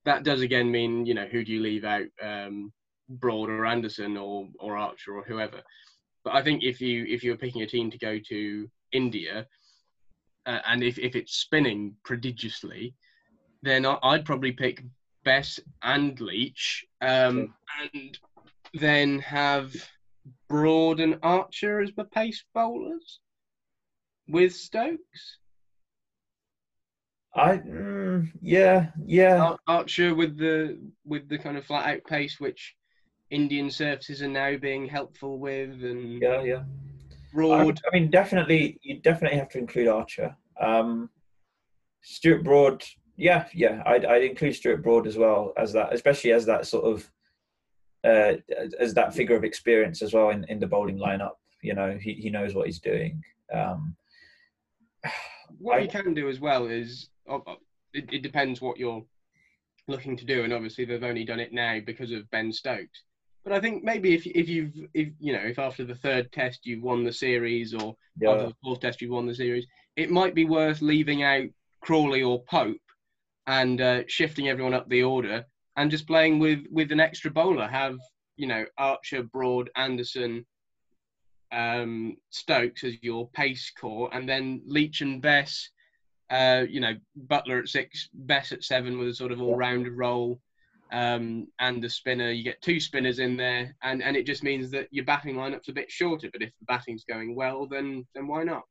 that 0.05 0.23
does 0.23 0.41
again 0.41 0.69
mean 0.71 1.05
you 1.05 1.13
know 1.13 1.25
who 1.27 1.43
do 1.43 1.51
you 1.53 1.61
leave 1.61 1.85
out, 1.85 2.07
um, 2.21 2.73
Broad 3.09 3.49
or 3.49 3.65
Anderson 3.65 4.17
or 4.17 4.49
or 4.59 4.77
Archer 4.77 5.15
or 5.15 5.23
whoever. 5.23 5.61
But 6.29 6.35
I 6.35 6.43
think 6.43 6.63
if 6.63 6.79
you 6.79 7.05
if 7.07 7.23
you're 7.23 7.37
picking 7.37 7.63
a 7.63 7.65
team 7.65 7.89
to 7.89 7.97
go 7.97 8.19
to 8.29 8.69
India, 8.91 9.47
uh, 10.45 10.59
and 10.67 10.83
if 10.83 10.99
if 10.99 11.15
it's 11.15 11.33
spinning 11.33 11.95
prodigiously, 12.03 12.93
then 13.63 13.83
I, 13.83 13.97
I'd 14.03 14.25
probably 14.25 14.51
pick 14.51 14.83
Bess 15.23 15.59
and 15.81 16.19
Leach, 16.21 16.85
um, 17.01 17.55
and 17.81 18.19
then 18.75 19.17
have 19.21 19.73
Broad 20.47 20.99
and 20.99 21.17
Archer 21.23 21.81
as 21.81 21.89
the 21.97 22.03
pace 22.03 22.43
bowlers 22.53 23.19
with 24.27 24.53
Stokes. 24.53 25.39
I 27.33 27.57
mm, 27.57 28.29
yeah 28.39 28.91
yeah 29.03 29.41
Ar- 29.41 29.59
Archer 29.65 30.13
with 30.13 30.37
the 30.37 30.77
with 31.05 31.27
the 31.27 31.39
kind 31.39 31.57
of 31.57 31.65
flat 31.65 31.87
out 31.87 32.03
pace 32.07 32.39
which 32.39 32.75
Indian 33.31 33.69
surfaces 33.69 34.21
are 34.21 34.27
now 34.27 34.57
being 34.57 34.87
helpful 34.87 35.37
with, 35.39 35.83
and 35.83 36.21
yeah 36.21 36.41
yeah. 36.41 36.63
Broad. 37.33 37.79
I 37.85 37.93
mean, 37.93 38.09
definitely, 38.09 38.79
you 38.81 38.99
definitely 38.99 39.37
have 39.37 39.49
to 39.49 39.59
include 39.59 39.87
Archer. 39.87 40.35
Um, 40.59 41.09
Stuart 42.01 42.43
Broad, 42.43 42.83
yeah, 43.17 43.45
yeah, 43.53 43.83
I'd, 43.85 44.03
I'd 44.05 44.23
include 44.23 44.55
Stuart 44.55 44.81
Broad 44.81 45.05
as 45.05 45.15
well 45.15 45.53
as 45.55 45.71
that, 45.73 45.93
especially 45.93 46.31
as 46.31 46.45
that 46.47 46.65
sort 46.65 46.85
of 46.85 47.11
uh, 48.03 48.33
as 48.79 48.93
that 48.95 49.13
figure 49.13 49.35
of 49.35 49.43
experience 49.43 50.01
as 50.01 50.13
well 50.13 50.29
in, 50.31 50.43
in 50.45 50.59
the 50.59 50.65
bowling 50.65 50.97
lineup. 50.97 51.33
You 51.61 51.75
know, 51.75 51.97
he, 52.01 52.13
he 52.13 52.29
knows 52.31 52.55
what 52.55 52.65
he's 52.65 52.79
doing. 52.79 53.21
Um, 53.53 53.95
what 55.59 55.77
I- 55.77 55.81
you 55.81 55.87
can 55.89 56.13
do 56.15 56.29
as 56.29 56.39
well 56.39 56.65
is 56.67 57.09
uh, 57.29 57.37
uh, 57.45 57.55
it, 57.93 58.11
it 58.11 58.21
depends 58.23 58.59
what 58.61 58.77
you're 58.79 59.03
looking 59.87 60.17
to 60.17 60.25
do, 60.25 60.43
and 60.43 60.53
obviously 60.53 60.85
they've 60.85 61.03
only 61.03 61.25
done 61.25 61.39
it 61.39 61.53
now 61.53 61.79
because 61.85 62.11
of 62.11 62.29
Ben 62.31 62.51
Stokes. 62.51 63.03
But 63.43 63.53
I 63.53 63.61
think 63.61 63.83
maybe 63.83 64.13
if 64.13 64.27
if 64.27 64.49
you've 64.49 64.73
if 64.93 65.09
you 65.19 65.33
know 65.33 65.39
if 65.39 65.59
after 65.59 65.85
the 65.85 65.95
third 65.95 66.31
test 66.31 66.65
you've 66.65 66.83
won 66.83 67.03
the 67.03 67.13
series 67.13 67.73
or 67.73 67.95
yeah, 68.19 68.31
after 68.31 68.47
the 68.47 68.55
fourth 68.63 68.81
test 68.81 69.01
you've 69.01 69.11
won 69.11 69.27
the 69.27 69.35
series, 69.35 69.65
it 69.95 70.11
might 70.11 70.35
be 70.35 70.45
worth 70.45 70.81
leaving 70.81 71.23
out 71.23 71.47
Crawley 71.81 72.21
or 72.21 72.43
Pope 72.43 72.77
and 73.47 73.81
uh, 73.81 74.03
shifting 74.07 74.49
everyone 74.49 74.73
up 74.73 74.87
the 74.89 75.03
order 75.03 75.45
and 75.77 75.89
just 75.89 76.07
playing 76.07 76.39
with 76.39 76.65
with 76.69 76.91
an 76.91 76.99
extra 76.99 77.31
bowler. 77.31 77.67
Have 77.67 77.97
you 78.35 78.47
know 78.47 78.65
Archer, 78.77 79.23
Broad, 79.23 79.69
Anderson, 79.75 80.45
um, 81.51 82.17
Stokes 82.29 82.83
as 82.83 83.01
your 83.01 83.29
pace 83.29 83.71
core, 83.79 84.09
and 84.13 84.27
then 84.27 84.61
Leach 84.65 85.01
and 85.01 85.21
Bess. 85.21 85.69
Uh, 86.29 86.63
you 86.69 86.79
know, 86.79 86.93
Buttler 87.25 87.59
at 87.59 87.67
six, 87.67 88.07
Bess 88.13 88.51
at 88.51 88.63
seven 88.63 88.99
with 88.99 89.07
a 89.07 89.13
sort 89.15 89.31
of 89.31 89.41
all-rounder 89.41 89.89
role, 89.89 90.39
um, 90.91 91.47
and 91.59 91.83
the 91.83 91.89
spinner. 91.89 92.31
You 92.31 92.43
get 92.43 92.61
two 92.61 92.79
spinners 92.79 93.19
in 93.19 93.37
there, 93.37 93.75
and, 93.83 94.01
and 94.03 94.15
it 94.15 94.25
just 94.25 94.43
means 94.43 94.71
that 94.71 94.87
your 94.91 95.05
batting 95.05 95.35
lineup's 95.35 95.69
a 95.69 95.73
bit 95.73 95.91
shorter. 95.91 96.29
But 96.31 96.41
if 96.41 96.51
the 96.59 96.65
batting's 96.65 97.03
going 97.03 97.35
well, 97.35 97.67
then 97.67 98.05
then 98.15 98.27
why 98.27 98.43
not? 98.43 98.63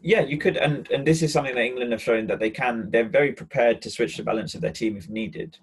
yeah, 0.00 0.20
you 0.20 0.38
could, 0.38 0.56
and 0.56 0.88
and 0.90 1.06
this 1.06 1.22
is 1.22 1.32
something 1.32 1.54
that 1.54 1.64
England 1.64 1.92
have 1.92 2.02
shown 2.02 2.26
that 2.26 2.38
they 2.38 2.50
can. 2.50 2.90
They're 2.90 3.08
very 3.08 3.32
prepared 3.32 3.82
to 3.82 3.90
switch 3.90 4.16
the 4.16 4.22
balance 4.22 4.54
of 4.54 4.60
their 4.60 4.72
team 4.72 4.96
if 4.96 5.08
needed. 5.08 5.58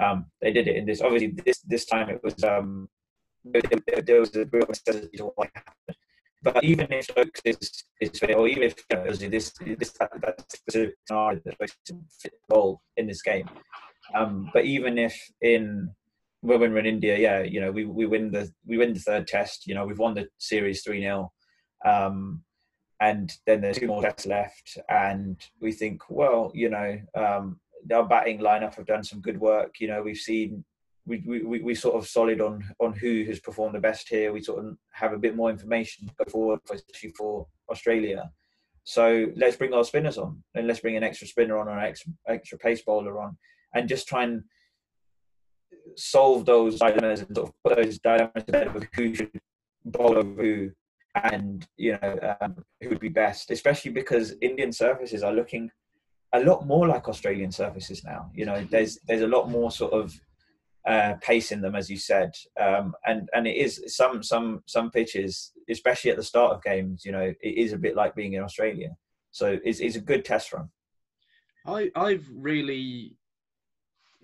Um, 0.00 0.26
they 0.40 0.52
did 0.52 0.68
it 0.68 0.76
in 0.76 0.86
this. 0.86 1.00
Obviously, 1.00 1.34
this 1.44 1.60
this 1.60 1.84
time 1.84 2.08
it 2.08 2.22
was 2.22 2.42
um, 2.44 2.88
there, 3.44 4.20
was 4.20 4.34
a 4.36 4.46
real 4.46 4.66
necessity 4.66 5.16
to 5.18 5.24
what 5.24 5.50
happened. 5.54 5.96
But 6.42 6.62
even 6.64 6.92
if 6.92 7.04
Stokes 7.04 7.40
is, 7.44 7.84
is 8.00 8.18
fit, 8.18 8.34
or 8.34 8.48
even 8.48 8.64
if 8.64 8.74
you 8.90 8.96
know, 8.96 9.04
this 9.12 9.52
this 9.60 9.92
that, 9.92 10.10
that 10.20 10.52
specific 10.52 10.94
scenario 11.06 11.40
that 11.44 11.56
fit 11.58 12.32
the 12.48 12.54
role 12.54 12.82
in 12.96 13.06
this 13.06 13.22
game. 13.22 13.48
Um, 14.14 14.50
but 14.52 14.64
even 14.64 14.98
if 14.98 15.18
in 15.40 15.90
when 16.40 16.60
we're 16.60 16.78
in 16.78 16.86
India, 16.86 17.16
yeah, 17.16 17.42
you 17.42 17.60
know, 17.60 17.72
we, 17.72 17.86
we 17.86 18.06
win 18.06 18.30
the 18.30 18.50
we 18.66 18.76
win 18.76 18.92
the 18.92 19.00
third 19.00 19.26
test. 19.26 19.66
You 19.66 19.74
know, 19.74 19.86
we've 19.86 19.98
won 19.98 20.14
the 20.14 20.28
series 20.38 20.82
three 20.82 21.00
0 21.00 21.32
um, 21.84 22.42
and 23.00 23.32
then 23.46 23.60
there's 23.60 23.78
two 23.78 23.86
more 23.86 24.02
tests 24.02 24.26
left, 24.26 24.78
and 24.88 25.36
we 25.60 25.72
think, 25.72 26.02
well, 26.08 26.50
you 26.54 26.70
know, 26.70 26.98
um, 27.14 27.60
our 27.92 28.06
batting 28.06 28.38
lineup 28.38 28.74
have 28.76 28.86
done 28.86 29.04
some 29.04 29.20
good 29.20 29.38
work. 29.38 29.74
You 29.80 29.88
know, 29.88 30.02
we've 30.02 30.16
seen 30.16 30.64
we 31.06 31.22
we 31.26 31.60
we 31.60 31.74
sort 31.74 31.96
of 31.96 32.06
solid 32.06 32.40
on 32.40 32.64
on 32.80 32.92
who 32.94 33.24
has 33.24 33.40
performed 33.40 33.74
the 33.74 33.80
best 33.80 34.08
here. 34.08 34.32
We 34.32 34.42
sort 34.42 34.64
of 34.64 34.76
have 34.92 35.12
a 35.12 35.18
bit 35.18 35.36
more 35.36 35.50
information 35.50 36.10
go 36.18 36.30
forward, 36.30 36.60
especially 36.70 37.10
for 37.10 37.46
Australia. 37.70 38.30
So 38.84 39.32
let's 39.36 39.56
bring 39.56 39.72
our 39.72 39.84
spinners 39.84 40.18
on, 40.18 40.42
and 40.54 40.66
let's 40.66 40.80
bring 40.80 40.96
an 40.96 41.04
extra 41.04 41.26
spinner 41.26 41.58
on 41.58 41.68
or 41.68 41.78
an 41.78 41.84
extra 41.84 42.12
extra 42.28 42.58
pace 42.58 42.82
bowler 42.82 43.20
on, 43.20 43.36
and 43.74 43.88
just 43.88 44.08
try 44.08 44.24
and 44.24 44.42
solve 45.96 46.44
those 46.46 46.78
dilemmas 46.78 47.20
and 47.20 47.36
sort 47.36 47.48
of 47.48 47.54
put 47.64 47.76
those 47.76 47.98
dilemmas 47.98 48.44
to 48.46 48.66
of 48.66 48.86
who 48.94 49.14
should 49.14 49.30
bowl 49.84 50.16
over 50.16 50.42
who 50.42 50.70
and 51.22 51.66
you 51.76 51.96
know 52.00 52.36
um, 52.40 52.56
who 52.80 52.88
would 52.88 53.00
be 53.00 53.08
best, 53.08 53.50
especially 53.50 53.92
because 53.92 54.34
Indian 54.40 54.72
surfaces 54.72 55.22
are 55.22 55.32
looking 55.32 55.70
a 56.32 56.40
lot 56.40 56.66
more 56.66 56.88
like 56.88 57.08
Australian 57.08 57.52
surfaces 57.52 58.02
now. 58.04 58.30
You 58.34 58.46
know, 58.46 58.66
there's 58.70 58.98
there's 59.06 59.22
a 59.22 59.28
lot 59.28 59.48
more 59.48 59.70
sort 59.70 59.92
of 59.92 60.18
uh, 60.86 61.14
pace 61.22 61.52
in 61.52 61.60
them, 61.60 61.76
as 61.76 61.88
you 61.88 61.96
said, 61.96 62.32
um, 62.60 62.94
and 63.06 63.28
and 63.34 63.46
it 63.46 63.56
is 63.56 63.82
some 63.86 64.22
some 64.22 64.62
some 64.66 64.90
pitches, 64.90 65.52
especially 65.70 66.10
at 66.10 66.16
the 66.16 66.22
start 66.22 66.52
of 66.52 66.62
games. 66.62 67.04
You 67.04 67.12
know, 67.12 67.32
it 67.40 67.54
is 67.56 67.72
a 67.72 67.78
bit 67.78 67.94
like 67.94 68.14
being 68.14 68.32
in 68.32 68.42
Australia. 68.42 68.90
So 69.30 69.58
it's 69.64 69.80
it's 69.80 69.96
a 69.96 70.00
good 70.00 70.24
test 70.24 70.52
run. 70.52 70.68
I 71.66 71.90
I've 71.94 72.26
really 72.32 73.16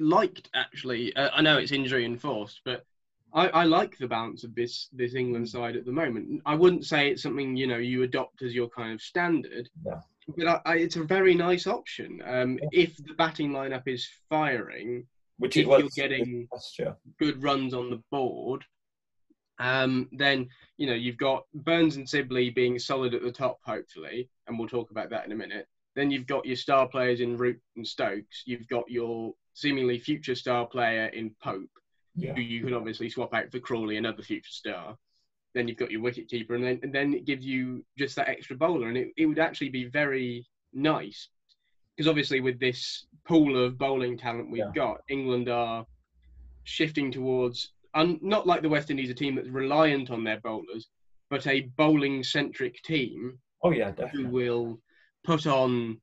liked 0.01 0.49
actually. 0.55 1.15
Uh, 1.17 1.31
I 1.33 1.43
know 1.43 1.59
it's 1.59 1.73
injury 1.73 2.05
enforced, 2.05 2.61
but 2.65 2.85
I, 3.33 3.49
I 3.49 3.65
like 3.65 3.97
the 3.99 4.09
balance 4.09 4.45
of 4.45 4.55
this 4.55 4.89
this 4.93 5.15
England 5.15 5.49
side 5.49 5.77
at 5.77 5.85
the 5.85 5.93
moment. 5.93 6.43
I 6.47 6.55
wouldn't 6.55 6.85
say 6.85 7.11
it's 7.11 7.23
something 7.23 7.57
you 7.57 7.67
know 7.67 7.79
you 7.79 8.03
adopt 8.03 8.43
as 8.43 8.55
your 8.55 8.69
kind 8.69 8.93
of 8.93 9.01
standard, 9.01 9.69
Yeah. 9.87 10.01
but 10.37 10.47
I, 10.49 10.61
I, 10.65 10.75
it's 10.77 10.97
a 10.97 11.05
very 11.05 11.35
nice 11.35 11.67
option. 11.67 12.23
Um, 12.27 12.59
if 12.73 12.97
the 12.97 13.15
batting 13.15 13.53
lineup 13.53 13.87
is 13.87 14.09
firing, 14.29 15.07
Which 15.39 15.57
if 15.57 15.67
you're 15.67 15.89
getting 15.95 16.49
good 17.19 17.43
runs 17.43 17.73
on 17.75 17.91
the 17.91 18.03
board, 18.11 18.65
um, 19.59 20.09
then 20.13 20.49
you 20.77 20.87
know 20.87 20.95
you've 20.95 21.19
got 21.19 21.45
Burns 21.55 21.97
and 21.97 22.09
Sibley 22.09 22.51
being 22.51 22.79
solid 22.79 23.15
at 23.15 23.23
the 23.23 23.33
top, 23.33 23.59
hopefully, 23.63 24.29
and 24.47 24.59
we'll 24.59 24.69
talk 24.69 24.91
about 24.91 25.11
that 25.11 25.27
in 25.27 25.33
a 25.33 25.37
minute. 25.37 25.69
Then 25.97 26.11
you've 26.11 26.27
got 26.27 26.47
your 26.47 26.57
star 26.57 26.89
players 26.89 27.21
in 27.21 27.37
Root 27.37 27.61
and 27.77 27.87
Stokes. 27.87 28.43
You've 28.47 28.69
got 28.69 28.89
your 28.89 29.35
seemingly 29.61 29.99
future 29.99 30.35
star 30.35 30.67
player 30.67 31.07
in 31.07 31.35
Pope, 31.43 31.71
Yeah. 32.17 32.35
who 32.35 32.41
you 32.41 32.65
can 32.65 32.75
obviously 32.75 33.11
swap 33.11 33.35
out 33.35 33.51
for 33.51 33.61
Crawley, 33.61 33.97
another 33.99 34.23
future 34.23 34.51
star. 34.51 34.97
Then 35.55 35.69
you've 35.69 35.77
got 35.77 35.91
your 35.91 36.01
wicket 36.01 36.29
keeper, 36.29 36.55
and 36.55 36.65
then 36.65 36.81
and 36.83 36.95
then 36.95 37.13
it 37.13 37.25
gives 37.27 37.45
you 37.45 37.85
just 37.99 38.17
that 38.17 38.29
extra 38.29 38.57
bowler, 38.57 38.89
and 38.89 38.97
it, 38.97 39.09
it 39.17 39.27
would 39.27 39.39
actually 39.39 39.69
be 39.71 39.85
very 39.87 40.47
nice 40.73 41.29
because 41.97 42.09
obviously 42.09 42.41
with 42.41 42.59
this 42.61 43.07
pool 43.27 43.63
of 43.63 43.77
bowling 43.77 44.17
talent 44.17 44.51
we've 44.51 44.61
Yeah. 44.61 44.73
got, 44.75 45.01
England 45.11 45.49
are 45.49 45.85
shifting 46.65 47.11
towards 47.11 47.73
un, 47.95 48.19
not 48.23 48.47
like 48.47 48.63
the 48.63 48.69
West 48.69 48.91
Indies, 48.91 49.11
a 49.11 49.15
team 49.15 49.35
that's 49.35 49.49
reliant 49.49 50.11
on 50.11 50.23
their 50.25 50.41
bowlers, 50.41 50.89
but 51.29 51.47
a 51.49 51.63
bowling 51.77 52.23
centric 52.23 52.81
team 52.83 53.39
Oh 53.63 53.73
yeah, 53.73 53.91
definitely. 53.91 54.23
who 54.23 54.29
will 54.31 54.81
put 55.25 55.47
on 55.47 56.01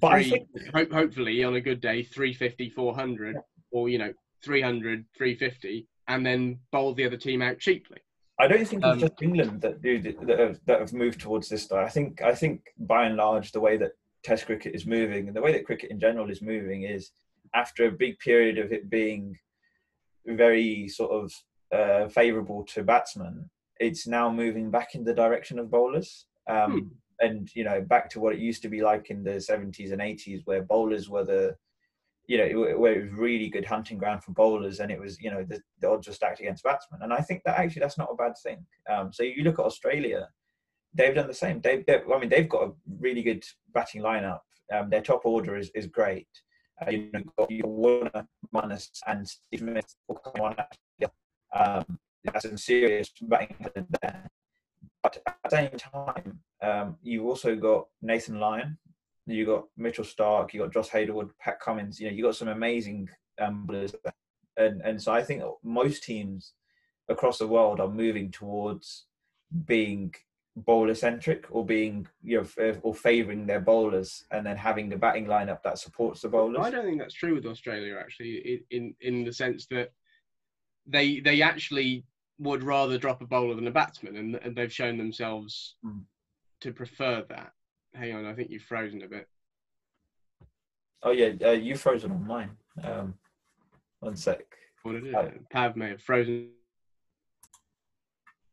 three, 0.00 0.30
think 0.30 0.48
ho- 0.74 0.94
hopefully 0.94 1.44
on 1.44 1.54
a 1.54 1.60
good 1.60 1.80
day 1.80 2.02
350 2.02 2.70
400 2.70 3.36
or 3.70 3.88
you 3.88 3.98
know 3.98 4.12
300 4.44 5.04
350 5.16 5.86
and 6.08 6.24
then 6.24 6.58
bowl 6.72 6.94
the 6.94 7.06
other 7.06 7.16
team 7.16 7.42
out 7.42 7.58
cheaply 7.58 7.98
I 8.38 8.48
don't 8.48 8.66
think 8.66 8.84
Um, 8.84 8.92
it's 8.92 9.02
just 9.02 9.22
England 9.22 9.60
that 9.60 9.80
do 9.80 10.00
that 10.02 10.38
have, 10.38 10.58
that 10.66 10.80
have 10.80 10.92
moved 10.92 11.20
towards 11.20 11.48
this 11.48 11.62
style. 11.62 11.84
I 11.84 11.88
think 11.88 12.20
I 12.20 12.34
think 12.34 12.62
by 12.78 13.06
and 13.06 13.16
large 13.16 13.52
the 13.52 13.60
way 13.60 13.76
that 13.76 13.92
Test 14.24 14.46
cricket 14.46 14.74
is 14.74 14.86
moving 14.86 15.28
and 15.28 15.36
the 15.36 15.40
way 15.40 15.52
that 15.52 15.66
cricket 15.66 15.90
in 15.90 16.00
general 16.00 16.30
is 16.30 16.42
moving 16.42 16.82
is 16.82 17.12
after 17.54 17.84
a 17.84 17.92
big 17.92 18.18
period 18.18 18.58
of 18.58 18.72
it 18.72 18.90
being 18.90 19.38
very 20.26 20.88
sort 20.88 21.10
of 21.12 21.32
uh, 21.72 22.08
favourable 22.08 22.64
to 22.64 22.82
batsmen, 22.82 23.50
it's 23.78 24.06
now 24.06 24.30
moving 24.30 24.70
back 24.70 24.94
in 24.94 25.04
the 25.04 25.14
direction 25.14 25.58
of 25.58 25.70
bowlers. 25.70 26.26
Um, 26.48 26.92
And 27.24 27.48
you 27.54 27.64
know, 27.64 27.80
back 27.80 28.10
to 28.10 28.20
what 28.20 28.34
it 28.34 28.40
used 28.40 28.62
to 28.62 28.68
be 28.68 28.82
like 28.82 29.10
in 29.10 29.22
the 29.24 29.40
seventies 29.40 29.92
and 29.92 30.02
eighties, 30.02 30.42
where 30.44 30.62
bowlers 30.62 31.08
were 31.08 31.24
the 31.24 31.56
you 32.26 32.38
know, 32.38 32.78
where 32.78 32.94
it 32.94 33.04
was 33.04 33.12
really 33.12 33.48
good 33.48 33.66
hunting 33.66 33.98
ground 33.98 34.24
for 34.24 34.32
bowlers, 34.32 34.80
and 34.80 34.90
it 34.90 34.98
was, 34.98 35.20
you 35.20 35.30
know, 35.30 35.44
the, 35.44 35.60
the 35.80 35.88
odds 35.88 36.06
were 36.06 36.14
stacked 36.14 36.40
against 36.40 36.64
batsmen. 36.64 37.02
And 37.02 37.12
I 37.12 37.20
think 37.20 37.42
that 37.44 37.58
actually 37.58 37.80
that's 37.80 37.98
not 37.98 38.08
a 38.10 38.16
bad 38.16 38.32
thing. 38.42 38.64
Um, 38.90 39.12
so 39.12 39.22
you 39.22 39.42
look 39.42 39.58
at 39.58 39.66
Australia, 39.66 40.28
they've 40.94 41.14
done 41.14 41.26
the 41.26 41.34
same. 41.34 41.60
They've, 41.60 41.84
they've, 41.84 42.00
I 42.12 42.18
mean, 42.18 42.30
they've 42.30 42.48
got 42.48 42.68
a 42.68 42.72
really 42.98 43.22
good 43.22 43.44
batting 43.74 44.00
lineup. 44.00 44.40
Um, 44.72 44.88
their 44.88 45.02
top 45.02 45.26
order 45.26 45.56
is, 45.58 45.70
is 45.74 45.86
great. 45.86 46.28
Uh, 46.80 46.90
you 46.90 47.10
know, 47.12 47.20
got 47.38 47.50
Warner, 47.50 48.26
Marnus, 48.54 48.88
and 49.06 49.28
Steve 49.28 49.60
Smith. 49.60 49.94
Um, 51.54 51.98
that's 52.24 52.48
some 52.48 52.56
serious 52.56 53.12
batting 53.20 53.54
there. 54.00 54.30
At 55.04 55.18
the 55.44 55.50
same 55.50 55.70
time, 55.78 56.40
um, 56.62 56.96
you've 57.02 57.26
also 57.26 57.56
got 57.56 57.88
Nathan 58.00 58.40
Lyon, 58.40 58.78
you've 59.26 59.48
got 59.48 59.64
Mitchell 59.76 60.04
Starc, 60.04 60.52
you've 60.52 60.64
got 60.64 60.72
Josh 60.72 60.88
Hazlewood, 60.88 61.30
Pat 61.38 61.60
Cummins. 61.60 62.00
You 62.00 62.08
know, 62.08 62.16
you 62.16 62.22
got 62.22 62.36
some 62.36 62.48
amazing 62.48 63.08
um, 63.40 63.66
bowlers, 63.66 63.94
and 64.56 64.80
and 64.82 65.00
so 65.00 65.12
I 65.12 65.22
think 65.22 65.42
most 65.62 66.04
teams 66.04 66.52
across 67.08 67.38
the 67.38 67.46
world 67.46 67.80
are 67.80 67.88
moving 67.88 68.30
towards 68.30 69.04
being 69.66 70.14
bowler 70.56 70.94
centric 70.94 71.46
or 71.50 71.66
being 71.66 72.06
you 72.22 72.40
know 72.40 72.74
or 72.82 72.94
favouring 72.94 73.44
their 73.44 73.60
bowlers 73.60 74.24
and 74.30 74.46
then 74.46 74.56
having 74.56 74.88
the 74.88 74.96
batting 74.96 75.26
lineup 75.26 75.62
that 75.64 75.78
supports 75.78 76.22
the 76.22 76.28
bowlers. 76.28 76.58
I 76.60 76.70
don't 76.70 76.84
think 76.84 77.00
that's 77.00 77.14
true 77.14 77.34
with 77.34 77.46
Australia 77.46 77.96
actually, 77.98 78.62
in 78.70 78.94
in 79.00 79.24
the 79.24 79.32
sense 79.32 79.66
that 79.66 79.90
they 80.86 81.20
they 81.20 81.42
actually 81.42 82.04
would 82.38 82.62
rather 82.62 82.98
drop 82.98 83.22
a 83.22 83.26
bowler 83.26 83.54
than 83.54 83.66
a 83.66 83.72
batsman, 83.72 84.16
and, 84.16 84.36
and 84.36 84.56
they've 84.56 84.72
shown 84.72 84.98
themselves 84.98 85.76
mm. 85.84 86.02
to 86.60 86.72
prefer 86.72 87.24
that. 87.28 87.52
Hang 87.94 88.14
on, 88.14 88.26
I 88.26 88.34
think 88.34 88.50
you've 88.50 88.62
frozen 88.62 89.02
a 89.02 89.08
bit. 89.08 89.28
Oh 91.02 91.12
yeah, 91.12 91.32
uh, 91.44 91.52
you 91.52 91.76
frozen 91.76 92.10
on 92.10 92.26
mine. 92.26 92.50
Um, 92.82 93.14
one 94.00 94.16
sec. 94.16 94.40
What 94.82 94.92
did 94.92 95.06
it? 95.06 95.14
Uh, 95.14 95.28
Pav 95.50 95.76
may 95.76 95.90
have 95.90 96.02
frozen. 96.02 96.50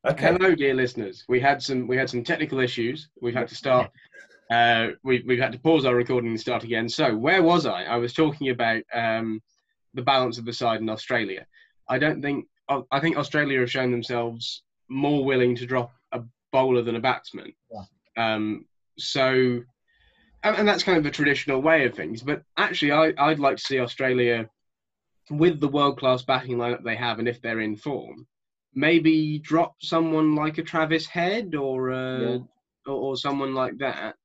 Okay. 0.07 0.33
Hello, 0.33 0.55
dear 0.55 0.73
listeners. 0.73 1.25
We 1.27 1.39
had 1.39 1.61
some 1.61 1.87
we 1.87 1.97
had 1.97 2.09
some 2.09 2.23
technical 2.23 2.59
issues. 2.59 3.09
We've 3.21 3.35
had 3.35 3.47
to 3.49 3.55
start. 3.55 3.91
Uh, 4.51 4.89
we, 5.01 5.23
we've 5.25 5.39
had 5.39 5.53
to 5.53 5.59
pause 5.59 5.85
our 5.85 5.95
recording 5.95 6.31
and 6.31 6.39
start 6.39 6.65
again. 6.65 6.89
So 6.89 7.15
where 7.15 7.41
was 7.41 7.65
I? 7.65 7.85
I 7.85 7.95
was 7.95 8.11
talking 8.11 8.49
about 8.49 8.83
um, 8.93 9.41
the 9.93 10.01
balance 10.01 10.37
of 10.37 10.43
the 10.43 10.51
side 10.51 10.81
in 10.81 10.89
Australia. 10.89 11.45
I 11.87 11.97
don't 11.97 12.21
think 12.21 12.47
I 12.91 12.99
think 12.99 13.17
Australia 13.17 13.59
have 13.59 13.71
shown 13.71 13.91
themselves 13.91 14.63
more 14.89 15.23
willing 15.23 15.55
to 15.55 15.65
drop 15.65 15.91
a 16.11 16.21
bowler 16.51 16.81
than 16.81 16.95
a 16.95 16.99
batsman. 16.99 17.53
Yeah. 17.71 17.85
Um, 18.33 18.65
so, 18.97 19.61
and, 20.43 20.55
and, 20.57 20.67
that's 20.67 20.83
kind 20.83 20.97
of 20.97 21.05
a 21.05 21.11
traditional 21.11 21.61
way 21.61 21.85
of 21.85 21.95
things. 21.95 22.21
But 22.21 22.43
actually, 22.57 22.91
I, 22.91 23.13
I'd 23.17 23.39
like 23.39 23.57
to 23.57 23.63
see 23.63 23.79
Australia 23.79 24.49
with 25.29 25.59
the 25.59 25.67
world 25.67 25.97
class 25.97 26.23
batting 26.23 26.57
lineup 26.57 26.83
they 26.83 26.95
have, 26.95 27.19
and 27.19 27.27
if 27.27 27.41
they're 27.41 27.61
in 27.61 27.77
form, 27.77 28.27
maybe 28.73 29.39
drop 29.39 29.75
someone 29.81 30.35
like 30.35 30.57
a 30.57 30.63
Travis 30.63 31.05
Head 31.05 31.55
or 31.55 31.91
uh, 31.91 32.19
yeah. 32.19 32.37
or, 32.85 32.93
or, 32.93 33.17
someone 33.17 33.53
like 33.53 33.77
that, 33.79 34.15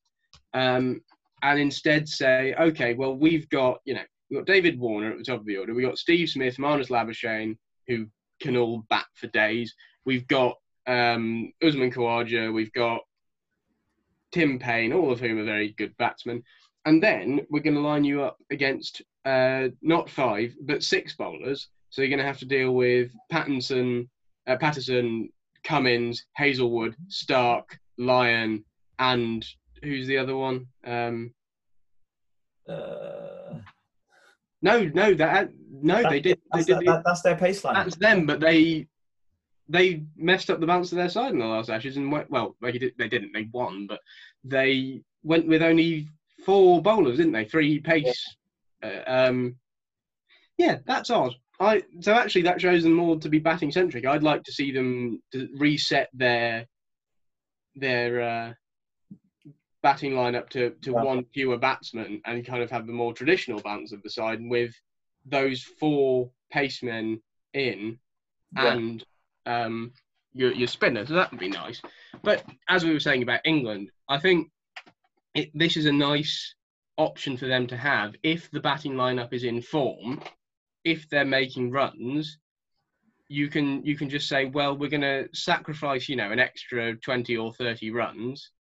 um, 0.55 1.01
and 1.42 1.61
instead 1.61 2.09
say, 2.09 2.55
okay, 2.55 2.94
well 2.94 3.14
we've 3.14 3.49
got 3.51 3.80
you 3.84 3.94
know 3.94 4.03
we've 4.30 4.40
got 4.40 4.47
David 4.47 4.78
Warner 4.78 5.12
at 5.12 5.18
the 5.18 5.24
top 5.24 5.40
of 5.40 5.47
the 5.47 5.57
order, 5.57 5.74
we've 5.74 5.86
got 5.86 5.99
Steve 5.99 6.28
Smith, 6.28 6.59
Marnus 6.59 6.88
Labuschagne, 6.88 7.57
who 7.86 8.07
can 8.41 8.57
all 8.57 8.84
bat 8.89 9.07
for 9.14 9.26
days. 9.28 9.74
We've 10.05 10.26
got 10.26 10.57
um, 10.87 11.53
Usman 11.62 11.91
Khawaja, 11.91 12.53
we've 12.53 12.72
got 12.72 13.01
Tim 14.32 14.59
Paine, 14.59 14.93
all 14.93 15.11
of 15.12 15.20
whom 15.20 15.39
are 15.39 15.45
very 15.45 15.72
good 15.72 15.97
batsmen. 15.97 16.43
And 16.84 17.03
then 17.03 17.47
we're 17.51 17.62
going 17.62 17.74
to 17.74 17.80
line 17.80 18.05
you 18.05 18.22
up 18.22 18.39
against 18.51 19.03
uh, 19.24 19.68
not 19.82 20.09
five, 20.09 20.55
but 20.62 20.84
six 20.84 21.16
bowlers. 21.16 21.68
So 21.91 22.03
you're 22.03 22.11
going 22.11 22.20
to 22.20 22.26
have 22.26 22.39
to 22.39 22.45
deal 22.47 22.72
with 22.72 23.11
Pattinson, 23.32 24.09
uh, 24.47 24.57
Patterson, 24.57 25.30
Cummins, 25.64 26.24
Hazlewood, 26.34 26.95
Starc, 27.09 27.64
Lyon, 27.99 28.64
and 28.99 29.45
who's 29.82 30.07
the 30.07 30.18
other 30.18 30.37
one? 30.37 30.66
Um, 30.84 31.32
uh, 32.68 33.59
no, 34.63 34.85
no, 34.95 35.15
that 35.15 35.51
no, 35.71 36.03
that, 36.03 36.11
they 36.11 36.21
did. 36.21 36.41
They 36.55 36.63
did. 36.63 36.79
That, 36.87 37.03
that's 37.05 37.23
their 37.23 37.37
pace 37.37 37.65
line. 37.65 37.75
That's 37.75 37.97
them, 37.97 38.27
but 38.27 38.41
they 38.41 38.87
they 39.69 40.05
messed 40.17 40.51
up 40.51 40.61
the 40.61 40.67
balance 40.67 40.93
of 40.93 40.99
their 40.99 41.09
side 41.09 41.33
in 41.33 41.39
the 41.39 41.45
last 41.45 41.71
Ashes 41.71 41.97
and 41.97 42.11
went, 42.11 42.31
well, 42.31 42.57
they, 42.63 42.73
did, 42.73 42.93
they 42.99 43.09
didn't. 43.09 43.33
They 43.33 43.49
won, 43.53 43.89
but 43.89 43.99
they 44.45 45.03
went 45.25 45.49
with 45.49 45.61
only 45.61 46.09
four 46.45 46.81
bowlers, 46.81 47.17
didn't 47.17 47.33
they? 47.33 47.45
Three 47.45 47.81
pace. 47.81 48.37
Yeah. 48.83 49.03
Uh, 49.07 49.29
um, 49.29 49.57
yeah, 50.57 50.79
that's 50.87 51.11
odd. 51.11 51.35
I 51.59 51.83
so 52.01 52.13
actually 52.13 52.43
that 52.43 52.61
shows 52.61 52.83
them 52.83 52.93
more 52.93 53.19
to 53.19 53.29
be 53.29 53.39
batting 53.39 53.73
centric. 53.73 54.07
I'd 54.07 54.23
like 54.23 54.43
to 54.45 54.53
see 54.53 54.73
them 54.73 55.23
reset 55.57 56.09
their 56.13 56.67
their 57.75 58.21
uh, 58.21 58.53
batting 59.87 60.14
lineup 60.14 60.49
to 60.49 60.70
to 60.82 60.91
yeah. 60.91 61.01
one 61.01 61.24
fewer 61.32 61.57
batsman 61.57 62.20
and 62.24 62.45
kind 62.45 62.61
of 62.61 62.68
have 62.72 62.89
the 62.89 62.93
more 62.93 63.12
traditional 63.12 63.61
balance 63.61 63.93
of 63.93 64.03
the 64.03 64.11
side 64.11 64.41
with 64.43 64.74
those 65.24 65.62
four 65.62 66.28
pacemen 66.53 67.22
in 67.55 67.97
yeah. 68.57 68.72
and 68.72 69.05
um, 69.47 69.93
your 70.32 70.53
your 70.53 70.66
spinner. 70.66 71.07
So 71.07 71.14
that 71.14 71.30
would 71.30 71.39
be 71.39 71.49
nice. 71.49 71.80
But 72.24 72.43
as 72.68 72.84
we 72.84 72.93
were 72.93 73.07
saying 73.07 73.22
about 73.22 73.43
England, 73.45 73.93
I 74.09 74.18
think 74.18 74.51
it, 75.34 75.53
this 75.55 75.76
is 75.76 75.87
a 75.87 75.93
nice 75.93 76.57
option 76.99 77.37
for 77.37 77.47
them 77.47 77.68
to 77.68 77.76
have 77.76 78.16
if 78.24 78.51
the 78.51 78.59
batting 78.68 78.95
lineup 78.95 79.32
is 79.32 79.45
in 79.45 79.62
form 79.62 80.20
if 80.82 81.09
they're 81.09 81.24
making 81.41 81.70
runs, 81.70 82.39
you 83.28 83.49
can 83.49 83.84
you 83.84 83.97
can 83.97 84.11
just 84.11 84.28
say, 84.28 84.47
well, 84.47 84.76
we're 84.76 84.97
going 84.97 85.11
to 85.14 85.28
sacrifice, 85.32 86.09
you 86.09 86.16
know, 86.16 86.32
an 86.32 86.41
extra 86.41 86.97
20 86.97 87.37
or 87.37 87.53
30 87.53 87.91
runs, 87.93 88.51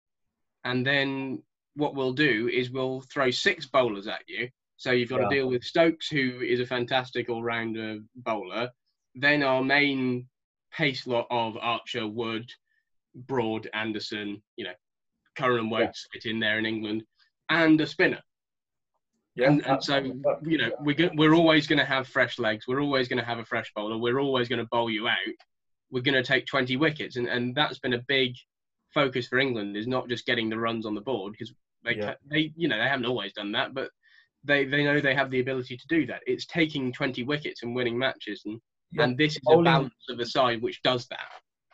and 0.66 0.84
then 0.84 1.42
what 1.74 1.94
we'll 1.94 2.12
do 2.12 2.50
is 2.52 2.70
we'll 2.70 3.02
throw 3.02 3.30
six 3.30 3.66
bowlers 3.66 4.08
at 4.08 4.22
you. 4.26 4.48
So 4.76 4.90
you've 4.90 5.08
got 5.08 5.20
yeah. 5.22 5.28
to 5.28 5.34
deal 5.34 5.48
with 5.48 5.64
Stokes, 5.64 6.08
who 6.08 6.40
is 6.40 6.60
a 6.60 6.66
fantastic 6.66 7.28
all-rounder 7.28 8.00
bowler. 8.16 8.70
Then 9.14 9.42
our 9.42 9.62
main 9.62 10.26
pace 10.72 11.06
lot 11.06 11.26
of 11.30 11.56
Archer, 11.56 12.06
Wood, 12.06 12.50
Broad, 13.14 13.68
Anderson, 13.72 14.42
you 14.56 14.64
know, 14.64 14.74
Curran 15.36 15.60
and 15.60 15.70
Woakes 15.70 16.06
yeah. 16.12 16.20
fit 16.20 16.30
in 16.30 16.40
there 16.40 16.58
in 16.58 16.66
England, 16.66 17.04
and 17.48 17.80
a 17.80 17.86
spinner. 17.86 18.20
Yeah, 19.36 19.48
and, 19.48 19.66
and 19.66 19.84
so 19.84 19.98
you 20.44 20.56
know 20.56 20.70
we're 20.80 21.10
we're 21.14 21.34
always 21.34 21.66
going 21.66 21.78
to 21.78 21.84
have 21.84 22.08
fresh 22.08 22.38
legs. 22.38 22.66
We're 22.66 22.80
always 22.80 23.06
going 23.06 23.18
to 23.18 23.24
have 23.24 23.38
a 23.38 23.44
fresh 23.44 23.70
bowler. 23.74 23.98
We're 23.98 24.18
always 24.18 24.48
going 24.48 24.60
to 24.60 24.68
bowl 24.70 24.90
you 24.90 25.08
out. 25.08 25.16
We're 25.90 26.02
going 26.02 26.14
to 26.14 26.22
take 26.22 26.46
20 26.46 26.76
wickets, 26.76 27.16
and, 27.16 27.28
and 27.28 27.54
that's 27.54 27.78
been 27.78 27.92
a 27.92 28.02
big 28.08 28.32
focus 28.96 29.28
for 29.28 29.38
England. 29.38 29.76
Is 29.76 29.86
not 29.86 30.08
just 30.08 30.26
getting 30.26 30.48
the 30.48 30.58
runs 30.58 30.86
on 30.86 30.94
the 30.94 31.00
board 31.00 31.32
because 31.32 31.52
they 31.84 31.96
yeah. 31.96 32.14
they 32.30 32.52
you 32.56 32.66
know 32.68 32.78
they 32.78 32.88
haven't 32.88 33.06
always 33.06 33.32
done 33.34 33.52
that, 33.52 33.74
but 33.74 33.90
they 34.42 34.64
they 34.64 34.82
know 34.82 35.00
they 35.00 35.14
have 35.14 35.30
the 35.30 35.40
ability 35.40 35.76
to 35.76 35.86
do 35.88 36.06
that. 36.06 36.22
It's 36.26 36.46
taking 36.46 36.92
20 36.92 37.22
wickets 37.24 37.62
and 37.62 37.74
winning 37.74 37.98
matches, 37.98 38.42
and 38.46 38.60
yeah. 38.92 39.04
and 39.04 39.18
this 39.18 39.34
is 39.34 39.42
Bowling, 39.44 39.60
a 39.60 39.64
balance 39.64 39.94
of 40.08 40.18
a 40.18 40.26
side 40.26 40.62
which 40.62 40.82
does 40.82 41.06
that. 41.08 41.28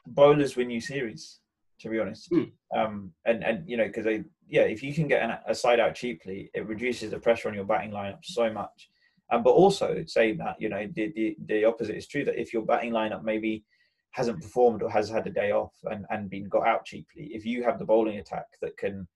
Bowlers 0.07 0.57
win 0.57 0.70
you 0.70 0.81
series, 0.81 1.39
to 1.81 1.89
be 1.89 2.01
honest. 2.01 2.31
Mm. 2.33 2.51
Um, 2.77 3.12
and 3.25 3.45
and 3.45 3.68
you 3.68 3.77
know 3.77 3.87
because 3.87 4.05
they 4.05 4.25
yeah, 4.49 4.62
if 4.62 4.83
you 4.83 4.93
can 4.93 5.09
get 5.09 5.23
an, 5.23 5.39
a 5.47 5.55
side 5.55 5.81
out 5.81 5.95
cheaply, 5.95 6.51
it 6.53 6.66
reduces 6.66 7.11
the 7.11 7.18
pressure 7.18 7.49
on 7.49 7.55
your 7.55 7.64
batting 7.64 7.93
lineup 7.93 8.18
so 8.23 8.53
much. 8.53 8.91
Um, 9.33 9.43
but 9.43 9.53
also 9.53 10.05
saying 10.07 10.37
that, 10.39 10.57
you 10.61 10.68
know, 10.68 10.87
the, 10.95 11.11
the, 11.16 11.37
the 11.47 11.64
opposite 11.64 11.97
is 11.97 12.07
true 12.07 12.23
that 12.27 12.39
if 12.39 12.53
your 12.53 12.66
batting 12.66 12.93
lineup 12.93 13.25
maybe 13.25 13.64
hasn't 14.12 14.42
performed 14.42 14.82
or 14.82 14.90
has 14.90 15.08
had 15.08 15.26
a 15.26 15.30
day 15.30 15.52
off 15.52 15.72
and, 15.84 16.04
and 16.10 16.30
been 16.30 16.48
got 16.48 16.66
out 16.66 16.84
cheaply, 16.84 17.30
if 17.32 17.44
you 17.44 17.62
have 17.62 17.78
the 17.78 17.84
bowling 17.84 18.18
attack 18.18 18.46
that 18.60 18.76
can 18.76 19.08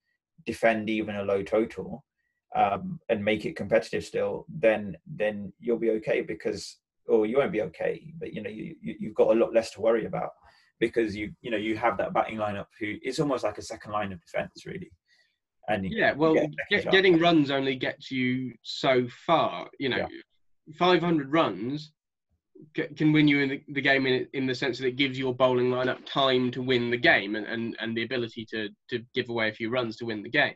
defend 0.44 0.90
even 0.90 1.16
a 1.16 1.22
low 1.22 1.42
total 1.42 2.04
um, 2.54 2.98
and 3.08 3.24
make 3.24 3.44
it 3.44 3.56
competitive 3.56 4.04
still, 4.04 4.46
then 4.48 4.96
then 5.06 5.52
you'll 5.60 5.78
be 5.78 5.90
okay 5.90 6.22
because, 6.22 6.78
or 7.06 7.26
you 7.26 7.38
won't 7.38 7.52
be 7.52 7.62
okay, 7.62 8.12
but 8.18 8.32
you 8.32 8.42
know 8.42 8.50
you, 8.50 8.74
you 8.80 8.96
you've 8.98 9.14
got 9.14 9.36
a 9.36 9.38
lot 9.38 9.52
less 9.52 9.70
to 9.72 9.80
worry 9.80 10.06
about 10.06 10.30
because 10.80 11.14
you 11.14 11.32
you 11.42 11.50
know 11.50 11.56
you 11.56 11.76
have 11.76 11.98
that 11.98 12.14
batting 12.14 12.38
lineup 12.38 12.66
who 12.80 12.94
is 13.02 13.18
almost 13.18 13.44
like 13.44 13.58
a 13.58 13.62
second 13.62 13.92
line 13.92 14.12
of 14.12 14.20
defence 14.20 14.64
really. 14.66 14.90
And 15.68 15.84
yeah, 15.90 16.12
well, 16.12 16.34
get, 16.70 16.90
getting 16.92 17.18
runs 17.18 17.50
only 17.50 17.74
gets 17.74 18.08
you 18.08 18.52
so 18.62 19.08
far. 19.26 19.68
You 19.80 19.88
know, 19.88 19.96
yeah. 19.96 20.76
500 20.78 21.32
runs 21.32 21.92
can 22.74 23.12
win 23.12 23.28
you 23.28 23.40
in 23.40 23.48
the, 23.48 23.62
the, 23.68 23.80
game 23.80 24.06
in, 24.06 24.26
in 24.32 24.46
the 24.46 24.54
sense 24.54 24.78
that 24.78 24.86
it 24.86 24.96
gives 24.96 25.18
your 25.18 25.34
bowling 25.34 25.70
lineup 25.70 26.04
time 26.06 26.50
to 26.50 26.62
win 26.62 26.90
the 26.90 26.96
game 26.96 27.34
and, 27.34 27.46
and, 27.46 27.76
and 27.80 27.96
the 27.96 28.02
ability 28.02 28.46
to, 28.46 28.68
to 28.90 29.02
give 29.14 29.28
away 29.28 29.48
a 29.48 29.52
few 29.52 29.70
runs 29.70 29.96
to 29.96 30.06
win 30.06 30.22
the 30.22 30.28
game. 30.28 30.54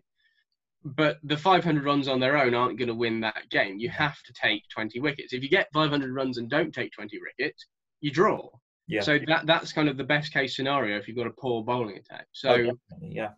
But 0.84 1.18
the 1.24 1.36
500 1.36 1.84
runs 1.84 2.08
on 2.08 2.20
their 2.20 2.38
own 2.38 2.54
aren't 2.54 2.78
going 2.78 2.88
to 2.88 2.94
win 2.94 3.20
that 3.20 3.48
game. 3.50 3.78
You 3.78 3.90
have 3.90 4.16
to 4.22 4.32
take 4.32 4.62
20 4.70 5.00
wickets. 5.00 5.32
If 5.32 5.42
you 5.42 5.48
get 5.48 5.68
500 5.72 6.14
runs 6.14 6.38
and 6.38 6.48
don't 6.48 6.72
take 6.72 6.92
20 6.92 7.18
wickets, 7.20 7.66
you 8.00 8.10
draw. 8.10 8.48
Yeah. 8.90 9.02
So 9.02 9.20
that 9.28 9.46
that's 9.46 9.72
kind 9.72 9.88
of 9.88 9.96
the 9.96 10.04
best 10.04 10.32
case 10.32 10.56
scenario 10.56 10.98
if 10.98 11.06
you've 11.06 11.16
got 11.16 11.28
a 11.28 11.32
poor 11.38 11.62
bowling 11.62 11.96
attack. 11.96 12.26
So 12.32 12.72
oh, 12.72 12.98
yeah, 13.00 13.28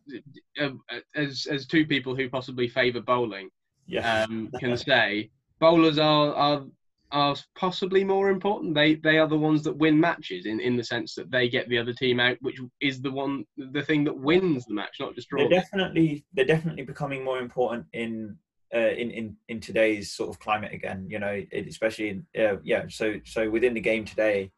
uh, 0.58 0.70
as 1.14 1.46
as 1.50 1.66
two 1.66 1.84
people 1.84 2.16
who 2.16 2.30
possibly 2.30 2.68
favour 2.68 3.02
bowling, 3.02 3.50
yeah. 3.86 4.22
um, 4.22 4.48
can 4.58 4.78
say 4.78 5.30
bowlers 5.60 5.98
are 5.98 6.34
are 6.34 6.64
are 7.12 7.36
possibly 7.54 8.04
more 8.04 8.30
important. 8.30 8.74
They 8.74 8.94
they 8.96 9.18
are 9.18 9.28
the 9.28 9.38
ones 9.38 9.62
that 9.64 9.76
win 9.76 10.00
matches 10.00 10.46
in, 10.46 10.60
in 10.60 10.76
the 10.76 10.84
sense 10.84 11.14
that 11.14 11.30
they 11.30 11.48
get 11.48 11.68
the 11.68 11.78
other 11.78 11.92
team 11.92 12.18
out, 12.18 12.38
which 12.40 12.58
is 12.80 13.00
the 13.00 13.10
one 13.10 13.44
the 13.56 13.82
thing 13.82 14.02
that 14.04 14.18
wins 14.18 14.64
the 14.64 14.74
match, 14.74 14.96
not 14.98 15.14
just 15.14 15.28
draws. 15.28 15.48
They're 15.48 15.60
definitely 15.60 16.24
they're 16.32 16.44
definitely 16.44 16.84
becoming 16.84 17.22
more 17.22 17.38
important 17.38 17.86
in 17.92 18.36
uh, 18.74 18.78
in 18.78 19.10
in 19.10 19.36
in 19.48 19.60
today's 19.60 20.12
sort 20.12 20.30
of 20.30 20.40
climate 20.40 20.72
again. 20.72 21.06
You 21.08 21.18
know, 21.18 21.42
especially 21.52 22.08
in 22.08 22.26
uh, 22.42 22.56
yeah. 22.64 22.84
So 22.88 23.20
so 23.24 23.48
within 23.48 23.74
the 23.74 23.80
game 23.80 24.04
today, 24.04 24.50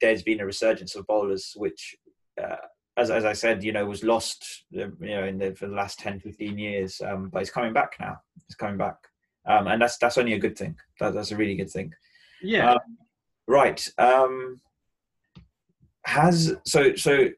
there's 0.00 0.22
been 0.22 0.40
a 0.40 0.46
resurgence 0.46 0.96
of 0.96 1.06
bowlers, 1.06 1.52
which. 1.56 1.96
Uh, 2.42 2.56
as, 2.98 3.10
as 3.10 3.24
I 3.24 3.32
said, 3.32 3.64
you 3.64 3.72
know, 3.72 3.86
was 3.86 4.04
lost, 4.04 4.64
uh, 4.76 4.88
you 5.00 5.14
know, 5.14 5.24
in 5.24 5.38
the 5.38 5.54
for 5.54 5.66
the 5.66 5.74
last 5.74 5.98
10, 5.98 6.20
15 6.20 6.58
years, 6.58 7.00
um, 7.00 7.30
but 7.32 7.40
it's 7.40 7.50
coming 7.50 7.72
back 7.72 7.94
now. 7.98 8.18
It's 8.46 8.54
coming 8.54 8.76
back 8.76 8.96
um, 9.46 9.66
and 9.66 9.82
that's 9.82 9.98
that's 9.98 10.18
only 10.18 10.34
a 10.34 10.38
good 10.38 10.56
thing. 10.56 10.76
That, 11.00 11.14
that's 11.14 11.32
a 11.32 11.36
really 11.36 11.56
good 11.56 11.70
thing. 11.70 11.92
Yeah. 12.42 12.72
Um, 12.72 12.98
right. 13.46 13.88
Um, 13.98 14.60
has 16.04 16.56
so 16.64 16.94
so 16.94 17.28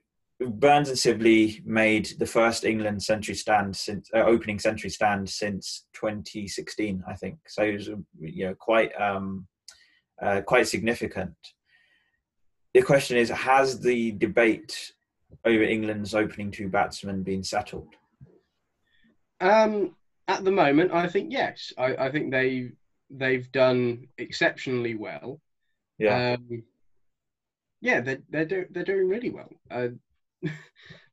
Burns 0.40 0.88
and 0.88 0.98
Sibley 0.98 1.62
made 1.64 2.14
the 2.18 2.26
first 2.26 2.64
England 2.64 3.02
century 3.02 3.34
stand 3.34 3.76
since 3.76 4.10
uh, 4.14 4.20
opening 4.20 4.58
century 4.58 4.90
stand 4.90 5.28
since 5.28 5.86
2016, 5.94 7.04
I 7.08 7.14
think. 7.14 7.38
So 7.46 7.62
it 7.62 7.74
was 7.74 7.88
you 8.20 8.46
know 8.46 8.54
quite 8.54 8.90
um, 9.00 9.46
uh, 10.20 10.42
quite 10.42 10.68
significant. 10.68 11.34
The 12.74 12.82
question 12.82 13.16
is, 13.16 13.28
has 13.28 13.80
the 13.80 14.12
debate 14.12 14.92
over 15.44 15.62
England's 15.62 16.14
opening 16.14 16.50
two 16.50 16.68
batsmen 16.68 17.22
been 17.22 17.44
settled? 17.44 17.94
Um, 19.40 19.94
at 20.28 20.44
the 20.44 20.50
moment, 20.50 20.92
I 20.92 21.08
think 21.08 21.32
yes. 21.32 21.72
I, 21.76 21.96
I 21.96 22.10
think 22.10 22.30
they 22.30 22.70
they've 23.10 23.50
done 23.52 24.08
exceptionally 24.18 24.94
well. 24.94 25.40
Yeah. 25.98 26.32
Um, 26.34 26.62
yeah, 27.80 28.00
they're 28.00 28.22
they're, 28.30 28.44
do, 28.46 28.66
they're 28.70 28.84
doing 28.84 29.08
really 29.08 29.30
well. 29.30 29.50
Uh, 29.70 29.88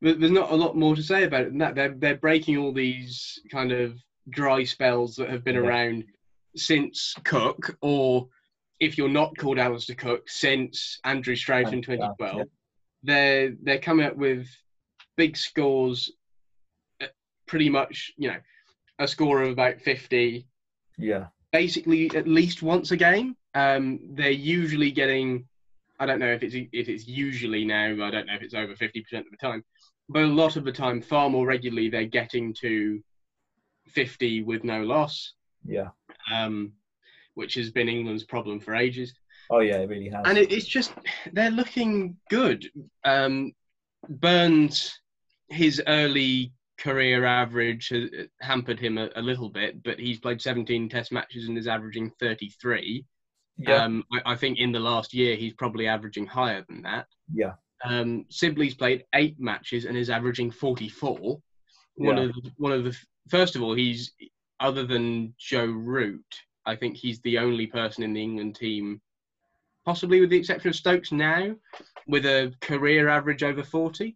there's 0.02 0.32
not 0.32 0.52
a 0.52 0.56
lot 0.56 0.76
more 0.76 0.96
to 0.96 1.04
say 1.04 1.24
about 1.24 1.42
it 1.42 1.50
than 1.50 1.58
that. 1.60 1.76
They're 1.76 1.96
they're 1.96 2.16
breaking 2.16 2.58
all 2.58 2.72
these 2.74 3.40
kind 3.52 3.72
of 3.72 4.00
dry 4.30 4.64
spells 4.64 5.16
that 5.18 5.30
have 5.30 5.44
been 5.44 5.56
yeah. 5.56 5.62
around 5.62 6.06
since 6.56 7.16
Cook, 7.24 7.78
or 7.82 8.28
if 8.80 8.98
you're 8.98 9.10
not 9.10 9.38
called 9.38 9.60
Alastair 9.60 9.96
Cook, 9.96 10.30
since 10.30 11.00
Andrew 11.04 11.36
Strauss 11.36 11.72
in 11.72 11.82
2012. 11.82 12.38
Yeah. 12.38 12.44
They're 13.04 13.56
they're 13.62 13.80
coming 13.80 14.06
up 14.06 14.16
with 14.16 14.48
big 15.18 15.36
scores, 15.36 16.12
uh, 17.02 17.08
pretty 17.48 17.70
much 17.70 18.14
you 18.18 18.30
know 18.30 18.38
a 19.02 19.08
score 19.08 19.42
of 19.42 19.52
about 19.52 19.82
50. 19.82 20.48
Yeah. 20.98 21.28
Basically, 21.52 22.10
at 22.16 22.28
least 22.28 22.62
once 22.62 22.92
a 22.92 22.98
game. 22.98 23.36
Um, 23.54 24.00
they're 24.12 24.32
usually 24.32 24.92
getting, 24.92 25.46
I 26.00 26.06
don't 26.06 26.20
know 26.20 26.32
if 26.32 26.44
it's 26.44 26.56
if 26.56 26.88
it's 26.88 27.08
usually 27.08 27.66
now. 27.66 27.88
I 28.06 28.12
don't 28.12 28.28
know 28.28 28.36
if 28.36 28.44
it's 28.44 28.54
over 28.54 28.74
50% 28.74 28.98
of 29.14 29.26
the 29.30 29.38
time, 29.42 29.66
but 30.08 30.24
a 30.24 30.28
lot 30.28 30.56
of 30.56 30.64
the 30.64 30.72
time, 30.72 31.02
far 31.02 31.30
more 31.30 31.46
regularly, 31.46 31.90
they're 31.90 32.06
getting 32.06 32.54
to 32.62 33.04
50 33.88 34.44
with 34.44 34.64
no 34.64 34.84
loss. 34.84 35.34
Yeah. 35.66 35.90
Um, 36.32 36.74
which 37.34 37.56
has 37.56 37.72
been 37.72 37.90
England's 37.90 38.24
problem 38.24 38.60
for 38.60 38.76
ages. 38.76 39.14
Oh 39.50 39.60
yeah, 39.60 39.78
it 39.78 39.90
really 39.90 40.10
has. 40.10 40.24
And 40.26 40.38
it, 40.38 40.52
it's 40.52 40.66
just 40.66 40.94
they're 41.34 41.52
looking 41.52 42.18
good. 42.30 42.70
Um, 43.04 43.54
Burns, 44.08 44.98
his 45.50 45.82
early 45.88 46.54
career 46.82 47.26
average 47.26 47.90
has 47.90 48.10
hampered 48.42 48.80
him 48.80 48.98
a, 48.98 49.10
a, 49.16 49.22
little 49.22 49.50
bit, 49.50 49.84
but 49.84 50.00
he's 50.00 50.20
played 50.20 50.42
17 50.42 50.90
Test 50.90 51.12
matches 51.12 51.48
and 51.48 51.58
is 51.58 51.68
averaging 51.68 52.12
33. 52.20 53.06
Yeah. 53.58 53.84
Um, 53.84 54.04
I, 54.12 54.34
I, 54.34 54.36
think 54.36 54.58
in 54.58 54.72
the 54.72 54.80
last 54.80 55.14
year 55.14 55.36
he's 55.36 55.54
probably 55.54 55.88
averaging 55.88 56.26
higher 56.26 56.66
than 56.68 56.82
that. 56.82 57.06
Yeah. 57.32 57.54
Um, 57.86 58.26
Sibley's 58.30 58.74
played 58.74 59.06
eight 59.14 59.40
matches 59.40 59.86
and 59.86 59.96
is 59.96 60.10
averaging 60.10 60.52
44. 60.52 61.40
One 61.96 62.18
yeah. 62.18 62.24
of 62.24 62.34
the, 62.34 62.52
one 62.58 62.72
of 62.72 62.84
the 62.84 62.98
first 63.30 63.56
of 63.56 63.62
all, 63.62 63.76
he's 63.76 64.14
other 64.60 64.86
than 64.86 65.36
Joe 65.38 65.66
Root, 65.66 66.26
I 66.66 66.76
think 66.76 66.98
he's 66.98 67.22
the 67.22 67.38
only 67.38 67.68
person 67.68 68.04
in 68.04 68.14
the 68.14 68.22
England 68.22 68.56
team, 68.56 69.02
possibly 69.86 70.20
with 70.20 70.32
the 70.32 70.38
exception 70.38 70.70
of 70.70 70.76
Stokes 70.76 71.12
now, 71.12 71.56
with 72.08 72.26
a 72.26 72.54
career 72.62 73.08
average 73.08 73.44
over 73.44 73.64
40. 73.64 74.16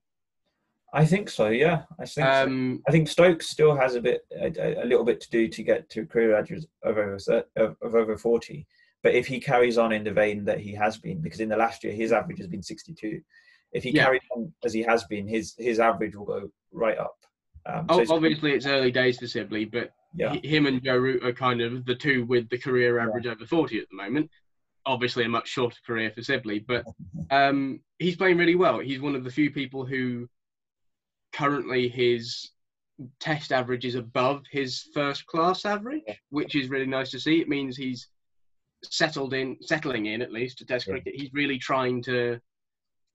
I 0.95 1.05
think 1.05 1.29
so. 1.29 1.49
Yeah, 1.49 1.83
I 1.99 2.05
think. 2.05 2.25
Um, 2.25 2.77
so. 2.77 2.83
I 2.87 2.91
think 2.91 3.09
Stokes 3.09 3.49
still 3.49 3.75
has 3.75 3.95
a 3.95 4.01
bit, 4.01 4.21
a, 4.39 4.83
a, 4.83 4.85
little 4.85 5.03
bit 5.03 5.19
to 5.21 5.29
do 5.29 5.49
to 5.49 5.61
get 5.61 5.89
to 5.89 6.05
career 6.05 6.37
average 6.37 6.63
of 6.83 6.97
over 6.97 7.17
of, 7.57 7.75
of 7.81 7.95
over 7.95 8.17
forty. 8.17 8.65
But 9.03 9.13
if 9.13 9.27
he 9.27 9.39
carries 9.39 9.77
on 9.77 9.91
in 9.91 10.05
the 10.05 10.13
vein 10.13 10.45
that 10.45 10.61
he 10.61 10.73
has 10.73 10.97
been, 10.97 11.21
because 11.21 11.41
in 11.41 11.49
the 11.49 11.57
last 11.57 11.83
year 11.83 11.93
his 11.93 12.13
average 12.13 12.39
has 12.39 12.47
been 12.47 12.63
sixty-two, 12.63 13.19
if 13.73 13.83
he 13.83 13.91
yeah. 13.91 14.05
carries 14.05 14.21
on 14.33 14.53
as 14.63 14.71
he 14.71 14.81
has 14.83 15.03
been, 15.03 15.27
his 15.27 15.53
his 15.57 15.81
average 15.81 16.15
will 16.15 16.25
go 16.25 16.49
right 16.71 16.97
up. 16.97 17.17
Um, 17.65 17.87
so 17.89 17.99
it's, 17.99 18.11
obviously, 18.11 18.53
it's 18.53 18.65
early 18.65 18.91
days 18.91 19.17
for 19.17 19.27
Sibley, 19.27 19.65
but 19.65 19.91
yeah. 20.15 20.33
him 20.43 20.65
and 20.65 20.81
Joe 20.81 20.97
Root 20.97 21.25
are 21.25 21.33
kind 21.33 21.59
of 21.59 21.85
the 21.85 21.95
two 21.95 22.25
with 22.25 22.47
the 22.47 22.57
career 22.57 22.99
average 22.99 23.25
yeah. 23.25 23.33
over 23.33 23.45
forty 23.45 23.79
at 23.79 23.89
the 23.89 23.97
moment. 23.97 24.29
Obviously, 24.85 25.25
a 25.25 25.29
much 25.29 25.49
shorter 25.49 25.77
career 25.85 26.11
for 26.15 26.23
Sibley, 26.23 26.59
but 26.59 26.85
um, 27.31 27.81
he's 27.99 28.15
playing 28.15 28.37
really 28.37 28.55
well. 28.55 28.79
He's 28.79 29.01
one 29.01 29.15
of 29.15 29.25
the 29.25 29.31
few 29.31 29.51
people 29.51 29.85
who 29.85 30.29
currently 31.35 31.89
his 31.89 32.51
test 33.19 33.51
average 33.51 33.85
is 33.85 33.95
above 33.95 34.43
his 34.51 34.87
first 34.93 35.25
class 35.25 35.65
average, 35.65 36.03
which 36.29 36.55
is 36.55 36.69
really 36.69 36.85
nice 36.85 37.11
to 37.11 37.19
see. 37.19 37.41
It 37.41 37.49
means 37.49 37.75
he's 37.75 38.07
settled 38.83 39.33
in, 39.33 39.57
settling 39.61 40.05
in 40.05 40.21
at 40.21 40.31
least 40.31 40.57
to 40.59 40.65
Test 40.65 40.87
cricket. 40.87 41.13
He's 41.15 41.33
really 41.33 41.57
trying 41.57 42.01
to 42.03 42.39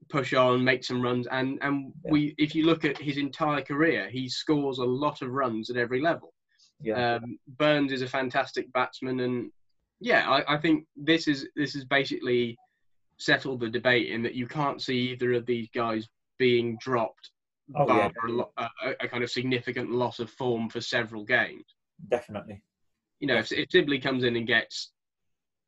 push 0.08 0.34
on, 0.34 0.64
make 0.64 0.84
some 0.84 1.00
runs, 1.00 1.26
and 1.28 1.58
and 1.62 1.92
yeah. 2.04 2.10
we, 2.10 2.34
if 2.38 2.54
you 2.54 2.66
look 2.66 2.84
at 2.84 2.98
his 2.98 3.16
entire 3.16 3.62
career, 3.62 4.08
he 4.10 4.28
scores 4.28 4.78
a 4.78 4.84
lot 4.84 5.22
of 5.22 5.30
runs 5.30 5.70
at 5.70 5.76
every 5.76 6.00
level. 6.00 6.34
Yeah. 6.82 7.16
Um, 7.16 7.38
Burns 7.58 7.92
is 7.92 8.02
a 8.02 8.08
fantastic 8.08 8.72
batsman, 8.72 9.20
and 9.20 9.50
yeah, 10.00 10.28
I, 10.28 10.54
I 10.54 10.58
think 10.58 10.86
this 10.96 11.28
is 11.28 11.48
this 11.56 11.74
is 11.74 11.84
basically 11.84 12.58
settled 13.18 13.60
the 13.60 13.68
debate 13.68 14.10
in 14.10 14.22
that 14.22 14.34
you 14.34 14.46
can't 14.46 14.80
see 14.80 15.12
either 15.12 15.34
of 15.34 15.46
these 15.46 15.68
guys 15.74 16.08
being 16.38 16.78
dropped 16.80 17.30
oh, 17.76 17.86
yeah, 17.86 18.08
a, 18.56 18.94
a, 19.00 19.08
kind 19.08 19.22
of 19.22 19.30
significant 19.30 19.90
loss 19.90 20.18
of 20.18 20.30
form 20.30 20.68
for 20.68 20.80
several 20.80 21.24
games. 21.24 21.64
Definitely. 22.08 22.62
You 23.20 23.28
know, 23.28 23.36
if, 23.36 23.52
if 23.52 23.70
Sibley 23.70 23.98
comes 23.98 24.24
in 24.24 24.36
and 24.36 24.46
gets 24.46 24.92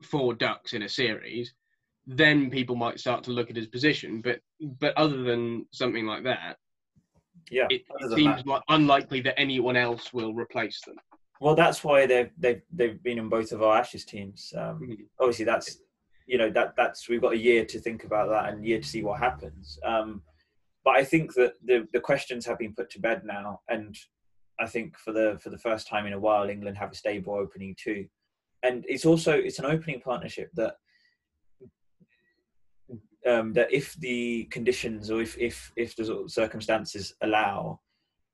four 0.03 0.35
ducks 0.35 0.73
in 0.73 0.83
a 0.83 0.89
series, 0.89 1.53
then 2.07 2.51
people 2.51 2.77
might 2.77 2.99
start 2.99 3.25
to 3.25 3.31
look 3.31 3.51
at 3.51 3.57
his 3.57 3.67
position. 3.67 4.21
But 4.21 4.41
but 4.61 4.97
other 4.97 5.23
than 5.23 5.67
something 5.73 6.07
like 6.07 6.25
that, 6.25 6.57
yeah, 7.51 7.67
it, 7.71 7.83
it 8.01 8.17
seems 8.17 8.45
like 8.47 8.63
unlikely 8.69 9.21
that 9.23 9.39
anyone 9.39 9.77
else 9.77 10.13
will 10.13 10.35
replace 10.35 10.81
them. 10.87 10.97
Well, 11.41 11.55
that's 11.55 11.85
why 11.85 12.07
they've 12.07 12.31
they've 12.39 12.63
they've 12.73 13.03
been 13.03 13.19
in 13.19 13.29
both 13.29 13.53
of 13.53 13.63
our 13.63 13.77
Ashes 13.77 14.05
teams. 14.05 14.53
Um, 14.57 14.81
mm-hmm. 14.81 14.93
Obviously, 15.21 15.45
that's 15.45 15.79
you 16.27 16.39
know 16.39 16.51
that 16.51 16.75
that's 16.77 17.09
we've 17.09 17.21
got 17.21 17.33
a 17.33 17.39
year 17.39 17.65
to 17.65 17.81
think 17.81 18.05
about 18.05 18.29
that 18.31 18.53
and 18.53 18.65
year 18.65 18.81
to 18.81 18.87
see 18.87 19.03
what 19.03 19.19
happens. 19.19 19.79
Um, 19.85 20.23
but 20.85 20.97
I 20.97 21.05
think 21.05 21.35
that 21.35 21.55
the 21.65 21.87
the 21.93 22.01
questions 22.01 22.47
have 22.47 22.59
been 22.59 22.75
put 22.75 22.91
to 22.91 23.01
bed 23.01 23.23
now, 23.25 23.61
and 23.69 23.97
I 24.59 24.67
think 24.67 24.99
for 24.99 25.13
the 25.13 25.39
for 25.43 25.51
the 25.51 25.59
first 25.59 25.89
time 25.89 26.07
in 26.07 26.13
a 26.13 26.21
while, 26.21 26.49
England 26.49 26.77
have 26.79 26.93
a 26.93 26.97
stable 26.97 27.35
opening 27.35 27.77
too, 27.79 28.07
and 28.63 28.85
it's 28.89 29.07
also 29.07 29.33
it's 29.33 29.59
an 29.59 29.67
opening 29.67 30.01
partnership 30.01 30.51
that. 30.55 30.77
Um, 33.25 33.53
that 33.53 33.73
if 33.73 33.95
the 34.01 34.49
conditions 34.51 35.09
or 35.09 35.23
if 35.23 35.39
if 35.39 35.71
if 35.77 35.95
the 35.95 36.25
circumstances 36.27 37.15
allow, 37.23 37.79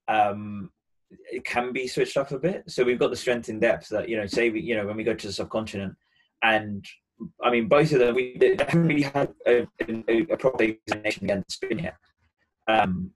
um, 0.09 0.71
it 1.31 1.45
can 1.45 1.75
be 1.75 1.87
switched 1.87 2.17
up 2.17 2.31
a 2.31 2.39
bit. 2.39 2.65
So 2.71 2.85
we've 2.85 2.99
got 2.99 3.11
the 3.11 3.17
strength 3.17 3.51
in 3.51 3.61
depth 3.61 3.91
that 3.91 4.09
you 4.09 4.17
know, 4.17 4.27
say 4.27 4.49
we 4.49 4.61
you 4.61 4.75
know 4.75 4.87
when 4.87 4.97
we 4.97 5.05
go 5.05 5.13
to 5.13 5.27
the 5.27 5.33
subcontinent, 5.33 5.95
and 6.43 6.87
I 7.43 7.51
mean 7.51 7.69
both 7.69 7.93
of 7.93 7.99
them 7.99 8.15
we 8.15 8.39
haven't 8.41 8.89
really 8.89 9.03
had 9.03 9.35
a, 9.47 9.67
a, 9.87 10.33
a 10.33 10.37
proper 10.39 10.65
examination 10.65 11.25
against 11.25 11.53
spin 11.53 11.81
yet. 11.81 11.97
Um, 12.69 13.11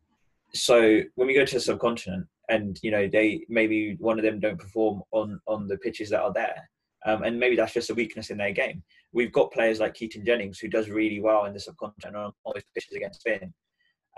so 0.54 1.02
when 1.14 1.28
we 1.28 1.34
go 1.34 1.44
to 1.44 1.54
the 1.54 1.60
subcontinent, 1.60 2.26
and 2.48 2.78
you 2.82 2.90
know 2.90 3.08
they 3.08 3.44
maybe 3.48 3.96
one 3.98 4.18
of 4.18 4.24
them 4.24 4.40
don't 4.40 4.58
perform 4.58 5.02
on 5.12 5.40
on 5.46 5.68
the 5.68 5.78
pitches 5.78 6.10
that 6.10 6.22
are 6.22 6.32
there, 6.32 6.68
um, 7.06 7.22
and 7.22 7.38
maybe 7.38 7.56
that's 7.56 7.74
just 7.74 7.90
a 7.90 7.94
weakness 7.94 8.30
in 8.30 8.38
their 8.38 8.52
game. 8.52 8.82
We've 9.12 9.32
got 9.32 9.52
players 9.52 9.80
like 9.80 9.94
Keaton 9.94 10.24
Jennings 10.24 10.58
who 10.58 10.68
does 10.68 10.90
really 10.90 11.20
well 11.20 11.44
in 11.44 11.54
the 11.54 11.60
subcontinent 11.60 12.16
on 12.16 12.32
all 12.44 12.52
those 12.52 12.64
pitches 12.74 12.96
against 12.96 13.20
spin, 13.20 13.52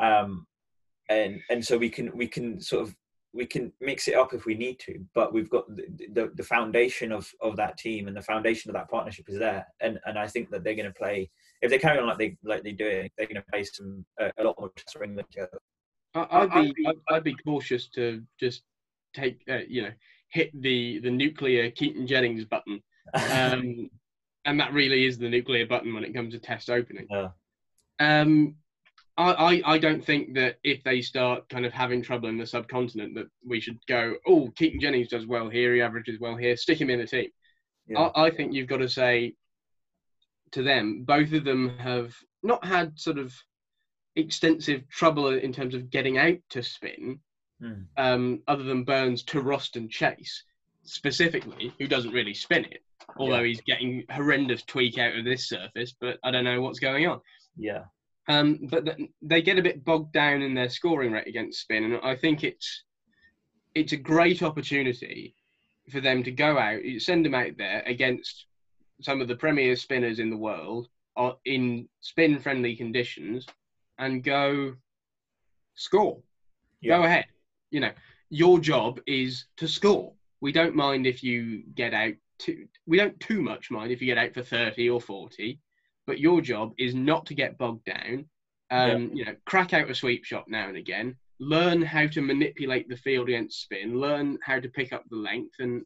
um, 0.01 0.47
and 1.11 1.41
and 1.51 1.65
so 1.65 1.77
we 1.77 1.91
can 1.91 2.17
we 2.17 2.27
can 2.27 2.61
sort 2.61 2.83
of 2.83 2.97
we 3.35 3.47
can 3.47 3.73
mix 3.81 4.09
it 4.09 4.15
up 4.15 4.33
if 4.33 4.47
we 4.47 4.55
need 4.55 4.79
to, 4.79 5.05
but 5.13 5.35
we've 5.35 5.51
got 5.51 5.67
the, 5.75 5.85
the, 6.13 6.31
the, 6.37 6.43
foundation 6.45 7.11
of, 7.11 7.29
of 7.41 7.57
that 7.57 7.77
team 7.77 8.07
and 8.07 8.17
the 8.17 8.23
foundation 8.23 8.71
of 8.71 8.75
that 8.75 8.89
partnership 8.89 9.29
is 9.29 9.41
there. 9.41 9.67
And 9.81 9.99
and 10.07 10.17
I 10.17 10.29
think 10.29 10.51
that 10.51 10.63
they're 10.63 10.77
going 10.77 10.87
to 10.87 10.95
play 10.95 11.31
if 11.65 11.71
they 11.71 11.79
carry 11.79 11.99
on 11.99 12.07
like 12.07 12.19
they 12.19 12.37
like 12.45 12.63
they 12.63 12.73
do, 12.73 13.09
they're 13.17 13.27
going 13.27 13.37
to 13.37 13.51
play 13.51 13.65
some 13.65 14.05
uh, 14.21 14.29
a 14.37 14.45
lot 14.45 14.61
more 14.61 14.71
tests 14.77 14.93
for 14.93 15.03
England 15.03 15.29
together. 15.33 15.59
I'd 16.15 16.53
be 16.53 16.75
I'd, 16.87 16.95
I'd, 17.11 17.25
be 17.25 17.35
cautious 17.35 17.89
to 17.95 18.23
just 18.39 18.63
take 19.15 19.41
uh, 19.51 19.61
you 19.67 19.83
know 19.83 19.93
hit 20.29 20.51
the 20.61 21.01
the 21.01 21.11
nuclear 21.11 21.71
Keaton 21.71 22.07
Jennings 22.07 22.45
button. 22.45 22.81
Um, 23.15 23.91
and 24.47 24.59
that 24.61 24.73
really 24.73 25.05
is 25.05 25.19
the 25.19 25.29
nuclear 25.29 25.67
button 25.67 25.95
when 25.95 26.05
it 26.05 26.15
comes 26.15 26.33
to 26.33 26.39
test 26.39 26.71
opening. 26.71 27.07
Yeah. 27.11 27.29
Um, 28.01 28.57
I, 29.17 29.33
I, 29.33 29.63
I 29.75 29.79
don't 29.79 30.05
think 30.05 30.35
that 30.35 30.57
if 30.65 30.83
they 30.85 31.01
start 31.01 31.49
kind 31.49 31.65
of 31.65 31.73
having 31.73 32.03
trouble 32.03 32.29
in 32.29 32.39
the 32.39 32.47
subcontinent 32.47 33.15
that 33.15 33.27
we 33.47 33.61
should 33.61 33.79
go, 33.87 34.15
oh, 34.27 34.51
Keaton 34.57 34.81
Jennings 34.81 35.09
does 35.09 35.27
well 35.27 35.49
here, 35.49 35.75
he 35.75 35.83
averages 35.83 36.19
well 36.19 36.35
here, 36.35 36.57
stick 36.57 36.81
him 36.81 36.91
in 36.91 36.99
the 36.99 37.07
team. 37.07 37.29
Yeah. 37.87 38.01
I, 38.01 38.25
I 38.27 38.31
think 38.31 38.55
you've 38.55 38.69
got 38.69 38.79
to 38.79 38.89
say 38.89 39.35
to 40.55 40.63
them, 40.63 41.05
both 41.05 41.33
of 41.33 41.45
them 41.45 41.79
have 41.79 42.15
not 42.43 42.65
had 42.65 42.99
sort 42.99 43.19
of 43.19 43.33
extensive 44.17 44.89
trouble 44.89 45.29
in 45.29 45.53
terms 45.53 45.75
of 45.75 45.91
getting 45.91 46.19
out 46.19 46.39
to 46.51 46.63
spin, 46.63 47.21
Hmm. 47.61 47.83
um, 47.97 48.43
other 48.49 48.65
than 48.65 48.85
Burns 48.85 49.23
to 49.25 49.41
Roston 49.41 49.89
Chase 49.89 50.43
specifically, 50.83 51.73
who 51.79 51.87
doesn't 51.87 52.13
really 52.13 52.35
spin 52.35 52.65
it, 52.65 52.83
although 53.17 53.41
Yeah. 53.41 53.47
he's 53.47 53.61
getting 53.63 54.05
horrendous 54.11 54.63
tweak 54.65 54.99
out 54.99 55.17
of 55.17 55.25
this 55.25 55.49
surface, 55.49 55.95
but 56.01 56.19
I 56.25 56.31
don't 56.31 56.45
know 56.45 56.61
what's 56.61 56.81
going 56.81 57.07
on. 57.07 57.21
Yeah. 57.57 57.85
Um, 58.29 58.67
but 58.71 58.85
th- 58.87 59.11
they 59.23 59.41
get 59.43 59.59
a 59.59 59.63
bit 59.63 59.85
bogged 59.85 60.13
down 60.13 60.43
in 60.43 60.55
their 60.55 60.69
scoring 60.69 61.13
rate 61.13 61.27
against 61.27 61.61
spin, 61.61 61.85
and 61.85 61.97
I 62.03 62.17
think 62.17 62.43
it's 62.45 62.85
it's 63.75 63.93
a 63.93 63.97
great 63.97 64.41
opportunity 64.43 65.35
for 65.91 66.01
them 66.01 66.23
to 66.23 66.31
go 66.31 66.57
out, 66.59 66.81
send 66.99 67.25
them 67.27 67.35
out 67.35 67.57
there 67.57 67.83
against 67.87 68.47
some 69.05 69.21
of 69.21 69.29
the 69.29 69.37
premier 69.37 69.77
spinners 69.77 70.19
in 70.19 70.31
the 70.31 70.37
world 70.37 70.89
are 71.17 71.37
in 71.45 71.89
spin-friendly 72.01 72.77
conditions, 72.77 73.47
and 73.99 74.25
go 74.25 74.75
score. 75.75 76.19
Yeah. 76.81 76.99
Go 76.99 77.05
ahead. 77.05 77.27
You 77.71 77.81
know, 77.81 77.93
your 78.31 78.59
job 78.59 79.01
is 79.07 79.47
to 79.59 79.69
score. 79.69 80.13
We 80.41 80.53
don't 80.53 80.75
mind 80.75 81.07
if 81.07 81.23
you 81.23 81.63
get 81.75 81.95
out 81.95 82.15
too. 82.39 82.67
We 82.87 82.97
don't 82.97 83.19
too 83.21 83.41
much 83.41 83.71
mind 83.71 83.93
if 83.93 84.01
you 84.01 84.07
get 84.07 84.19
out 84.19 84.35
for 84.35 84.43
thirty 84.43 84.91
or 84.91 85.01
forty, 85.01 85.61
but 86.07 86.19
your 86.19 86.41
job 86.41 86.75
is 86.79 86.95
not 86.95 87.27
to 87.27 87.35
get 87.35 87.59
bogged 87.59 87.85
down. 87.85 88.27
Um, 88.71 89.11
You 89.15 89.25
know, 89.25 89.37
crack 89.47 89.73
out 89.73 89.91
a 89.91 89.95
sweep 89.95 90.25
shot 90.25 90.49
now 90.49 90.69
and 90.69 90.77
again. 90.77 91.17
Learn 91.39 91.83
how 91.83 92.07
to 92.09 92.21
manipulate 92.21 92.89
the 92.89 92.97
field 92.97 93.29
against 93.29 93.63
spin. 93.63 93.99
Learn 93.99 94.39
how 94.43 94.59
to 94.61 94.69
pick 94.69 94.93
up 94.93 95.05
the 95.09 95.17
length 95.17 95.55
and 95.61 95.85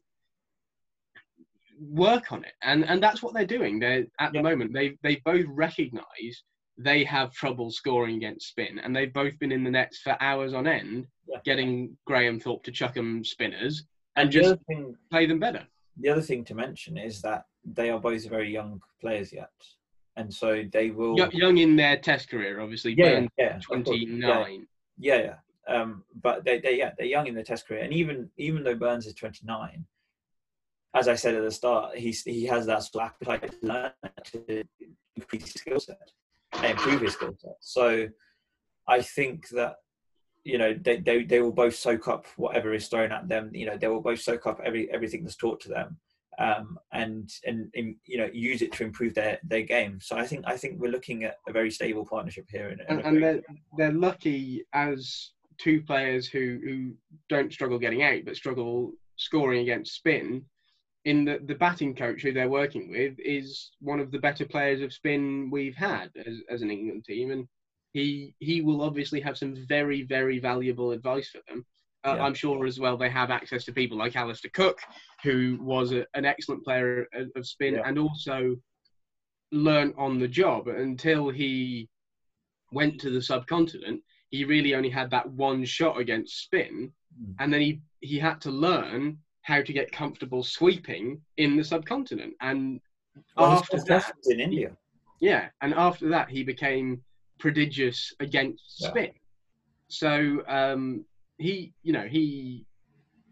work 1.79 2.31
on 2.31 2.43
it. 2.43 2.53
And 2.61 2.85
and 2.85 3.01
that's 3.01 3.21
what 3.23 3.33
they're 3.33 3.45
doing. 3.45 3.79
They're 3.79 4.05
at 4.19 4.33
Yeah. 4.33 4.41
the 4.41 4.43
moment. 4.43 4.73
They 4.73 4.97
they 5.03 5.17
both 5.25 5.45
recognise 5.47 6.43
they 6.77 7.03
have 7.03 7.31
trouble 7.33 7.71
scoring 7.71 8.15
against 8.17 8.47
spin, 8.47 8.79
and 8.79 8.95
they've 8.95 9.11
both 9.13 9.37
been 9.39 9.51
in 9.51 9.63
the 9.65 9.71
nets 9.71 9.99
for 9.99 10.15
hours 10.21 10.53
on 10.53 10.65
end, 10.67 11.07
Yeah. 11.27 11.39
getting 11.43 11.97
Graham 12.05 12.39
Thorpe 12.39 12.63
to 12.63 12.71
chuck 12.71 12.93
them 12.93 13.23
spinners 13.23 13.83
And 14.15 14.23
and 14.23 14.31
just 14.31 14.55
thing, 14.67 14.95
play 15.11 15.25
them 15.25 15.39
better. 15.39 15.67
the 15.97 16.09
other 16.09 16.21
thing 16.21 16.45
to 16.45 16.55
mention 16.55 16.97
is 16.97 17.21
that 17.21 17.43
they 17.65 17.89
are 17.89 17.99
both 17.99 18.25
very 18.29 18.49
young 18.51 18.81
players 19.01 19.33
yet, 19.33 19.51
and 20.15 20.33
so 20.33 20.63
they 20.71 20.89
will. 20.91 21.17
Yo- 21.17 21.29
Young 21.31 21.57
in 21.57 21.75
their 21.75 21.97
test 21.97 22.29
career, 22.29 22.61
obviously. 22.61 22.93
yeah, 22.93 23.27
yeah, 23.37 23.59
twenty 23.59 24.05
nine. 24.05 24.65
Yeah, 24.97 25.15
yeah. 25.17 25.21
yeah. 25.23 25.35
Um, 25.67 26.03
but 26.23 26.43
they, 26.45 26.59
they, 26.59 26.77
yeah, 26.77 26.93
they're 26.97 27.05
young 27.05 27.27
in 27.27 27.35
their 27.35 27.43
test 27.43 27.67
career, 27.67 27.83
and 27.83 27.93
even 27.93 28.31
even 28.37 28.63
though 28.63 28.73
Burns 28.75 29.05
is 29.05 29.13
29, 29.13 29.85
as 30.95 31.07
I 31.07 31.15
said 31.15 31.35
at 31.35 31.43
the 31.43 31.51
start, 31.51 31.97
he's 31.97 32.23
he 32.23 32.45
has 32.45 32.65
that 32.65 32.83
sort 32.83 33.05
of 33.05 33.11
appetite 33.11 33.51
to 33.61 33.67
learn 33.67 33.91
to 34.25 34.63
increase 35.15 35.51
his 35.51 35.61
skill 35.61 35.79
set 35.79 35.97
and 36.53 36.65
improve 36.65 37.01
his 37.01 37.13
skill 37.13 37.35
set. 37.37 37.55
So 37.59 38.07
I 38.87 39.01
think 39.01 39.49
that 39.49 39.75
you 40.43 40.57
know 40.57 40.73
they, 40.73 40.97
they 40.97 41.23
they 41.23 41.41
will 41.41 41.51
both 41.51 41.75
soak 41.75 42.07
up 42.07 42.25
whatever 42.37 42.73
is 42.73 42.87
thrown 42.87 43.11
at 43.11 43.27
them. 43.27 43.51
You 43.53 43.67
know 43.67 43.77
they 43.77 43.87
will 43.87 44.01
both 44.01 44.21
soak 44.21 44.47
up 44.47 44.59
every 44.63 44.91
everything 44.91 45.23
that's 45.23 45.35
taught 45.35 45.59
to 45.61 45.69
them. 45.69 45.97
Um, 46.39 46.79
and, 46.93 47.29
and 47.45 47.69
and 47.75 47.95
you 48.05 48.17
know 48.17 48.29
use 48.31 48.61
it 48.61 48.71
to 48.73 48.83
improve 48.83 49.13
their 49.13 49.39
their 49.43 49.63
game. 49.63 49.99
So 50.01 50.17
I 50.17 50.25
think 50.25 50.45
I 50.47 50.57
think 50.57 50.79
we're 50.79 50.91
looking 50.91 51.25
at 51.25 51.35
a 51.47 51.51
very 51.51 51.69
stable 51.69 52.05
partnership 52.05 52.45
here. 52.49 52.69
And, 52.69 52.81
and, 52.87 53.01
and 53.01 53.23
they're, 53.23 53.41
they're 53.77 53.91
lucky 53.91 54.63
as 54.73 55.31
two 55.59 55.81
players 55.81 56.27
who, 56.27 56.59
who 56.63 56.93
don't 57.27 57.51
struggle 57.51 57.77
getting 57.77 58.01
out 58.01 58.21
but 58.25 58.37
struggle 58.37 58.93
scoring 59.17 59.59
against 59.59 59.93
spin 59.93 60.43
in 61.09 61.17
the, 61.27 61.35
the 61.51 61.55
batting 61.65 61.93
coach 62.03 62.19
who 62.21 62.31
they're 62.33 62.57
working 62.61 62.85
with 62.97 63.13
is 63.37 63.47
one 63.91 63.99
of 63.99 64.09
the 64.11 64.19
better 64.27 64.45
players 64.53 64.81
of 64.81 64.93
spin 64.99 65.49
we've 65.55 65.79
had 65.89 66.07
as, 66.27 66.35
as 66.53 66.61
an 66.61 66.69
England 66.77 67.03
team 67.05 67.27
and 67.35 67.43
he 67.97 68.07
he 68.49 68.55
will 68.61 68.81
obviously 68.89 69.19
have 69.27 69.37
some 69.41 69.53
very 69.75 70.01
very 70.15 70.37
valuable 70.51 70.89
advice 70.97 71.29
for 71.33 71.41
them 71.47 71.59
uh, 72.05 72.15
Yeah. 72.15 72.23
I'm 72.25 72.37
sure 72.43 72.65
as 72.71 72.79
well 72.83 72.95
they 72.97 73.09
have 73.21 73.31
access 73.39 73.63
to 73.65 73.73
people 73.79 73.97
like 74.03 74.15
Alastair 74.15 74.51
Cook 74.53 74.77
who 75.25 75.57
was 75.73 75.87
a, 75.91 76.01
an 76.19 76.25
excellent 76.33 76.63
player 76.67 77.07
of, 77.37 77.43
spin 77.53 77.73
Yeah. 77.75 77.85
and 77.87 77.97
also 78.05 78.37
learnt 79.51 79.95
on 79.97 80.19
the 80.19 80.27
job 80.41 80.61
until 80.67 81.29
he 81.41 81.89
went 82.79 82.99
to 83.01 83.09
the 83.09 83.21
subcontinent 83.31 83.99
he 84.29 84.43
really 84.53 84.75
only 84.75 84.91
had 84.99 85.09
that 85.11 85.27
one 85.47 85.61
shot 85.65 85.95
against 86.03 86.41
spin 86.45 86.91
Mm. 87.19 87.33
and 87.39 87.51
then 87.51 87.61
he 87.67 87.71
he 88.11 88.17
had 88.27 88.39
to 88.45 88.51
learn 88.67 89.01
how 89.49 89.61
to 89.61 89.73
get 89.73 89.91
comfortable 89.91 90.43
sweeping 90.43 91.19
in 91.37 91.57
the 91.57 91.63
subcontinent 91.63 92.33
and 92.41 92.79
well, 93.35 93.51
after 93.53 93.77
that 93.87 94.13
in 94.25 94.39
India. 94.39 94.71
yeah 95.19 95.49
and 95.61 95.73
after 95.73 96.07
that 96.07 96.29
he 96.29 96.43
became 96.43 97.01
prodigious 97.39 98.13
against 98.19 98.63
Yeah. 98.79 98.89
spin 98.89 99.11
so 99.87 100.43
um 100.47 101.03
he 101.37 101.73
you 101.81 101.93
know 101.93 102.07
he 102.07 102.65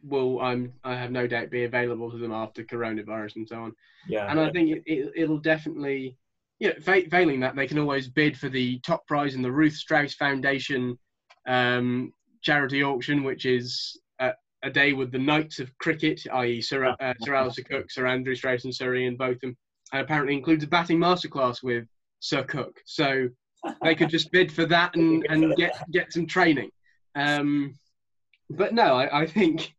will 0.04 0.42
i'm 0.42 0.74
i 0.84 0.96
have 0.96 1.12
no 1.12 1.28
doubt 1.28 1.52
be 1.52 1.66
available 1.66 2.10
to 2.12 2.18
them 2.18 2.32
after 2.32 2.64
coronavirus 2.64 3.36
and 3.38 3.48
so 3.48 3.58
on 3.66 3.72
Yeah, 4.10 4.26
and 4.30 4.40
I 4.40 4.50
think 4.52 4.70
it, 4.76 4.84
it, 4.86 5.12
it'll 5.22 5.40
definitely, 5.54 6.16
you 6.60 6.70
know, 6.70 6.76
failing 7.16 7.40
that, 7.42 7.56
they 7.56 7.68
can 7.68 7.80
always 7.80 8.08
bid 8.08 8.38
for 8.38 8.50
the 8.50 8.80
top 8.80 9.06
prize 9.06 9.36
in 9.36 9.42
the 9.42 9.52
Ruth 9.52 9.74
Strauss 9.74 10.14
Foundation 10.16 10.98
um, 11.48 12.12
charity 12.42 12.82
auction, 12.84 13.24
which 13.24 13.46
is 13.46 14.00
a, 14.64 14.70
day 14.70 14.94
with 14.94 15.12
the 15.12 15.18
Knights 15.20 15.60
of 15.60 15.76
Cricket, 15.78 16.22
i.e., 16.34 16.62
Sir, 16.62 16.96
uh, 17.00 17.14
Sir 17.22 17.36
Alastair 17.36 17.66
Cook, 17.70 17.92
Sir 17.92 18.08
Andrew 18.08 18.36
Strauss, 18.36 18.66
and 18.66 18.74
Sir 18.76 18.96
Ian 18.96 19.16
Botham. 19.16 19.56
And 19.94 20.02
apparently 20.02 20.34
includes 20.36 20.64
a 20.64 20.68
batting 20.68 21.00
masterclass 21.00 21.64
with 21.64 21.86
Sir 22.20 22.44
Cook. 22.44 22.78
So 22.86 23.30
they 23.84 23.96
could 23.96 24.10
just 24.10 24.32
bid 24.32 24.52
for 24.52 24.66
that 24.66 24.96
and, 24.96 25.26
and 25.30 25.56
get, 25.56 25.82
get 25.92 26.12
some 26.12 26.26
training. 26.26 26.70
Um, 27.16 27.74
but 28.50 28.74
no, 28.74 28.96
I, 28.96 29.22
I 29.22 29.26
think 29.28 29.74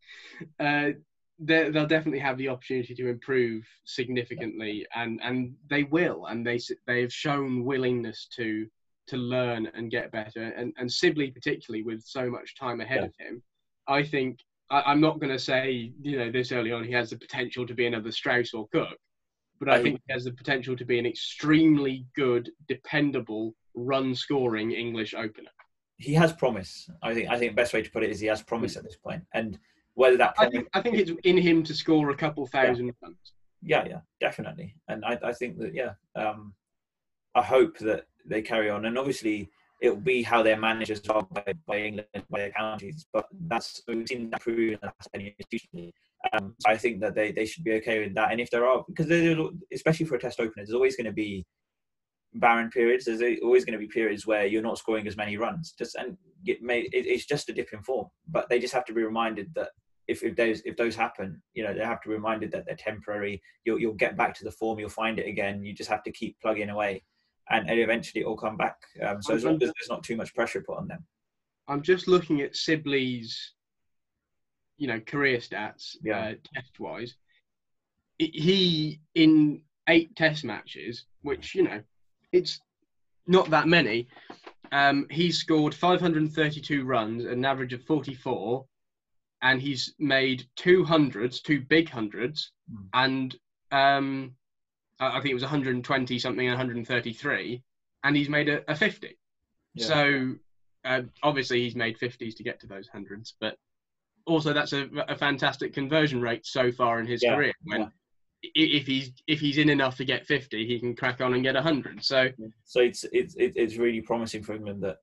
uh, 0.61 0.91
they- 1.39 1.71
they'll 1.71 1.87
definitely 1.87 2.19
have 2.21 2.39
the 2.39 2.49
opportunity 2.49 2.95
to 2.95 3.09
improve 3.09 3.65
significantly, 3.85 4.87
and, 4.95 5.21
and 5.23 5.55
they 5.69 5.85
will, 5.85 6.27
and 6.27 6.47
they 6.47 6.59
they 6.87 7.01
have 7.03 7.13
shown 7.13 7.65
willingness 7.65 8.29
to 8.37 8.67
to 9.09 9.17
learn 9.17 9.71
and 9.75 9.91
get 9.91 10.11
better, 10.13 10.43
and 10.57 10.73
and 10.79 10.93
Sibley 10.93 11.31
particularly 11.31 11.83
with 11.83 12.03
so 12.03 12.29
much 12.29 12.57
time 12.59 12.81
ahead 12.81 12.99
Yeah. 13.01 13.07
of 13.07 13.15
him, 13.19 13.43
I 13.87 14.03
think 14.03 14.41
I, 14.71 14.83
I'm 14.87 15.01
not 15.01 15.19
going 15.21 15.33
to 15.33 15.39
say 15.39 15.93
you 16.03 16.19
know 16.19 16.31
this 16.31 16.53
early 16.53 16.73
on 16.73 16.85
he 16.85 16.93
has 16.93 17.11
the 17.11 17.17
potential 17.19 17.67
to 17.67 17.75
be 17.75 17.87
another 17.87 18.13
Strauss 18.13 18.55
or 18.55 18.69
Cook, 18.69 18.97
but 19.61 19.69
I 19.69 19.77
I- 19.77 19.83
think 19.83 20.01
he 20.07 20.13
has 20.13 20.25
the 20.25 20.33
potential 20.33 20.77
to 20.77 20.85
be 20.85 20.99
an 20.99 21.07
extremely 21.07 22.07
good, 22.15 22.51
dependable 22.69 23.55
run 23.75 24.15
scoring 24.15 24.73
English 24.73 25.15
opener. 25.15 25.51
he 25.99 26.15
has 26.15 26.33
promise. 26.33 26.89
I 27.03 27.15
think 27.15 27.29
I 27.31 27.39
think 27.39 27.53
the 27.53 27.57
best 27.63 27.73
way 27.75 27.83
to 27.83 27.91
put 27.91 28.03
it 28.03 28.11
is 28.11 28.21
he 28.21 28.27
has 28.29 28.43
promise 28.43 28.77
at 28.77 28.85
this 28.85 28.97
point, 28.97 29.23
and 29.35 29.59
whether 29.95 30.17
that 30.19 30.35
I 30.39 30.49
think 30.51 30.69
I 30.75 30.81
think 30.83 30.97
it's 30.97 31.13
in 31.25 31.37
him 31.39 31.63
to 31.65 31.75
score 31.75 32.11
a 32.11 32.17
couple 32.17 32.47
thousand 32.47 32.93
runs. 33.03 33.33
yeah, 33.63 33.85
yeah, 33.87 34.01
definitely, 34.21 34.75
and 34.89 35.05
I, 35.05 35.19
I 35.25 35.33
think 35.33 35.59
that 35.59 35.75
yeah, 35.75 35.93
um, 36.15 36.55
I 37.35 37.43
hope 37.43 37.79
that 37.79 38.05
they 38.27 38.43
carry 38.43 38.69
on, 38.71 38.85
and 38.87 38.97
obviously 38.99 39.51
it 39.81 39.91
will 39.91 39.97
be 39.97 40.23
how 40.23 40.43
they're 40.43 40.59
managed 40.59 40.91
as 40.91 41.03
well 41.09 41.29
by, 41.33 41.45
by 41.67 41.79
England, 41.79 42.09
by 42.31 42.39
their 42.39 42.51
counties, 42.51 43.07
but 43.13 43.27
that's 43.47 43.83
we've 43.87 44.09
seen 44.09 44.31
that 44.31 44.41
prove 44.41 44.59
in 44.59 44.79
the 44.81 44.87
last 44.87 45.09
ten 45.13 45.21
years. 45.23 45.95
Um, 46.33 46.55
so 46.59 46.71
I 46.71 46.77
think 46.77 47.01
that 47.01 47.15
they, 47.15 47.31
they 47.31 47.47
should 47.47 47.65
be 47.65 47.75
okay 47.75 48.01
with 48.01 48.15
that, 48.15 48.33
and 48.33 48.41
if 48.41 48.51
there 48.51 48.67
are, 48.67 48.85
because 48.89 49.09
especially 49.73 50.07
for 50.07 50.17
a 50.17 50.21
test 50.21 50.41
opener, 50.41 50.65
there's 50.65 50.75
always 50.75 50.97
going 50.97 51.07
to 51.07 51.13
be 51.13 51.47
barren 52.35 52.71
periods. 52.71 53.05
There's 53.05 53.23
always 53.43 53.65
going 53.65 53.79
to 53.79 53.79
be 53.79 53.89
periods 53.89 54.27
where 54.27 54.47
you're 54.47 54.63
not 54.63 54.79
scoring 54.79 55.07
as 55.07 55.17
many 55.17 55.37
runs. 55.37 55.75
Just 55.79 55.95
and 55.95 56.17
it 56.45 56.63
may 56.63 56.81
it, 56.81 57.07
it's 57.07 57.27
just 57.27 57.49
a 57.49 57.53
dip 57.53 57.73
in 57.73 57.83
form. 57.83 58.09
But 58.29 58.49
they 58.49 58.59
just 58.59 58.75
have 58.75 58.85
to 58.87 58.93
be 58.93 59.03
reminded 59.03 59.53
that 59.55 59.71
if, 60.09 60.23
if 60.23 60.37
those 60.37 60.61
if 60.65 60.77
those 60.77 60.97
happen, 60.97 61.41
you 61.55 61.63
know, 61.63 61.75
they 61.75 61.85
have 61.85 62.01
to 62.03 62.09
be 62.09 62.15
reminded 62.15 62.51
that 62.53 62.65
they're 62.67 62.77
temporary. 62.77 63.41
You'll 63.65 63.79
you'll 63.79 63.95
get 63.95 64.17
back 64.17 64.35
to 64.35 64.45
the 64.45 64.51
form. 64.51 64.79
You'll 64.79 64.89
find 64.91 65.19
it 65.19 65.29
again. 65.29 65.65
You 65.65 65.75
just 65.75 65.91
have 65.91 66.03
to 66.05 66.13
keep 66.13 66.37
plugging 66.41 66.71
away, 66.71 67.03
and, 67.51 67.69
eventually 67.71 68.21
it'll 68.23 68.37
come 68.37 68.57
back. 68.57 68.77
Um, 69.03 69.23
so 69.23 69.35
as 69.35 69.45
long 69.45 69.55
as 69.55 69.61
there's 69.61 69.89
not 69.89 70.03
too 70.03 70.17
much 70.17 70.35
pressure 70.35 70.61
put 70.67 70.79
on 70.79 70.89
them. 70.89 71.05
I'm 71.67 71.83
just 71.83 72.09
looking 72.09 72.41
at 72.41 72.57
Sibley's, 72.57 73.53
you 74.79 74.87
know, 74.87 75.01
career 75.01 75.39
stats, 75.39 75.97
Yeah. 76.03 76.19
uh, 76.21 76.35
test 76.55 76.79
wise. 76.81 77.15
He 78.19 79.01
in 79.15 79.63
eight 79.89 80.15
test 80.17 80.45
matches, 80.45 81.05
which 81.23 81.55
you 81.55 81.63
know, 81.63 81.83
it's 82.33 82.61
not 83.27 83.51
that 83.51 83.69
many. 83.69 84.09
Um, 84.73 85.07
he's 85.11 85.39
scored 85.39 85.75
532 85.75 86.85
runs, 86.85 87.25
an 87.25 87.45
average 87.45 87.73
of 87.73 87.83
44, 87.85 88.67
and 89.43 89.63
he's 89.63 89.95
made 89.99 90.45
two 90.57 90.85
hundreds, 90.85 91.41
two 91.41 91.61
big 91.61 91.89
hundreds, 91.89 92.53
Hmm. 92.71 92.85
and 92.95 93.37
um, 93.71 94.35
I 95.01 95.21
think 95.21 95.31
it 95.31 95.35
was 95.35 95.43
120 95.43 96.19
something 96.19 96.47
and 96.47 96.57
133, 96.59 97.63
and 98.05 98.17
he's 98.17 98.29
made 98.29 98.49
a, 98.49 98.71
a 98.71 98.75
50. 98.75 99.17
Yeah. 99.75 99.87
So 99.87 100.35
uh, 100.85 101.03
obviously 101.23 101.63
he's 101.63 101.77
made 101.77 101.99
50s 101.99 102.37
to 102.37 102.43
get 102.43 102.61
to 102.61 102.67
those 102.67 102.89
hundreds, 102.89 103.35
but 103.41 103.57
also 104.27 104.53
that's 104.53 104.73
a, 104.73 104.89
a 105.09 105.17
fantastic 105.17 105.73
conversion 105.73 106.21
rate 106.21 106.47
so 106.47 106.71
far 106.73 107.01
in 107.01 107.07
his 107.07 107.23
Yeah, 107.23 107.37
career. 107.37 107.53
When 107.65 107.81
yeah. 107.81 107.89
if 108.55 108.87
he's 108.87 109.13
if 109.27 109.41
he's 109.41 109.59
in 109.59 109.69
enough 109.69 109.97
to 109.99 110.05
get 110.05 110.27
50, 110.27 110.67
he 110.67 110.79
can 110.79 110.95
crack 110.95 111.21
on 111.21 111.35
and 111.35 111.43
get 111.43 111.55
100. 111.55 112.05
So 112.05 112.29
So 112.65 112.81
it's 112.81 113.05
it's 113.13 113.35
it's 113.39 113.77
really 113.77 114.01
promising 114.01 114.43
for 114.43 114.55
England 114.55 114.83
that 114.83 114.99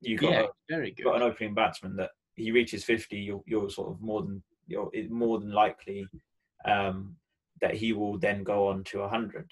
you 0.00 0.18
got 0.18 0.32
yeah, 0.32 0.42
a, 0.42 0.46
very 0.68 0.90
good. 0.92 1.04
got 1.04 1.16
an 1.16 1.22
opening 1.22 1.54
batsman 1.54 1.96
that 1.96 2.10
he 2.34 2.50
reaches 2.50 2.84
50. 2.84 3.16
You're 3.16 3.42
you're 3.46 3.70
sort 3.70 3.90
of 3.92 4.00
more 4.00 4.22
than 4.22 4.42
you're 4.66 4.90
more 5.08 5.38
than 5.38 5.52
likely 5.52 6.06
um, 6.64 7.16
that 7.60 7.74
he 7.74 7.92
will 7.92 8.18
then 8.18 8.42
go 8.42 8.68
on 8.68 8.84
to 8.84 9.00
100, 9.00 9.50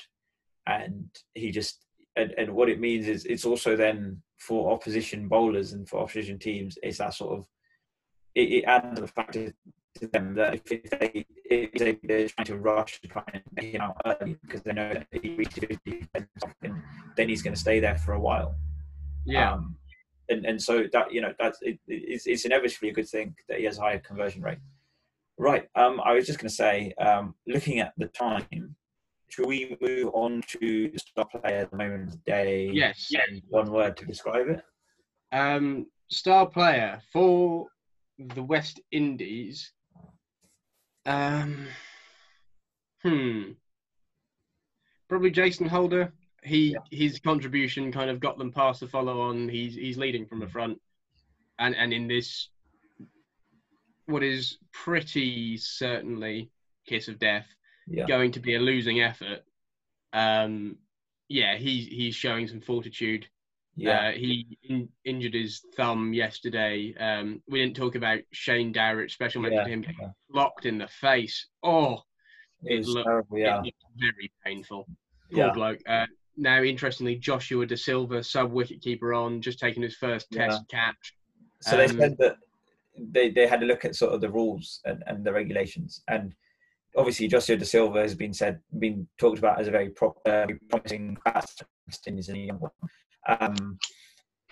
and 0.66 1.08
he 1.34 1.50
just 1.50 1.84
and, 2.16 2.32
and 2.38 2.54
what 2.54 2.68
it 2.68 2.80
means 2.80 3.08
is 3.08 3.24
it's 3.24 3.44
also 3.44 3.76
then 3.76 4.22
for 4.38 4.72
opposition 4.72 5.28
bowlers 5.28 5.72
and 5.72 5.88
for 5.88 6.00
opposition 6.00 6.38
teams 6.38 6.78
it's 6.82 6.98
that 6.98 7.14
sort 7.14 7.38
of 7.38 7.46
it, 8.34 8.52
it 8.52 8.64
adds 8.64 9.00
the 9.00 9.06
fact 9.06 9.32
to 9.32 9.52
them 10.08 10.34
that 10.34 10.54
if, 10.54 10.72
if 10.72 10.90
they 10.90 11.26
if 11.44 11.72
they, 11.72 11.98
they're 12.02 12.28
trying 12.28 12.46
to 12.46 12.56
rush 12.56 13.00
to 13.00 13.08
try 13.08 13.22
and 13.32 13.42
make 13.54 13.74
him 13.74 13.80
out 13.80 14.00
early 14.06 14.36
because 14.42 14.62
they 14.62 14.72
know 14.72 14.92
that 14.92 15.06
he 15.22 15.34
reaches 15.34 15.64
50 15.84 16.08
then 16.12 16.28
then 17.16 17.28
he's 17.28 17.42
going 17.42 17.54
to 17.54 17.60
stay 17.60 17.80
there 17.80 17.96
for 17.96 18.12
a 18.14 18.20
while. 18.20 18.56
Yeah, 19.24 19.52
um, 19.52 19.76
and 20.28 20.44
and 20.44 20.60
so 20.60 20.84
that 20.92 21.12
you 21.12 21.20
know 21.20 21.32
that's 21.38 21.58
it, 21.62 21.78
it's, 21.86 22.26
it's 22.26 22.44
inevitably 22.44 22.90
a 22.90 22.92
good 22.92 23.08
thing 23.08 23.34
that 23.48 23.58
he 23.58 23.64
has 23.64 23.78
a 23.78 23.82
higher 23.82 23.98
conversion 23.98 24.42
rate. 24.42 24.58
Right. 25.38 25.68
Um, 25.74 26.00
I 26.04 26.12
was 26.12 26.26
just 26.26 26.38
going 26.38 26.48
to 26.48 26.54
say, 26.54 26.92
um, 26.98 27.34
looking 27.46 27.80
at 27.80 27.92
the 27.96 28.06
time, 28.06 28.76
should 29.28 29.46
we 29.46 29.76
move 29.80 30.10
on 30.14 30.42
to 30.48 30.90
the 30.90 30.98
star 30.98 31.26
player 31.26 31.58
at 31.58 31.70
the 31.70 31.76
moment 31.76 32.04
of 32.04 32.10
the 32.12 32.18
day? 32.18 32.70
yes. 32.72 33.10
And 33.12 33.42
one 33.48 33.72
word 33.72 33.96
to 33.96 34.06
describe 34.06 34.48
it. 34.48 34.62
Um, 35.32 35.86
star 36.08 36.46
player 36.46 37.00
for 37.12 37.66
the 38.18 38.42
West 38.42 38.80
Indies. 38.92 39.72
Um, 41.06 41.66
hmm. 43.02 43.42
Probably 45.08 45.30
Jason 45.30 45.66
Holder. 45.66 46.12
He 46.42 46.76
his 46.90 47.18
contribution 47.18 47.90
kind 47.90 48.10
of 48.10 48.20
got 48.20 48.38
them 48.38 48.52
past 48.52 48.80
the 48.80 48.88
follow 48.88 49.20
on. 49.22 49.48
He's 49.48 49.74
he's 49.74 49.96
leading 49.96 50.26
from 50.26 50.40
the 50.40 50.48
front, 50.48 50.80
and 51.58 51.74
and 51.74 51.92
in 51.92 52.06
this, 52.06 52.50
what 54.06 54.22
is 54.22 54.58
pretty 54.72 55.56
certainly 55.56 56.50
kiss 56.86 57.08
of 57.08 57.18
death, 57.18 57.46
Yeah. 57.86 58.06
going 58.06 58.32
to 58.32 58.40
be 58.40 58.54
a 58.54 58.60
losing 58.60 59.00
effort. 59.00 59.40
Um, 60.12 60.76
yeah, 61.28 61.56
he's 61.56 61.86
he's 61.86 62.14
showing 62.14 62.46
some 62.48 62.60
fortitude. 62.60 63.26
Yeah. 63.76 64.08
Uh, 64.08 64.12
he 64.12 64.58
in, 64.62 64.88
injured 65.04 65.34
his 65.34 65.62
thumb 65.76 66.12
yesterday. 66.12 66.94
Um, 66.98 67.42
we 67.48 67.60
didn't 67.60 67.76
talk 67.76 67.96
about 67.96 68.20
Shane 68.30 68.72
Dowrich. 68.72 69.10
Special 69.10 69.42
mention 69.42 69.58
Yeah, 69.58 69.64
to 69.64 69.70
him 69.70 69.80
getting 69.80 69.96
yeah. 70.00 70.08
locked 70.30 70.64
in 70.66 70.78
the 70.78 70.86
face. 70.86 71.48
Oh, 71.62 72.02
it 72.62 72.80
it 72.80 72.86
looked- 72.86 73.06
terrible. 73.06 73.38
Yeah. 73.38 73.62
it 73.64 73.74
very 73.96 74.30
painful. 74.44 74.86
Poor 75.32 75.46
Yeah. 75.46 75.52
bloke. 75.52 75.80
Uh, 75.88 76.06
now, 76.36 76.62
interestingly, 76.62 77.16
Joshua 77.16 77.66
Da 77.66 77.74
Silva, 77.76 78.22
sub 78.22 78.52
wicket 78.52 78.80
keeper 78.80 79.12
on, 79.14 79.40
just 79.40 79.58
taking 79.58 79.82
his 79.82 79.96
first 79.96 80.30
test 80.30 80.62
catch. 80.68 81.14
So 81.62 81.76
they 81.76 81.86
Um, 81.86 81.96
said 81.98 82.16
that 82.18 82.36
they, 82.96 83.30
they 83.30 83.46
had 83.46 83.62
a 83.62 83.66
look 83.66 83.84
at 83.84 83.96
sort 83.96 84.12
of 84.12 84.20
the 84.20 84.30
rules 84.30 84.80
and, 84.84 85.02
and 85.06 85.24
the 85.24 85.32
regulations, 85.32 86.02
and 86.08 86.34
obviously 86.96 87.28
Joshua 87.28 87.56
Da 87.56 87.64
Silva 87.64 88.00
has 88.00 88.14
been 88.14 88.32
said 88.32 88.60
been 88.78 89.06
talked 89.18 89.38
about 89.38 89.60
as 89.60 89.68
a 89.68 89.70
very 89.70 89.90
pro, 89.90 90.14
uh, 90.26 90.46
promising 90.70 91.16
a 91.26 92.36
young 92.36 92.58
one. 92.58 92.70
Um, 93.28 93.78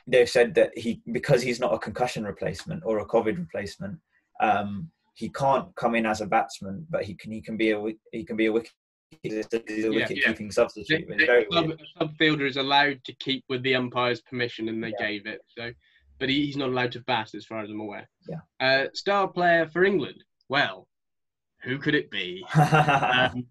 they've 0.06 0.28
said 0.28 0.54
that 0.54 0.76
he 0.76 1.00
because 1.12 1.42
he's 1.42 1.60
not 1.60 1.74
a 1.74 1.78
concussion 1.78 2.24
replacement 2.24 2.82
or 2.84 2.98
a 2.98 3.06
COVID 3.06 3.38
replacement, 3.38 3.98
um, 4.40 4.90
he 5.14 5.28
can't 5.28 5.74
come 5.76 5.94
in 5.94 6.06
as 6.06 6.20
a 6.20 6.26
batsman, 6.26 6.86
but 6.90 7.04
he 7.04 7.14
can 7.14 7.32
he 7.32 7.40
can 7.40 7.56
be 7.56 7.70
a 7.70 7.82
he 8.12 8.24
can 8.24 8.36
be 8.36 8.46
a 8.46 8.52
wicket 8.52 8.72
he's 9.22 9.46
a, 9.52 9.62
he's 9.66 9.84
a 9.84 9.92
Yeah, 9.92 10.00
wicket 10.00 10.18
yeah. 10.18 10.28
keeping 10.28 10.48
The, 10.48 10.54
substitute. 10.54 11.08
The 11.08 11.46
sub, 11.52 11.72
sub 11.98 12.16
fielder 12.16 12.46
is 12.46 12.56
allowed 12.56 13.04
to 13.04 13.14
keep 13.14 13.44
with 13.48 13.62
the 13.62 13.74
umpire's 13.74 14.20
permission, 14.22 14.68
and 14.68 14.82
they 14.82 14.94
Yeah. 14.98 15.06
gave 15.06 15.26
it. 15.26 15.40
So, 15.56 15.72
but 16.22 16.28
he, 16.28 16.46
he's 16.46 16.56
not 16.56 16.68
allowed 16.68 16.92
to 16.92 17.00
bat, 17.00 17.34
as 17.34 17.44
far 17.44 17.64
as 17.64 17.68
I'm 17.68 17.80
aware. 17.80 18.08
Yeah. 18.28 18.36
Uh, 18.60 18.86
star 18.94 19.26
player 19.26 19.66
for 19.66 19.82
England. 19.82 20.22
Well, 20.48 20.86
who 21.64 21.78
could 21.78 21.96
it 21.96 22.12
be? 22.12 22.46
Um, 22.54 23.46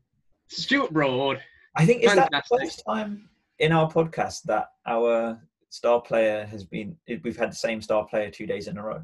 Stuart 0.47 0.93
Broad. 0.93 1.43
I 1.75 1.85
think 1.85 2.03
is 2.03 2.15
that 2.15 2.29
the 2.31 2.57
first 2.57 2.81
time 2.87 3.27
in 3.59 3.73
our 3.73 3.91
podcast 3.91 4.43
that 4.43 4.67
our 4.87 5.37
star 5.69 5.99
player 5.99 6.45
has 6.45 6.63
been 6.63 6.95
we've 7.25 7.35
had 7.35 7.51
the 7.51 7.55
same 7.55 7.81
star 7.81 8.05
player 8.05 8.29
two 8.29 8.45
days 8.45 8.69
in 8.69 8.77
a 8.77 8.83
row, 8.83 9.03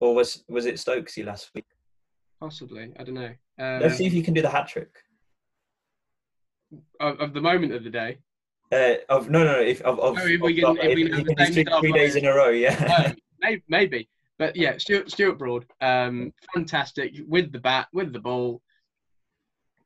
or 0.00 0.14
was 0.14 0.42
was 0.48 0.64
it 0.64 0.76
Stokesy 0.76 1.24
last 1.26 1.50
week? 1.54 1.66
Possibly, 2.40 2.94
I 2.98 3.04
don't 3.04 3.14
know. 3.14 3.34
Uh, 3.60 3.78
Let's 3.82 3.96
see 3.98 4.06
if 4.06 4.14
you 4.14 4.22
can 4.22 4.32
do 4.32 4.40
the 4.40 4.48
hat 4.48 4.68
trick. 4.68 4.88
of, 6.98 7.20
of 7.20 7.34
the 7.34 7.42
moment 7.42 7.74
of 7.74 7.84
the 7.84 7.90
day. 7.90 8.18
Uh, 8.72 8.94
of 9.08 9.30
no, 9.30 9.44
no, 9.44 9.52
no, 9.52 9.60
if 9.60 9.80
of, 9.82 9.98
of, 10.00 10.16
Oh, 10.18 10.26
if 10.26 10.40
we 10.40 10.62
of- 10.62 10.76
can- 10.76 10.90
if 10.90 10.94
we 10.96 11.08
can 11.08 11.36
have 11.38 11.52
three, 11.54 11.64
three 11.80 11.92
days 11.92 12.16
in 12.16 12.24
a 12.26 12.34
row, 12.34 12.48
yeah. 12.50 13.12
Maybe, 13.40 13.62
maybe, 13.68 14.08
but 14.38 14.56
yeah, 14.56 14.76
Stuart 14.78 15.10
Stuart 15.10 15.38
Broad, 15.38 15.66
um, 15.80 16.32
fantastic 16.54 17.12
with 17.28 17.52
the 17.52 17.58
bat, 17.60 17.86
with 17.92 18.12
the 18.12 18.18
ball, 18.18 18.62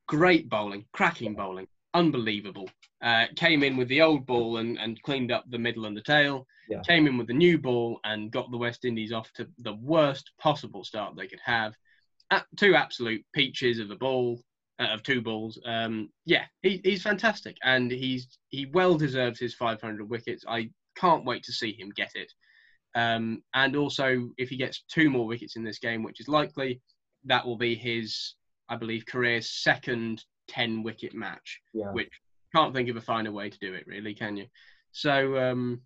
great 0.07 0.49
bowling, 0.49 0.85
cracking 0.93 1.35
bowling, 1.35 1.67
unbelievable. 1.95 2.71
Uh, 3.03 3.25
came 3.37 3.63
in 3.63 3.77
with 3.77 3.89
the 3.89 4.03
old 4.03 4.25
ball 4.27 4.59
and, 4.59 4.79
and 4.79 5.03
cleaned 5.03 5.33
up 5.33 5.45
the 5.51 5.59
middle 5.59 5.87
and 5.87 5.97
the 5.97 6.03
tail. 6.03 6.47
Yeah. 6.69 6.81
Came 6.87 7.07
in 7.07 7.17
with 7.19 7.27
the 7.27 7.35
new 7.35 7.59
ball 7.59 7.99
and 8.05 8.31
got 8.31 8.51
the 8.51 8.57
West 8.59 8.85
Indies 8.85 9.13
off 9.13 9.33
to 9.35 9.49
the 9.59 9.75
worst 9.75 10.31
possible 10.39 10.85
start 10.85 11.17
they 11.17 11.27
could 11.27 11.41
have. 11.45 11.75
Uh, 12.31 12.41
two 12.57 12.75
absolute 12.77 13.25
peaches 13.35 13.79
of 13.81 13.91
a 13.91 13.97
ball, 13.97 14.41
uh, 14.81 14.95
of 14.95 15.03
two 15.03 15.21
balls. 15.21 15.59
Um, 15.65 16.09
yeah, 16.25 16.45
he, 16.63 16.81
he's 16.83 17.03
fantastic, 17.03 17.57
and 17.63 17.91
he's 17.91 18.39
he 18.49 18.67
well 18.73 18.97
deserves 18.97 19.39
his 19.39 19.55
500 19.55 20.09
wickets. 20.09 20.45
I 20.49 20.71
can't 20.97 21.25
wait 21.25 21.45
to 21.45 21.53
see 21.53 21.73
him 21.73 21.91
get 21.95 22.13
it. 22.15 22.33
Um, 22.95 23.43
and 23.55 23.77
also, 23.77 24.31
if 24.39 24.49
he 24.49 24.57
gets 24.57 24.83
two 24.91 25.11
more 25.11 25.27
wickets 25.27 25.57
in 25.57 25.63
this 25.63 25.79
game, 25.79 26.03
which 26.03 26.21
is 26.21 26.29
likely, 26.29 26.81
that 27.25 27.47
will 27.47 27.57
be 27.57 27.75
his, 27.75 28.35
I 28.69 28.77
believe, 28.77 29.07
career's 29.07 29.51
second 29.51 30.25
10 30.49 30.83
wicket 30.83 31.15
match, 31.15 31.61
yeah. 31.73 31.93
which 31.93 32.11
can't 32.55 32.75
think 32.75 32.89
of 32.89 32.97
a 32.97 33.01
finer 33.01 33.31
way 33.31 33.49
to 33.49 33.59
do 33.59 33.75
it, 33.75 33.87
really, 33.87 34.15
can 34.15 34.37
you? 34.37 34.47
So, 34.91 35.39
um, 35.39 35.83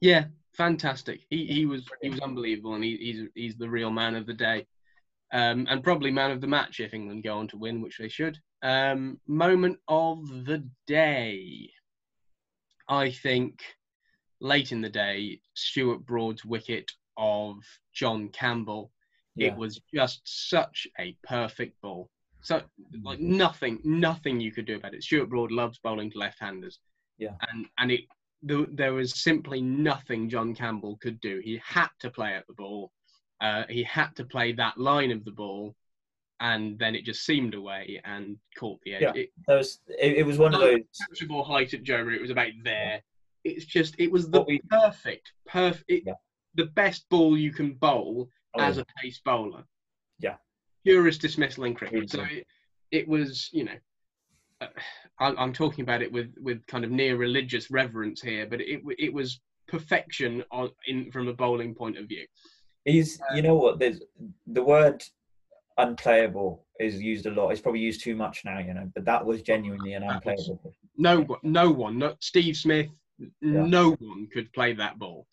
yeah, 0.00 0.24
fantastic. 0.56 1.20
He, 1.28 1.46
he 1.46 1.66
was 1.66 1.86
he 2.00 2.08
was 2.08 2.20
unbelievable, 2.20 2.74
and 2.74 2.84
he, 2.84 2.96
he's 2.96 3.28
he's 3.34 3.56
the 3.56 3.68
real 3.68 3.90
man 3.90 4.14
of 4.14 4.26
the 4.26 4.32
day, 4.32 4.66
um, 5.32 5.66
and 5.68 5.82
probably 5.82 6.10
man 6.10 6.30
of 6.30 6.40
the 6.40 6.46
match 6.46 6.80
if 6.80 6.94
England 6.94 7.24
go 7.24 7.38
on 7.38 7.48
to 7.48 7.56
win, 7.56 7.80
which 7.80 7.98
they 7.98 8.08
should. 8.08 8.38
Um, 8.62 9.20
moment 9.26 9.78
of 9.88 10.26
the 10.46 10.66
day, 10.86 11.70
I 12.88 13.10
think 13.10 13.60
late 14.40 14.72
in 14.72 14.80
the 14.80 14.90
day, 14.90 15.40
Stuart 15.54 16.04
Broad's 16.06 16.44
wicket 16.44 16.90
of 17.16 17.56
John 17.92 18.28
Campbell. 18.28 18.92
yeah. 19.36 19.48
It 19.48 19.56
was 19.56 19.80
just 19.92 20.22
such 20.24 20.86
a 21.00 21.16
perfect 21.26 21.80
ball. 21.80 22.10
So 22.42 22.62
like 23.02 23.20
nothing, 23.20 23.80
nothing 23.84 24.38
you 24.38 24.52
could 24.52 24.66
do 24.66 24.76
about 24.76 24.94
it. 24.94 25.02
Stuart 25.02 25.30
Broad 25.30 25.50
loves 25.50 25.78
bowling 25.78 26.10
to 26.10 26.18
left-handers. 26.18 26.78
Yeah. 27.16 27.30
And 27.50 27.66
and 27.78 27.90
it 27.90 28.02
there, 28.42 28.66
there 28.70 28.92
was 28.92 29.18
simply 29.18 29.62
nothing 29.62 30.28
John 30.28 30.54
Campbell 30.54 30.98
could 31.00 31.20
do. 31.20 31.40
He 31.42 31.60
had 31.64 31.88
to 32.00 32.10
play 32.10 32.34
at 32.34 32.46
the 32.46 32.52
ball. 32.52 32.92
Uh, 33.40 33.64
he 33.68 33.82
had 33.82 34.14
to 34.16 34.24
play 34.24 34.52
that 34.52 34.78
line 34.78 35.10
of 35.10 35.24
the 35.24 35.30
ball, 35.30 35.74
and 36.40 36.78
then 36.78 36.94
it 36.94 37.04
just 37.04 37.24
seamed 37.24 37.54
away 37.54 38.00
and 38.04 38.36
caught 38.58 38.80
the 38.84 38.94
edge. 38.94 39.02
Yeah. 39.02 39.12
It, 39.14 39.30
was 39.46 39.80
it, 39.88 40.18
it 40.18 40.26
was 40.26 40.38
one 40.38 40.54
of 40.54 40.60
those. 40.60 40.80
catchable 41.12 41.44
height 41.44 41.74
at 41.74 41.82
Joe 41.82 42.02
Root. 42.02 42.18
It 42.18 42.22
was 42.22 42.30
about 42.30 42.50
there. 42.62 43.02
It's 43.44 43.64
just 43.64 43.94
it 43.98 44.10
was 44.10 44.30
the 44.30 44.42
we- 44.42 44.60
perfect, 44.70 45.32
perfect, 45.46 46.06
Yeah. 46.06 46.14
the 46.54 46.66
best 46.66 47.08
ball 47.10 47.36
you 47.36 47.52
can 47.52 47.74
bowl 47.74 48.28
oh, 48.54 48.60
as 48.60 48.78
a 48.78 48.86
pace 49.00 49.20
bowler. 49.24 49.64
Yeah. 50.18 50.36
Purest 50.84 51.20
dismissal 51.20 51.64
in 51.64 51.74
cricket. 51.74 52.10
So 52.10 52.22
it, 52.22 52.46
it 52.90 53.08
was, 53.08 53.50
you 53.52 53.64
know, 53.64 53.76
uh, 54.60 54.68
I, 55.18 55.34
I'm 55.36 55.52
talking 55.52 55.82
about 55.82 56.02
it 56.02 56.12
with 56.12 56.34
with 56.40 56.66
kind 56.66 56.84
of 56.84 56.90
near 56.90 57.16
religious 57.16 57.70
reverence 57.70 58.20
here, 58.20 58.46
but 58.46 58.60
it 58.60 58.82
it 58.98 59.12
was 59.12 59.40
perfection 59.68 60.44
on 60.50 60.70
in 60.86 61.10
from 61.10 61.28
a 61.28 61.32
bowling 61.32 61.74
point 61.74 61.98
of 61.98 62.06
view. 62.06 62.26
He's, 62.84 63.20
you 63.34 63.42
know 63.42 63.54
what? 63.54 63.78
There's 63.78 64.00
the 64.46 64.62
word 64.62 65.02
unplayable 65.78 66.64
is 66.80 67.00
used 67.00 67.26
a 67.26 67.30
lot. 67.30 67.50
It's 67.50 67.60
probably 67.60 67.80
used 67.80 68.02
too 68.02 68.14
much 68.14 68.44
now, 68.44 68.58
you 68.58 68.74
know. 68.74 68.90
But 68.94 69.04
that 69.04 69.24
was 69.24 69.42
genuinely 69.42 69.94
an 69.94 70.02
unplayable. 70.02 70.74
No 70.96 71.22
one, 71.22 71.38
no 71.42 71.70
one, 71.70 71.98
not 71.98 72.22
Steve 72.22 72.56
Smith, 72.56 72.88
no 73.40 73.92
one 73.92 74.28
could 74.32 74.52
play 74.52 74.72
that 74.74 74.98
ball. 74.98 75.26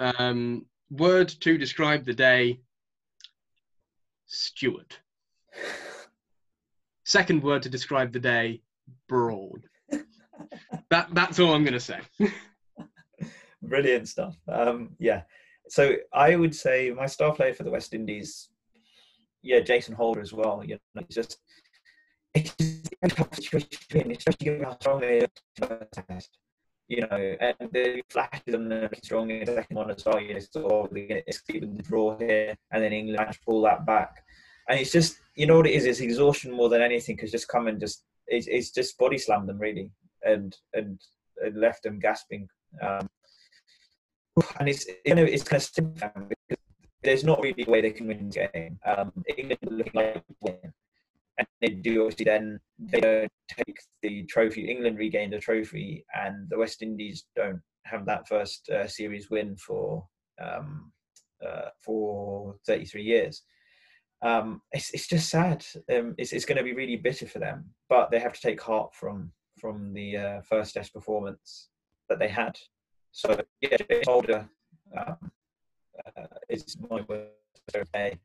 Um, 0.00 0.66
word 0.90 1.28
to 1.28 1.58
describe 1.58 2.04
the 2.04 2.14
day: 2.14 2.60
Stuart. 4.26 4.98
Second 7.04 7.42
word 7.42 7.62
to 7.62 7.68
describe 7.68 8.12
the 8.12 8.20
day: 8.20 8.60
broad. 9.08 9.64
that 10.90 11.08
that's 11.12 11.38
all 11.38 11.54
I'm 11.54 11.64
going 11.64 11.72
to 11.74 11.80
say. 11.80 12.00
Brilliant 13.62 14.08
stuff. 14.08 14.36
Um, 14.46 14.90
yeah. 14.98 15.22
So 15.68 15.96
I 16.12 16.36
would 16.36 16.54
say 16.54 16.90
my 16.90 17.06
star 17.06 17.34
player 17.34 17.54
for 17.54 17.62
the 17.62 17.70
West 17.70 17.94
Indies, 17.94 18.48
yeah, 19.42 19.60
Jason 19.60 19.94
Holder 19.94 20.20
as 20.20 20.32
well. 20.32 20.62
You 20.64 20.78
know, 20.94 21.02
it's 21.02 21.14
just 21.14 21.38
it's 22.34 22.54
a 23.02 23.08
tough 23.08 23.34
situation, 23.34 24.12
especially 24.12 24.44
given 24.44 24.64
how 24.64 24.76
strong 24.78 25.00
they 25.00 25.20
are. 25.62 26.20
You 26.88 27.02
know, 27.02 27.36
and 27.40 27.70
the 27.72 28.02
flashes 28.08 28.54
on 28.54 28.68
the 28.68 28.88
strong 29.04 29.30
in 29.30 29.44
the 29.44 29.52
second 29.52 29.76
one 29.76 29.90
as 29.90 30.04
well. 30.04 30.20
You 30.20 30.34
know, 30.34 30.40
sort 30.40 30.90
of 30.90 30.96
escape 31.28 31.60
with 31.60 31.76
the 31.76 31.82
draw 31.82 32.16
here, 32.18 32.56
and 32.72 32.82
then 32.82 32.92
England 32.92 33.38
pull 33.44 33.60
that 33.62 33.84
back. 33.84 34.24
And 34.68 34.80
it's 34.80 34.92
just, 34.92 35.18
you 35.34 35.46
know 35.46 35.56
what 35.56 35.66
it 35.66 35.72
is? 35.72 35.86
It's 35.86 36.00
exhaustion 36.00 36.52
more 36.52 36.68
than 36.68 36.82
anything 36.82 37.16
because 37.16 37.30
just 37.30 37.48
come 37.48 37.68
and 37.68 37.80
just, 37.80 38.04
it's, 38.26 38.46
it's 38.46 38.70
just 38.70 38.98
body 38.98 39.16
slam 39.16 39.46
them 39.46 39.58
really, 39.58 39.90
and 40.22 40.56
and, 40.72 41.00
and 41.42 41.56
left 41.56 41.82
them 41.82 41.98
gasping. 41.98 42.48
Um, 42.82 43.08
and 44.58 44.68
it's 44.68 44.86
you 45.04 45.14
know 45.14 45.24
it's 45.24 45.42
kind 45.42 45.62
of 45.62 45.68
simple 45.68 46.10
because 46.28 46.64
there's 47.02 47.24
not 47.24 47.40
really 47.40 47.64
a 47.66 47.70
way 47.70 47.80
they 47.80 47.90
can 47.90 48.06
win 48.06 48.28
the 48.28 48.48
game. 48.52 48.78
Um, 48.84 49.12
England 49.36 49.58
looking 49.62 49.92
like 49.94 50.22
win, 50.40 50.72
and 51.38 51.46
they 51.60 51.68
do 51.68 52.02
obviously 52.02 52.24
then 52.24 52.60
they 52.78 53.00
don't 53.00 53.32
take 53.56 53.78
the 54.02 54.24
trophy. 54.24 54.68
England 54.68 54.98
regain 54.98 55.30
the 55.30 55.38
trophy, 55.38 56.04
and 56.14 56.48
the 56.50 56.58
West 56.58 56.82
Indies 56.82 57.24
don't 57.36 57.60
have 57.84 58.04
that 58.06 58.28
first 58.28 58.68
uh, 58.70 58.86
series 58.86 59.30
win 59.30 59.56
for 59.56 60.06
um, 60.42 60.92
uh, 61.44 61.70
for 61.84 62.56
33 62.66 63.02
years. 63.02 63.42
Um, 64.22 64.62
it's 64.72 64.90
it's 64.90 65.06
just 65.06 65.30
sad. 65.30 65.64
Um, 65.92 66.14
it's 66.18 66.32
it's 66.32 66.44
going 66.44 66.58
to 66.58 66.64
be 66.64 66.74
really 66.74 66.96
bitter 66.96 67.26
for 67.26 67.38
them, 67.38 67.70
but 67.88 68.10
they 68.10 68.18
have 68.18 68.32
to 68.32 68.40
take 68.40 68.60
heart 68.60 68.94
from 68.94 69.32
from 69.58 69.92
the 69.92 70.16
uh, 70.16 70.40
first 70.42 70.74
Test 70.74 70.92
performance 70.92 71.68
that 72.08 72.18
they 72.18 72.28
had. 72.28 72.58
So 73.12 73.40
yeah, 73.60 73.76
Jason 73.76 74.02
Holder 74.06 74.48
um, 74.96 75.30
uh, 76.16 76.26
is 76.48 76.76
my 76.88 77.00
word 77.08 77.28
okay. 77.74 78.18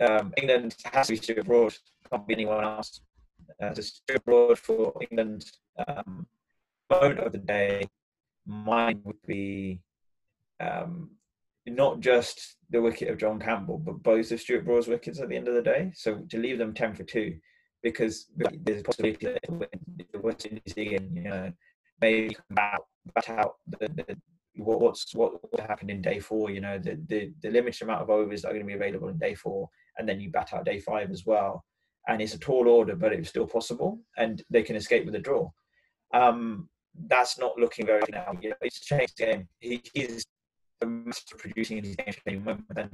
Um, 0.00 0.32
England 0.36 0.76
has 0.92 1.06
to 1.06 1.14
be 1.14 1.16
Stuart 1.16 1.46
Broad. 1.46 1.74
Can't 2.10 2.26
be 2.26 2.34
anyone 2.34 2.62
else. 2.62 3.00
Uh, 3.60 3.74
Stuart 3.74 4.24
Broad 4.24 4.58
for 4.58 4.94
England. 5.10 5.50
Um, 5.86 6.26
moment 6.90 7.20
of 7.20 7.32
the 7.32 7.38
day, 7.38 7.88
mine 8.46 9.00
would 9.04 9.22
be 9.26 9.80
um, 10.60 11.10
not 11.66 12.00
just 12.00 12.56
the 12.70 12.80
wicket 12.80 13.08
of 13.08 13.18
John 13.18 13.38
Campbell, 13.38 13.78
but 13.78 14.02
both 14.02 14.30
of 14.30 14.40
Stuart 14.40 14.64
Broad's 14.64 14.88
wickets 14.88 15.20
at 15.20 15.28
the 15.28 15.36
end 15.36 15.48
of 15.48 15.54
the 15.54 15.62
day. 15.62 15.92
So 15.94 16.18
to 16.28 16.38
leave 16.38 16.58
them 16.58 16.74
ten 16.74 16.94
for 16.94 17.04
two, 17.04 17.38
because 17.82 18.26
there's 18.36 18.80
a 18.80 18.84
possibility 18.84 19.26
that 19.26 19.42
the 20.12 20.20
West 20.20 20.46
Indies 20.46 20.74
again, 20.76 21.10
you 21.14 21.22
know, 21.22 21.52
maybe 22.00 22.36
bat, 22.50 22.80
bat 23.14 23.30
out 23.30 23.56
the, 23.66 23.88
the 23.88 24.16
what's 24.56 25.14
what, 25.14 25.32
what 25.52 25.60
happened 25.60 25.90
in 25.90 26.02
day 26.02 26.18
four. 26.18 26.50
You 26.50 26.60
know, 26.60 26.78
the, 26.78 26.98
the 27.06 27.32
the 27.42 27.50
limited 27.50 27.82
amount 27.82 28.02
of 28.02 28.10
overs 28.10 28.42
that 28.42 28.48
are 28.48 28.52
going 28.52 28.64
to 28.64 28.66
be 28.66 28.74
available 28.74 29.08
in 29.08 29.18
day 29.18 29.34
four, 29.34 29.68
and 29.98 30.08
then 30.08 30.20
you 30.20 30.30
bat 30.30 30.52
out 30.52 30.64
day 30.64 30.80
five 30.80 31.10
as 31.10 31.24
well. 31.26 31.64
And 32.08 32.22
it's 32.22 32.34
a 32.34 32.38
tall 32.38 32.68
order, 32.68 32.96
but 32.96 33.12
it's 33.12 33.28
still 33.28 33.46
possible, 33.46 34.00
and 34.16 34.42
they 34.50 34.62
can 34.62 34.76
escape 34.76 35.04
with 35.04 35.14
a 35.14 35.18
draw. 35.18 35.50
Um, 36.14 36.68
that's 37.06 37.38
not 37.38 37.58
looking 37.58 37.86
very 37.86 38.02
now. 38.10 38.32
You 38.40 38.50
know, 38.50 38.56
it's 38.62 38.80
changed 38.80 39.16
game. 39.16 39.46
He, 39.60 39.82
he's 39.94 40.24
a 40.80 40.86
master 40.86 41.36
producing 41.36 41.78
in 41.78 41.84
his 41.84 41.96
game 41.96 42.16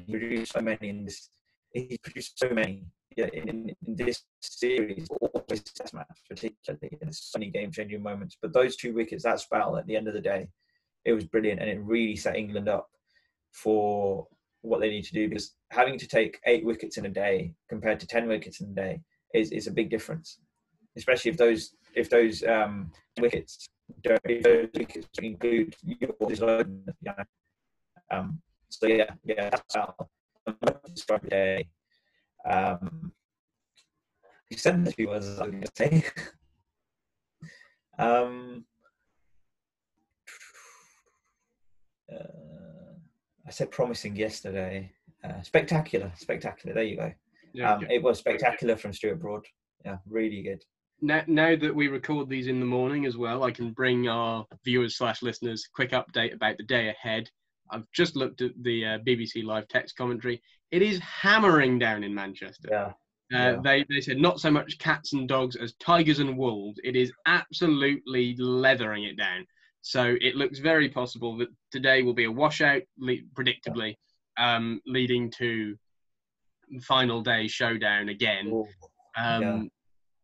he 0.07 0.13
produced 0.13 0.53
so 0.53 0.61
many 0.61 0.89
in 0.89 1.05
this. 1.05 1.29
He 1.73 1.99
produced 2.03 2.39
so 2.39 2.51
many 2.51 2.85
yeah, 3.17 3.27
in, 3.33 3.49
in, 3.87 3.97
this 3.97 4.25
series, 4.41 5.09
always 5.21 5.63
test 5.63 5.95
match, 5.95 6.07
particularly. 6.29 6.99
in 7.01 7.13
so 7.13 7.39
many 7.39 7.51
game 7.51 7.71
changing 7.71 8.03
moments. 8.03 8.37
But 8.41 8.53
those 8.53 8.77
two 8.77 8.95
wickets, 8.95 9.25
that 9.25 9.41
spell 9.41 9.77
at 9.77 9.87
the 9.87 9.97
end 9.97 10.09
of 10.09 10.15
the 10.15 10.21
day, 10.21 10.49
it 11.05 11.13
was 11.13 11.25
brilliant 11.25 11.61
and 11.61 11.69
it 11.69 11.81
really 11.81 12.17
set 12.17 12.37
England 12.37 12.69
up 12.69 12.89
for 13.53 14.27
what 14.63 14.81
they 14.81 14.89
need 14.89 15.05
to 15.05 15.13
do 15.13 15.29
because 15.29 15.53
having 15.71 15.99
to 15.99 16.09
take 16.09 16.41
eight 16.47 16.65
wickets 16.65 16.97
in 16.97 17.07
a 17.07 17.11
day 17.11 17.53
compared 17.69 18.01
to 18.01 18.07
10 18.07 18.27
wickets 18.27 18.61
in 18.61 18.71
a 18.71 18.75
day 18.75 19.01
is, 19.35 19.53
is 19.53 19.67
a 19.67 19.71
big 19.71 19.91
difference, 19.91 20.39
especially 20.97 21.31
if 21.31 21.37
those 21.37 21.75
if 21.95 22.11
those 22.11 22.43
um, 22.45 22.91
wickets 23.21 23.69
don't 24.03 24.21
if 24.25 24.43
those 24.43 24.69
wickets 24.75 25.07
include 25.21 25.77
your 25.85 26.15
yeah. 27.03 27.13
Um, 28.11 28.41
so 28.71 28.87
yeah, 28.87 29.11
yeah, 29.25 29.51
that's 29.51 29.75
how 29.75 29.95
day. 31.29 31.69
Um, 32.45 33.13
he 34.49 34.57
said 34.57 34.95
words 34.99 35.27
I 35.39 35.45
was 35.45 35.51
going 35.51 35.63
to 35.63 35.73
say. 35.77 36.05
um, 37.99 38.65
uh, 42.13 42.95
I 43.47 43.51
said 43.51 43.71
promising 43.71 44.17
yesterday. 44.17 44.93
Uh, 45.23 45.41
spectacular, 45.43 46.13
spectacular. 46.17 46.75
There 46.75 46.85
you 46.85 46.97
go. 46.97 47.13
Yeah, 47.53 47.75
um, 47.75 47.87
it 47.89 48.03
was 48.03 48.19
spectacular 48.19 48.77
from 48.77 48.93
Stuart 48.93 49.21
Broad. 49.21 49.45
Yeah, 49.85 49.97
really 50.09 50.43
good. 50.43 50.63
Now, 51.01 51.23
now 51.27 51.57
that 51.57 51.75
we 51.75 51.89
record 51.89 52.29
these 52.29 52.47
in 52.47 52.61
the 52.61 52.67
morning 52.67 53.07
as 53.07 53.17
well, 53.17 53.43
I 53.45 53.51
can 53.51 53.73
bring 53.73 54.09
our 54.09 54.47
viewers 54.65 54.97
slash 54.97 55.23
listeners 55.23 55.69
quick 55.75 55.93
update 55.93 56.35
about 56.35 56.57
the 56.57 56.65
day 56.65 56.89
ahead. 56.89 57.29
I've 57.71 57.91
just 57.93 58.17
looked 58.17 58.41
at 58.41 58.53
the 58.63 58.85
uh, 58.85 58.99
BBC 58.99 59.45
live 59.45 59.69
text 59.69 59.97
commentary. 59.97 60.43
It 60.71 60.83
is 60.83 60.99
hammering 61.01 61.79
down 61.79 62.05
in 62.05 62.15
Manchester. 62.15 62.69
Yeah. 62.71 62.93
Uh, 63.33 63.53
yeah. 63.53 63.57
They 63.63 63.87
they 63.89 64.01
said 64.01 64.19
not 64.19 64.41
so 64.41 64.51
much 64.51 64.79
cats 64.79 65.13
and 65.13 65.29
dogs 65.29 65.57
as 65.57 65.75
tigers 65.75 66.19
and 66.19 66.37
wolves. 66.37 66.79
It 66.85 66.97
is 66.97 67.13
absolutely 67.27 68.37
leathering 68.39 69.05
it 69.05 69.17
down. 69.17 69.47
So 69.81 70.15
it 70.21 70.35
looks 70.35 70.59
very 70.61 70.89
possible 70.89 71.37
that 71.39 71.49
today 71.71 72.03
will 72.03 72.15
be 72.15 72.25
a 72.25 72.33
washout, 72.33 72.83
predictably, 73.01 73.97
um, 74.39 74.81
leading 74.87 75.31
to 75.33 75.77
final 76.83 77.23
day 77.23 77.49
showdown 77.49 78.09
again. 78.09 78.65
Um, 79.17 79.43
yeah. 79.43 79.63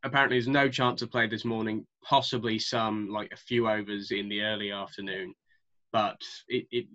Apparently, 0.03 0.39
there's 0.39 0.49
no 0.49 0.69
chance 0.69 1.03
of 1.03 1.11
play 1.11 1.27
this 1.27 1.45
morning. 1.45 1.87
Possibly 2.03 2.59
some 2.59 3.11
like 3.11 3.31
a 3.33 3.37
few 3.37 3.69
overs 3.69 4.13
in 4.13 4.29
the 4.29 4.41
early 4.41 4.73
afternoon 4.73 5.35
but 5.93 6.21
it, 6.49 6.67
it 6.71 6.87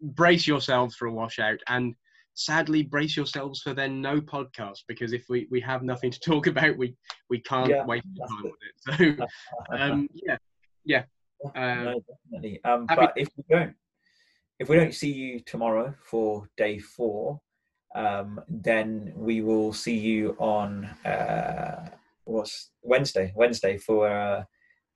brace 0.00 0.46
yourselves 0.46 0.96
for 0.96 1.06
a 1.06 1.12
washout 1.12 1.58
and 1.68 1.94
sadly 2.34 2.82
brace 2.82 3.16
yourselves 3.16 3.60
for 3.60 3.74
then 3.74 4.00
no 4.00 4.20
podcast 4.20 4.78
because 4.88 5.12
if 5.12 5.24
we, 5.28 5.46
we 5.50 5.60
have 5.60 5.82
nothing 5.82 6.10
to 6.10 6.20
talk 6.24 6.46
about 6.46 6.76
we 6.76 6.94
we 7.30 7.40
can't 7.40 7.70
yeah, 7.70 7.84
waste 7.84 8.06
time 8.28 8.44
with 8.44 8.98
it. 8.98 9.18
So 9.72 9.76
um, 9.78 10.08
yeah 10.14 10.36
yeah 10.84 11.04
uh, 11.56 11.74
no, 11.74 12.00
definitely. 12.08 12.60
Um, 12.64 12.86
but 12.86 13.12
if 13.16 13.28
we 13.36 13.44
don't 13.50 13.74
if 14.58 14.68
we 14.68 14.76
don't 14.76 14.94
see 14.94 15.12
you 15.12 15.40
tomorrow 15.40 15.92
for 16.04 16.48
day 16.56 16.78
four 16.78 17.40
um, 17.94 18.40
then 18.48 19.12
we 19.14 19.42
will 19.42 19.72
see 19.72 19.98
you 19.98 20.36
on 20.38 20.84
uh, 21.04 21.90
what's 22.24 22.70
Wednesday 22.82 23.32
Wednesday 23.36 23.76
for 23.76 24.08
uh, 24.08 24.44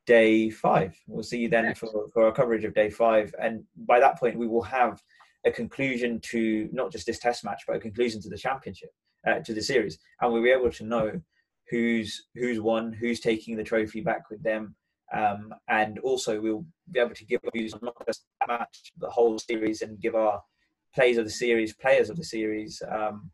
day 0.06 0.50
five. 0.50 0.96
We'll 1.06 1.22
see 1.22 1.38
you 1.38 1.48
then 1.48 1.74
for, 1.74 2.08
for 2.12 2.24
our 2.24 2.32
coverage 2.32 2.64
of 2.64 2.74
day 2.74 2.90
five. 2.90 3.34
And 3.40 3.64
by 3.76 4.00
that 4.00 4.18
point, 4.18 4.38
we 4.38 4.46
will 4.46 4.62
have 4.62 5.02
a 5.44 5.50
conclusion 5.50 6.20
to 6.20 6.68
not 6.72 6.90
just 6.92 7.06
this 7.06 7.18
test 7.18 7.44
match, 7.44 7.62
but 7.66 7.76
a 7.76 7.80
conclusion 7.80 8.20
to 8.22 8.28
the 8.28 8.38
championship, 8.38 8.90
uh, 9.26 9.40
to 9.40 9.52
the 9.52 9.62
series. 9.62 9.98
And 10.20 10.32
we'll 10.32 10.42
be 10.42 10.50
able 10.50 10.70
to 10.70 10.84
know 10.84 11.20
who's 11.70 12.26
who's 12.34 12.60
won, 12.60 12.92
who's 12.92 13.20
taking 13.20 13.56
the 13.56 13.64
trophy 13.64 14.00
back 14.00 14.30
with 14.30 14.42
them. 14.42 14.74
Um, 15.14 15.54
and 15.68 15.98
also, 16.00 16.40
we'll 16.40 16.66
be 16.90 17.00
able 17.00 17.14
to 17.14 17.24
give 17.24 17.40
our 17.44 17.50
views 17.54 17.74
on 17.74 17.80
not 17.82 17.94
just 18.06 18.24
that 18.40 18.48
match, 18.48 18.92
the 18.98 19.10
whole 19.10 19.38
series, 19.38 19.82
and 19.82 20.00
give 20.00 20.14
our 20.14 20.42
plays 20.94 21.16
of 21.18 21.24
the 21.24 21.30
series, 21.30 21.74
players 21.74 22.10
of 22.10 22.16
the 22.16 22.24
series, 22.24 22.82
um, 22.90 23.30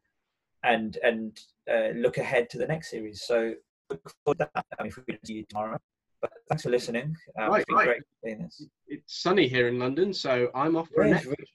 and 0.64 0.98
and 1.02 1.38
uh, 1.70 1.90
look 1.94 2.18
ahead 2.18 2.50
to 2.50 2.58
the 2.58 2.66
next 2.66 2.90
series. 2.90 3.22
So 3.22 3.54
look 3.88 4.12
forward 4.24 4.38
to 4.38 4.50
that. 4.54 4.66
I 4.78 4.82
mean, 4.82 4.92
if 4.96 4.98
we 5.06 5.18
see 5.24 5.34
you 5.34 5.44
tomorrow. 5.48 5.78
But 6.22 6.30
thanks 6.48 6.62
for 6.62 6.70
listening. 6.70 7.16
Um, 7.38 7.50
right, 7.50 7.64
right. 7.70 8.00
It's 8.22 8.70
sunny 9.06 9.48
here 9.48 9.68
in 9.68 9.78
London, 9.78 10.14
so 10.14 10.48
I'm 10.54 10.76
off 10.76 10.88
for 10.94 11.04
yeah, 11.04 11.10
a 11.10 11.14
net. 11.14 11.24
Really, 11.24 11.46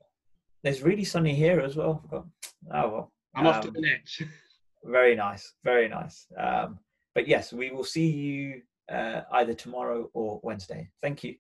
it's 0.66 0.82
really 0.82 1.06
sunny 1.06 1.34
here 1.34 1.62
as 1.62 1.76
well. 1.78 2.04
Oh 2.12 2.28
well. 2.70 3.12
I'm 3.34 3.48
um, 3.48 3.54
off 3.56 3.62
to 3.62 3.72
the 3.72 3.82
next. 3.82 4.22
very 4.84 5.16
nice, 5.16 5.54
very 5.64 5.88
nice. 5.88 6.28
Um, 6.38 6.80
but 7.16 7.28
yes, 7.28 7.54
we 7.54 7.72
will 7.72 7.86
see 7.86 8.08
you 8.08 8.62
uh, 8.92 9.22
either 9.32 9.54
tomorrow 9.54 10.10
or 10.14 10.40
Wednesday. 10.44 10.90
Thank 11.02 11.24
you. 11.24 11.36